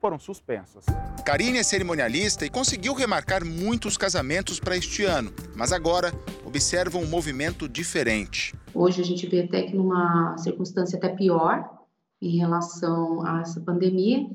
foram 0.00 0.18
suspensas. 0.18 0.84
Karine 1.24 1.58
é 1.58 1.62
cerimonialista 1.62 2.46
e 2.46 2.50
conseguiu 2.50 2.94
remarcar 2.94 3.44
muitos 3.44 3.96
casamentos 3.96 4.60
para 4.60 4.76
este 4.76 5.04
ano, 5.04 5.32
mas 5.56 5.72
agora 5.72 6.12
observa 6.44 6.98
um 6.98 7.06
movimento 7.06 7.68
diferente. 7.68 8.54
Hoje 8.72 9.00
a 9.00 9.04
gente 9.04 9.26
vê 9.26 9.42
até 9.42 9.62
que 9.62 9.74
numa 9.74 10.36
circunstância 10.38 10.96
até 10.96 11.08
pior 11.08 11.68
em 12.22 12.38
relação 12.38 13.26
a 13.26 13.40
essa 13.40 13.60
pandemia 13.60 14.26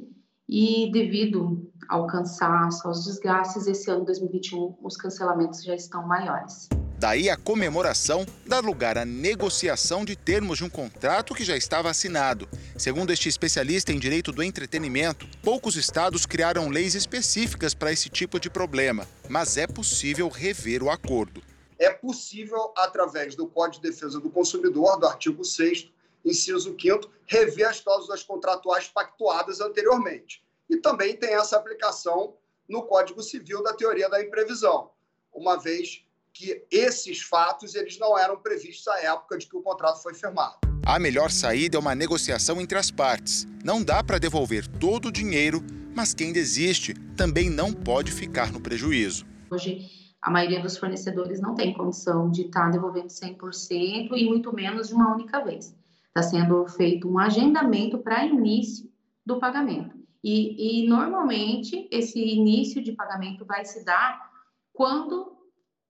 e 0.51 0.91
devido 0.91 1.71
ao 1.87 2.05
cansaço, 2.07 2.85
aos 2.85 3.05
desgastes, 3.05 3.67
esse 3.67 3.89
ano 3.89 4.03
2021 4.03 4.75
os 4.83 4.97
cancelamentos 4.97 5.63
já 5.63 5.73
estão 5.73 6.05
maiores. 6.05 6.67
Daí 6.99 7.29
a 7.29 7.37
comemoração 7.37 8.25
dá 8.45 8.59
lugar 8.59 8.97
à 8.97 9.05
negociação 9.05 10.03
de 10.03 10.15
termos 10.15 10.57
de 10.57 10.65
um 10.65 10.69
contrato 10.69 11.33
que 11.33 11.45
já 11.45 11.55
estava 11.55 11.89
assinado. 11.89 12.49
Segundo 12.77 13.11
este 13.11 13.29
especialista 13.29 13.93
em 13.93 13.97
direito 13.97 14.33
do 14.33 14.43
entretenimento, 14.43 15.25
poucos 15.41 15.77
estados 15.77 16.25
criaram 16.25 16.69
leis 16.69 16.95
específicas 16.95 17.73
para 17.73 17.93
esse 17.93 18.09
tipo 18.09 18.37
de 18.39 18.49
problema, 18.49 19.07
mas 19.29 19.55
é 19.57 19.65
possível 19.65 20.27
rever 20.27 20.83
o 20.83 20.91
acordo. 20.91 21.41
É 21.79 21.89
possível, 21.89 22.73
através 22.77 23.35
do 23.35 23.47
Código 23.47 23.81
de 23.81 23.89
Defesa 23.89 24.19
do 24.19 24.29
Consumidor, 24.29 24.99
do 24.99 25.07
artigo 25.07 25.43
6, 25.43 25.89
inciso 26.23 26.75
5, 26.79 27.09
rever 27.25 27.69
as 27.69 27.79
cláusulas 27.79 28.23
contratuais 28.23 28.87
pactuadas 28.87 29.61
anteriormente. 29.61 30.43
E 30.69 30.77
também 30.77 31.15
tem 31.15 31.33
essa 31.33 31.57
aplicação 31.57 32.35
no 32.67 32.83
Código 32.83 33.21
Civil 33.21 33.61
da 33.63 33.73
teoria 33.73 34.09
da 34.09 34.21
imprevisão, 34.21 34.91
uma 35.33 35.57
vez 35.57 36.05
que 36.33 36.63
esses 36.71 37.21
fatos 37.21 37.75
eles 37.75 37.99
não 37.99 38.17
eram 38.17 38.37
previstos 38.37 38.87
à 38.87 38.99
época 39.01 39.37
de 39.37 39.47
que 39.47 39.55
o 39.55 39.61
contrato 39.61 40.01
foi 40.01 40.13
firmado. 40.13 40.55
A 40.85 40.97
melhor 40.97 41.29
saída 41.29 41.77
é 41.77 41.79
uma 41.79 41.93
negociação 41.93 42.59
entre 42.59 42.77
as 42.77 42.89
partes. 42.89 43.45
Não 43.63 43.83
dá 43.83 44.03
para 44.03 44.17
devolver 44.17 44.65
todo 44.67 45.07
o 45.07 45.11
dinheiro, 45.11 45.61
mas 45.93 46.13
quem 46.13 46.31
desiste 46.31 46.93
também 47.15 47.49
não 47.49 47.73
pode 47.73 48.11
ficar 48.11 48.51
no 48.51 48.61
prejuízo. 48.61 49.25
Hoje, 49.49 49.89
a 50.21 50.31
maioria 50.31 50.61
dos 50.61 50.77
fornecedores 50.77 51.41
não 51.41 51.55
tem 51.55 51.73
condição 51.73 52.31
de 52.31 52.43
estar 52.43 52.71
devolvendo 52.71 53.07
100% 53.07 54.11
e 54.15 54.25
muito 54.25 54.53
menos 54.55 54.87
de 54.87 54.93
uma 54.93 55.13
única 55.13 55.43
vez. 55.43 55.75
Está 56.11 56.29
sendo 56.29 56.67
feito 56.67 57.09
um 57.09 57.17
agendamento 57.17 57.97
para 57.97 58.25
início 58.25 58.91
do 59.25 59.39
pagamento. 59.39 59.95
E, 60.21 60.83
e 60.83 60.89
normalmente 60.89 61.87
esse 61.89 62.19
início 62.19 62.83
de 62.83 62.91
pagamento 62.91 63.45
vai 63.45 63.63
se 63.63 63.85
dar 63.85 64.29
quando 64.73 65.37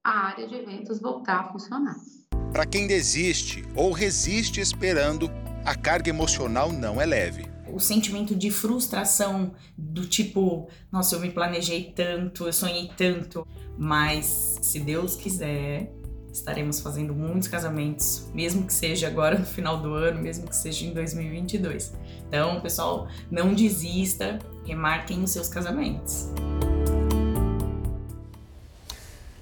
a 0.03 0.27
área 0.27 0.47
de 0.47 0.53
eventos 0.53 1.01
voltar 1.01 1.39
a 1.39 1.51
funcionar. 1.51 1.95
Para 2.51 2.67
quem 2.67 2.85
desiste 2.85 3.65
ou 3.75 3.91
resiste 3.91 4.61
esperando, 4.61 5.27
a 5.65 5.75
carga 5.75 6.09
emocional 6.09 6.71
não 6.71 7.01
é 7.01 7.05
leve. 7.05 7.49
O 7.73 7.79
sentimento 7.79 8.35
de 8.35 8.51
frustração 8.51 9.55
do 9.75 10.05
tipo, 10.05 10.69
nossa, 10.91 11.15
eu 11.15 11.19
me 11.19 11.31
planejei 11.31 11.93
tanto, 11.95 12.45
eu 12.45 12.53
sonhei 12.53 12.91
tanto, 12.95 13.47
mas 13.75 14.59
se 14.61 14.79
Deus 14.79 15.15
quiser, 15.15 15.91
estaremos 16.33 16.79
fazendo 16.79 17.13
muitos 17.13 17.47
casamentos, 17.47 18.27
mesmo 18.33 18.65
que 18.65 18.73
seja 18.73 19.07
agora 19.07 19.37
no 19.37 19.45
final 19.45 19.81
do 19.81 19.93
ano, 19.93 20.21
mesmo 20.21 20.47
que 20.47 20.55
seja 20.55 20.85
em 20.85 20.93
2022. 20.93 21.93
Então, 22.27 22.61
pessoal, 22.61 23.07
não 23.29 23.53
desista, 23.53 24.39
remarquem 24.65 25.23
os 25.23 25.31
seus 25.31 25.47
casamentos. 25.47 26.29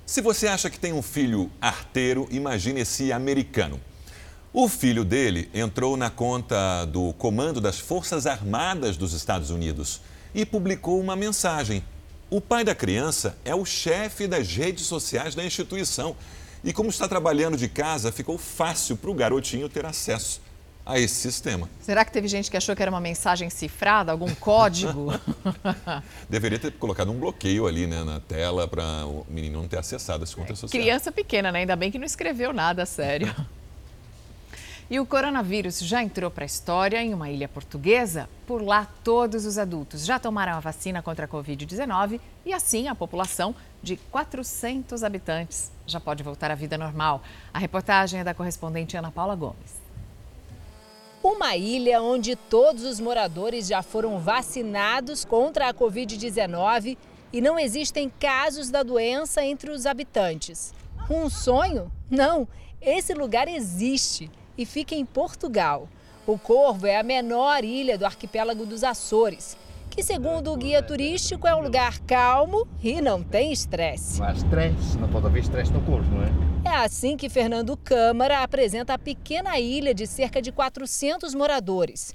Se 0.06 0.22
você 0.22 0.48
acha 0.48 0.70
que 0.70 0.80
tem 0.80 0.92
um 0.92 1.04
filho 1.04 1.52
arteiro, 1.62 2.28
imagine 2.32 2.82
esse 2.82 3.14
americano. 3.14 3.80
O 4.52 4.68
filho 4.68 5.06
dele 5.06 5.48
entrou 5.54 5.96
na 5.96 6.10
conta 6.10 6.84
do 6.86 7.14
Comando 7.14 7.62
das 7.62 7.78
Forças 7.78 8.26
Armadas 8.26 8.98
dos 8.98 9.14
Estados 9.14 9.52
Unidos 9.52 10.02
e 10.34 10.44
publicou 10.44 11.00
uma 11.00 11.16
mensagem. 11.16 11.84
O 12.32 12.42
pai 12.42 12.64
da 12.64 12.74
criança 12.74 13.38
é 13.46 13.54
o 13.54 13.64
chefe 13.64 14.26
das 14.26 14.48
redes 14.48 14.88
sociais 14.88 15.36
da 15.36 15.46
instituição 15.46 16.16
e, 16.64 16.74
como 16.74 16.90
está 16.90 17.08
trabalhando 17.08 17.58
de 17.58 17.68
casa, 17.68 18.12
ficou 18.12 18.38
fácil 18.38 18.98
para 18.98 19.10
o 19.10 19.14
garotinho 19.14 19.70
ter 19.70 19.86
acesso 19.86 20.42
a 20.86 21.00
esse 21.00 21.16
sistema. 21.16 21.70
Será 21.82 22.04
que 22.04 22.12
teve 22.12 22.28
gente 22.28 22.50
que 22.50 22.58
achou 22.58 22.76
que 22.76 22.82
era 22.82 22.90
uma 22.90 23.00
mensagem 23.00 23.50
cifrada, 23.50 24.12
algum 24.12 24.34
código? 24.36 25.14
Deveria 26.28 26.58
ter 26.58 26.72
colocado 26.74 27.12
um 27.12 27.20
bloqueio 27.20 27.68
ali 27.68 27.86
né, 27.86 28.04
na 28.04 28.20
tela 28.20 28.68
para 28.68 29.06
o 29.06 29.26
menino 29.30 29.62
não 29.62 29.68
ter 29.68 29.78
acessado 29.78 30.24
as 30.24 30.34
contas 30.34 30.58
é, 30.58 30.62
sociais. 30.62 30.84
Criança 30.84 31.12
pequena, 31.12 31.52
né? 31.52 31.60
Ainda 31.60 31.76
bem 31.76 31.92
que 31.92 32.00
não 32.00 32.06
escreveu 32.06 32.52
nada 32.52 32.86
sério. 32.86 33.34
E 34.92 35.00
o 35.00 35.06
coronavírus 35.06 35.80
já 35.82 36.02
entrou 36.02 36.32
para 36.32 36.44
a 36.44 36.48
história 36.48 37.00
em 37.00 37.14
uma 37.14 37.30
ilha 37.30 37.48
portuguesa. 37.48 38.28
Por 38.48 38.60
lá, 38.64 38.88
todos 39.04 39.46
os 39.46 39.60
adultos 39.60 40.04
já 40.04 40.18
tomaram 40.18 40.54
a 40.54 40.60
vacina 40.60 41.00
contra 41.00 41.26
a 41.26 41.28
Covid-19 41.28 42.20
e 42.44 42.52
assim 42.52 42.88
a 42.88 42.96
população 42.96 43.54
de 43.84 43.98
400 43.98 45.04
habitantes 45.04 45.72
já 45.86 46.00
pode 46.00 46.24
voltar 46.24 46.50
à 46.50 46.56
vida 46.56 46.76
normal. 46.76 47.22
A 47.54 47.60
reportagem 47.60 48.22
é 48.22 48.24
da 48.24 48.34
correspondente 48.34 48.98
Ana 48.98 49.12
Paula 49.12 49.36
Gomes. 49.36 49.80
Uma 51.22 51.56
ilha 51.56 52.02
onde 52.02 52.36
todos 52.36 52.84
os 52.84 53.00
moradores 53.00 53.68
já 53.68 53.84
foram 53.84 54.18
vacinados 54.18 55.24
contra 55.24 55.70
a 55.70 55.74
Covid-19 55.74 56.98
e 57.32 57.40
não 57.40 57.60
existem 57.60 58.12
casos 58.20 58.72
da 58.72 58.82
doença 58.82 59.46
entre 59.46 59.70
os 59.70 59.86
habitantes. 59.86 60.74
Um 61.08 61.30
sonho? 61.30 61.92
Não, 62.10 62.48
esse 62.82 63.14
lugar 63.14 63.48
existe 63.48 64.32
e 64.60 64.66
fica 64.66 64.94
em 64.94 65.06
Portugal. 65.06 65.88
O 66.28 66.38
Corvo 66.38 66.86
é 66.86 66.98
a 66.98 67.04
menor 67.04 67.64
ilha 67.64 67.98
do 67.98 68.06
arquipélago 68.06 68.66
dos 68.66 68.84
Açores, 68.84 69.58
que, 69.90 70.04
segundo 70.04 70.52
o 70.52 70.58
guia 70.58 70.84
turístico, 70.84 71.48
é 71.48 71.56
um 71.56 71.62
lugar 71.62 71.98
calmo 72.02 72.68
e 72.84 73.02
não 73.02 73.24
tem 73.24 73.54
estresse. 73.54 74.20
Não 74.20 74.28
há 74.28 74.34
estresse, 74.34 74.98
não 74.98 75.08
pode 75.08 75.28
haver 75.28 75.42
estresse 75.42 75.72
no 75.72 75.82
Corvo, 75.82 76.14
não 76.14 76.24
é? 76.24 76.30
É 76.66 76.76
assim 76.76 77.16
que 77.16 77.30
Fernando 77.30 77.78
Câmara 77.78 78.44
apresenta 78.44 78.94
a 78.94 79.00
pequena 79.00 79.58
ilha 79.58 79.94
de 79.94 80.06
cerca 80.06 80.42
de 80.42 80.52
400 80.52 81.34
moradores. 81.34 82.14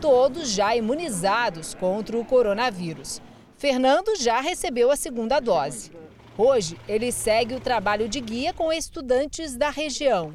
Todos 0.00 0.50
já 0.50 0.74
imunizados 0.74 1.72
contra 1.72 2.18
o 2.18 2.24
coronavírus. 2.24 3.22
Fernando 3.56 4.16
já 4.16 4.40
recebeu 4.40 4.90
a 4.90 4.96
segunda 4.96 5.38
dose. 5.38 5.92
Hoje, 6.36 6.76
ele 6.88 7.12
segue 7.12 7.54
o 7.54 7.60
trabalho 7.60 8.08
de 8.08 8.20
guia 8.20 8.52
com 8.52 8.72
estudantes 8.72 9.56
da 9.56 9.70
região. 9.70 10.34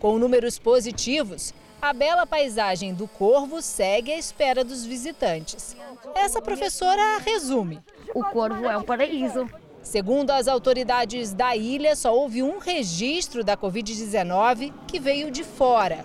Com 0.00 0.18
números 0.18 0.58
positivos, 0.58 1.52
a 1.80 1.92
bela 1.92 2.26
paisagem 2.26 2.94
do 2.94 3.06
Corvo 3.06 3.60
segue 3.60 4.10
à 4.10 4.18
espera 4.18 4.64
dos 4.64 4.86
visitantes. 4.86 5.76
Essa 6.14 6.40
professora 6.40 7.18
resume. 7.18 7.80
O 8.14 8.24
Corvo 8.24 8.64
é 8.64 8.78
um 8.78 8.82
paraíso. 8.82 9.46
Segundo 9.82 10.30
as 10.30 10.48
autoridades 10.48 11.34
da 11.34 11.54
ilha, 11.54 11.94
só 11.94 12.16
houve 12.16 12.42
um 12.42 12.56
registro 12.58 13.44
da 13.44 13.58
Covid-19 13.58 14.72
que 14.88 14.98
veio 14.98 15.30
de 15.30 15.44
fora. 15.44 16.02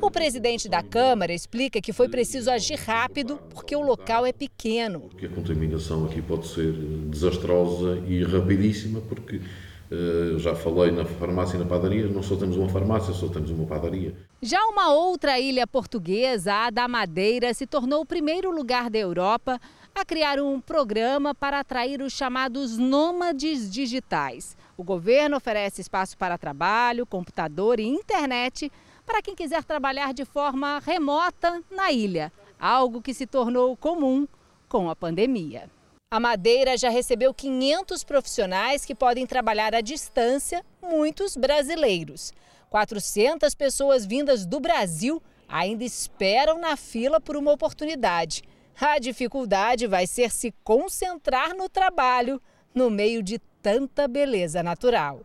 O 0.00 0.10
presidente 0.10 0.66
da 0.66 0.82
Câmara 0.82 1.34
explica 1.34 1.82
que 1.82 1.92
foi 1.92 2.08
preciso 2.08 2.50
agir 2.50 2.78
rápido 2.78 3.38
porque 3.50 3.76
o 3.76 3.82
local 3.82 4.24
é 4.24 4.32
pequeno. 4.32 5.00
Porque 5.00 5.26
a 5.26 5.30
contaminação 5.30 6.06
aqui 6.06 6.22
pode 6.22 6.48
ser 6.48 6.72
desastrosa 6.72 8.02
e 8.06 8.24
rapidíssima, 8.24 9.02
porque 9.02 9.42
eu 9.90 10.38
já 10.38 10.54
falei 10.54 10.90
na 10.90 11.04
farmácia 11.04 11.56
e 11.56 11.60
na 11.60 11.66
padaria, 11.66 12.06
não 12.08 12.22
só 12.22 12.36
temos 12.36 12.56
uma 12.56 12.68
farmácia, 12.68 13.12
só 13.12 13.28
temos 13.28 13.50
uma 13.50 13.66
padaria. 13.66 14.14
Já 14.40 14.64
uma 14.66 14.92
outra 14.92 15.38
ilha 15.38 15.66
portuguesa, 15.66 16.54
a 16.54 16.70
da 16.70 16.88
Madeira, 16.88 17.52
se 17.52 17.66
tornou 17.66 18.02
o 18.02 18.06
primeiro 18.06 18.50
lugar 18.50 18.88
da 18.90 18.98
Europa 18.98 19.60
a 19.94 20.04
criar 20.04 20.40
um 20.40 20.60
programa 20.60 21.34
para 21.34 21.60
atrair 21.60 22.02
os 22.02 22.12
chamados 22.12 22.76
nômades 22.76 23.70
digitais. 23.70 24.56
O 24.76 24.82
governo 24.82 25.36
oferece 25.36 25.80
espaço 25.80 26.18
para 26.18 26.36
trabalho, 26.36 27.06
computador 27.06 27.78
e 27.78 27.86
internet 27.86 28.72
para 29.06 29.22
quem 29.22 29.34
quiser 29.34 29.62
trabalhar 29.62 30.12
de 30.12 30.24
forma 30.24 30.80
remota 30.80 31.62
na 31.70 31.92
ilha, 31.92 32.32
algo 32.58 33.00
que 33.00 33.14
se 33.14 33.26
tornou 33.26 33.76
comum 33.76 34.26
com 34.68 34.90
a 34.90 34.96
pandemia. 34.96 35.70
A 36.14 36.20
Madeira 36.20 36.76
já 36.76 36.90
recebeu 36.90 37.34
500 37.34 38.04
profissionais 38.04 38.84
que 38.84 38.94
podem 38.94 39.26
trabalhar 39.26 39.74
à 39.74 39.80
distância, 39.80 40.64
muitos 40.80 41.36
brasileiros. 41.36 42.32
400 42.70 43.52
pessoas 43.56 44.06
vindas 44.06 44.46
do 44.46 44.60
Brasil 44.60 45.20
ainda 45.48 45.82
esperam 45.82 46.56
na 46.56 46.76
fila 46.76 47.20
por 47.20 47.36
uma 47.36 47.50
oportunidade. 47.50 48.44
A 48.80 49.00
dificuldade 49.00 49.88
vai 49.88 50.06
ser 50.06 50.30
se 50.30 50.54
concentrar 50.62 51.52
no 51.52 51.68
trabalho 51.68 52.40
no 52.72 52.88
meio 52.90 53.20
de 53.20 53.40
tanta 53.60 54.06
beleza 54.06 54.62
natural. 54.62 55.20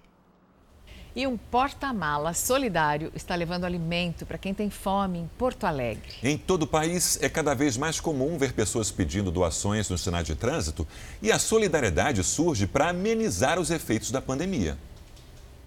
E 1.16 1.26
um 1.26 1.36
porta-mala 1.36 2.34
solidário 2.34 3.12
está 3.16 3.34
levando 3.34 3.66
alimento 3.66 4.26
para 4.26 4.38
quem 4.38 4.54
tem 4.54 4.70
fome 4.70 5.20
em 5.20 5.28
Porto 5.38 5.66
Alegre. 5.66 6.14
Em 6.22 6.38
todo 6.38 6.64
o 6.64 6.68
país, 6.68 7.18
é 7.22 7.28
cada 7.28 7.56
vez 7.56 7.78
mais 7.78 8.00
comum 8.00 8.38
ver 8.38 8.54
pessoas 8.54 8.92
pedindo 8.92 9.32
doações 9.32 9.90
nos 9.90 10.02
sinais 10.02 10.28
de 10.28 10.36
trânsito 10.36 10.88
e 11.22 11.32
a 11.32 11.40
solidariedade 11.40 12.24
surge 12.24 12.68
para 12.68 12.90
amenizar 12.90 13.60
os 13.60 13.72
efeitos 13.72 14.12
da 14.12 14.22
pandemia. 14.22 14.78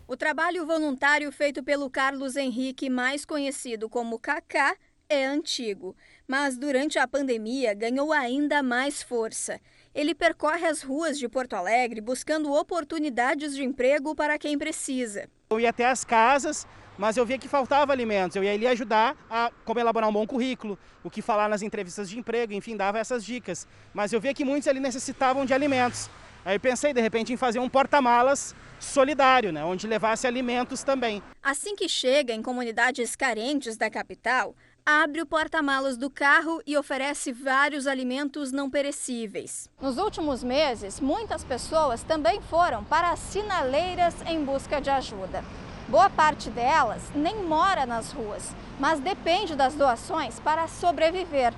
O 0.07 0.17
trabalho 0.17 0.65
voluntário 0.65 1.33
feito 1.33 1.63
pelo 1.63 1.91
Carlos 1.91 2.37
Henrique, 2.37 2.89
mais 2.89 3.25
conhecido 3.25 3.89
como 3.89 4.19
Kaká, 4.19 4.77
é 5.09 5.27
antigo, 5.27 5.97
mas 6.27 6.57
durante 6.57 6.99
a 6.99 7.07
pandemia 7.09 7.75
ganhou 7.75 8.13
ainda 8.13 8.63
mais 8.63 9.03
força. 9.03 9.61
Ele 9.95 10.15
percorre 10.15 10.67
as 10.67 10.83
ruas 10.83 11.19
de 11.19 11.29
Porto 11.29 11.55
Alegre 11.55 12.01
buscando 12.01 12.51
oportunidades 12.51 13.55
de 13.55 13.63
emprego 13.63 14.15
para 14.15 14.39
quem 14.39 14.57
precisa. 14.57 15.29
Eu 15.51 15.61
ia 15.61 15.69
até 15.69 15.85
as 15.85 16.03
casas, 16.03 16.67
mas 16.97 17.19
eu 17.19 17.27
via 17.27 17.37
que 17.37 17.47
faltava 17.47 17.93
alimentos. 17.93 18.35
Eu 18.35 18.43
ia 18.43 18.55
ali 18.55 18.67
ajudar 18.67 19.15
a 19.29 19.51
como 19.67 19.79
elaborar 19.79 20.09
um 20.09 20.13
bom 20.13 20.27
currículo, 20.27 20.79
o 21.05 21.11
que 21.11 21.21
falar 21.21 21.47
nas 21.47 21.61
entrevistas 21.61 22.09
de 22.09 22.19
emprego, 22.19 22.55
enfim, 22.55 22.75
dava 22.75 22.99
essas 22.99 23.23
dicas. 23.23 23.69
Mas 23.93 24.15
eu 24.15 24.21
via 24.21 24.33
que 24.33 24.47
muitos 24.47 24.67
ali 24.67 24.81
necessitavam 24.81 25.45
de 25.45 25.53
alimentos. 25.53 26.09
Aí 26.43 26.59
pensei, 26.59 26.95
de 26.95 27.01
repente, 27.01 27.33
em 27.33 27.37
fazer 27.37 27.59
um 27.59 27.69
porta-malas 27.69 28.55
solidário, 28.81 29.53
né, 29.53 29.63
onde 29.63 29.87
levasse 29.87 30.27
alimentos 30.27 30.83
também. 30.83 31.23
Assim 31.41 31.77
que 31.77 31.89
chega 31.89 32.33
em 32.33 32.43
comunidades 32.43 33.15
carentes 33.15 33.77
da 33.77 33.89
capital, 33.89 34.57
abre 34.85 35.23
o 35.23 35.27
porta-malas 35.27 35.97
do 35.97 36.11
carro 36.11 36.61
e 36.67 36.77
oferece 36.77 37.33
vários 37.33 37.87
alimentos 37.87 38.51
não 38.51 38.69
perecíveis. 38.69 39.69
Nos 39.81 39.97
últimos 39.97 40.43
meses, 40.43 41.01
muitas 41.01 41.45
pessoas 41.45 42.03
também 42.03 42.41
foram 42.43 42.83
para 42.85 43.11
as 43.11 43.21
sinaleiras 43.21 44.15
em 44.27 44.45
busca 44.45 44.81
de 44.81 44.91
ajuda. 44.91 45.45
Boa 45.89 46.11
parte 46.11 46.51
delas 46.51 47.03
nem 47.15 47.45
mora 47.45 47.87
nas 47.87 48.13
ruas, 48.13 48.55
mas 48.79 48.99
depende 48.99 49.55
das 49.55 49.75
doações 49.75 50.41
para 50.41 50.67
sobreviver. 50.67 51.55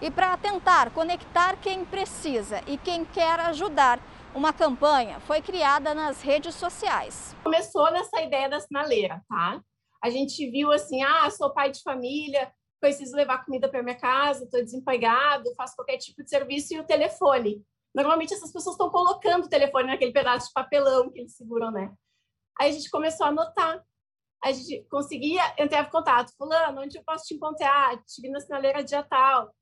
E 0.00 0.10
para 0.10 0.36
tentar 0.36 0.90
conectar 0.90 1.56
quem 1.56 1.84
precisa 1.84 2.60
e 2.66 2.76
quem 2.76 3.04
quer 3.04 3.38
ajudar, 3.40 4.00
uma 4.34 4.52
campanha 4.52 5.20
foi 5.20 5.42
criada 5.42 5.94
nas 5.94 6.22
redes 6.22 6.54
sociais. 6.54 7.36
Começou 7.44 7.90
nessa 7.92 8.20
ideia 8.22 8.48
da 8.48 8.58
sinaleira, 8.60 9.22
tá? 9.28 9.60
A 10.02 10.10
gente 10.10 10.50
viu 10.50 10.72
assim, 10.72 11.02
ah, 11.02 11.30
sou 11.30 11.52
pai 11.52 11.70
de 11.70 11.80
família, 11.82 12.50
preciso 12.82 13.14
levar 13.14 13.44
comida 13.44 13.68
para 13.68 13.80
minha 13.80 13.96
casa, 13.96 14.42
estou 14.42 14.60
desempregado, 14.60 15.54
faço 15.54 15.76
qualquer 15.76 15.98
tipo 15.98 16.20
de 16.24 16.28
serviço 16.28 16.74
e 16.74 16.80
o 16.80 16.84
telefone. 16.84 17.64
Normalmente 17.94 18.34
essas 18.34 18.52
pessoas 18.52 18.74
estão 18.74 18.90
colocando 18.90 19.44
o 19.44 19.48
telefone 19.48 19.86
naquele 19.86 20.12
pedaço 20.12 20.48
de 20.48 20.52
papelão 20.52 21.08
que 21.08 21.20
eles 21.20 21.36
seguram, 21.36 21.70
né? 21.70 21.94
Aí 22.60 22.70
a 22.70 22.72
gente 22.72 22.90
começou 22.90 23.24
a 23.24 23.28
anotar. 23.28 23.84
A 24.42 24.50
gente 24.50 24.84
conseguia 24.90 25.42
entrar 25.56 25.86
em 25.86 25.90
contato. 25.90 26.34
Fulano, 26.36 26.80
onde 26.80 26.98
eu 26.98 27.04
posso 27.04 27.24
te 27.24 27.34
encontrar? 27.34 28.02
Te 28.04 28.28
na 28.28 28.40
sinaleira 28.40 28.84
tal. 29.08 29.54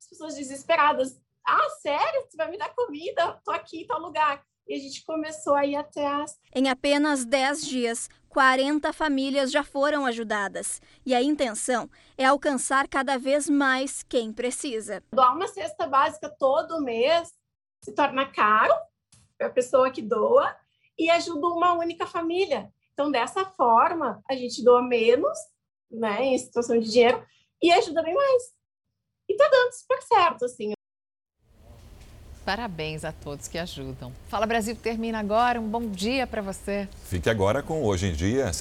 As 0.00 0.08
pessoas 0.08 0.34
desesperadas. 0.34 1.20
Ah, 1.46 1.68
sério? 1.82 2.26
Tu 2.30 2.36
vai 2.38 2.50
me 2.50 2.56
dar 2.56 2.74
comida? 2.74 3.38
Tô 3.44 3.50
aqui 3.50 3.82
em 3.82 3.86
tal 3.86 4.00
lugar. 4.00 4.42
E 4.66 4.74
a 4.74 4.78
gente 4.78 5.04
começou 5.04 5.54
a 5.54 5.66
ir 5.66 5.76
atrás. 5.76 6.38
Em 6.54 6.68
apenas 6.68 7.24
10 7.24 7.66
dias, 7.66 8.08
40 8.28 8.92
famílias 8.92 9.50
já 9.50 9.62
foram 9.62 10.06
ajudadas. 10.06 10.80
E 11.04 11.14
a 11.14 11.22
intenção 11.22 11.90
é 12.16 12.24
alcançar 12.24 12.88
cada 12.88 13.18
vez 13.18 13.48
mais 13.48 14.02
quem 14.02 14.32
precisa. 14.32 15.02
Doar 15.12 15.34
uma 15.34 15.48
cesta 15.48 15.86
básica 15.86 16.28
todo 16.38 16.82
mês 16.82 17.32
se 17.84 17.92
torna 17.92 18.24
caro 18.26 18.74
para 19.36 19.48
a 19.48 19.50
pessoa 19.52 19.90
que 19.90 20.00
doa 20.00 20.54
e 20.98 21.10
ajuda 21.10 21.48
uma 21.48 21.74
única 21.74 22.06
família. 22.06 22.72
Então, 22.92 23.10
dessa 23.10 23.44
forma, 23.44 24.22
a 24.28 24.34
gente 24.34 24.62
doa 24.62 24.82
menos, 24.82 25.36
né, 25.90 26.24
em 26.24 26.38
situação 26.38 26.78
de 26.78 26.90
dinheiro, 26.90 27.26
e 27.60 27.72
ajuda 27.72 28.02
bem 28.02 28.14
mais. 28.14 28.42
E 29.28 29.36
tá 29.36 29.48
dando 29.50 29.72
super 29.72 30.02
certo, 30.02 30.44
assim. 30.44 30.72
Parabéns 32.44 33.04
a 33.04 33.12
todos 33.12 33.46
que 33.46 33.56
ajudam. 33.56 34.12
Fala 34.28 34.46
Brasil 34.46 34.74
termina 34.74 35.18
agora. 35.20 35.60
Um 35.60 35.68
bom 35.68 35.86
dia 35.86 36.26
para 36.26 36.42
você. 36.42 36.88
Fique 37.04 37.30
agora 37.30 37.62
com 37.62 37.84
Hoje 37.84 38.08
em 38.08 38.12
Dia. 38.12 38.50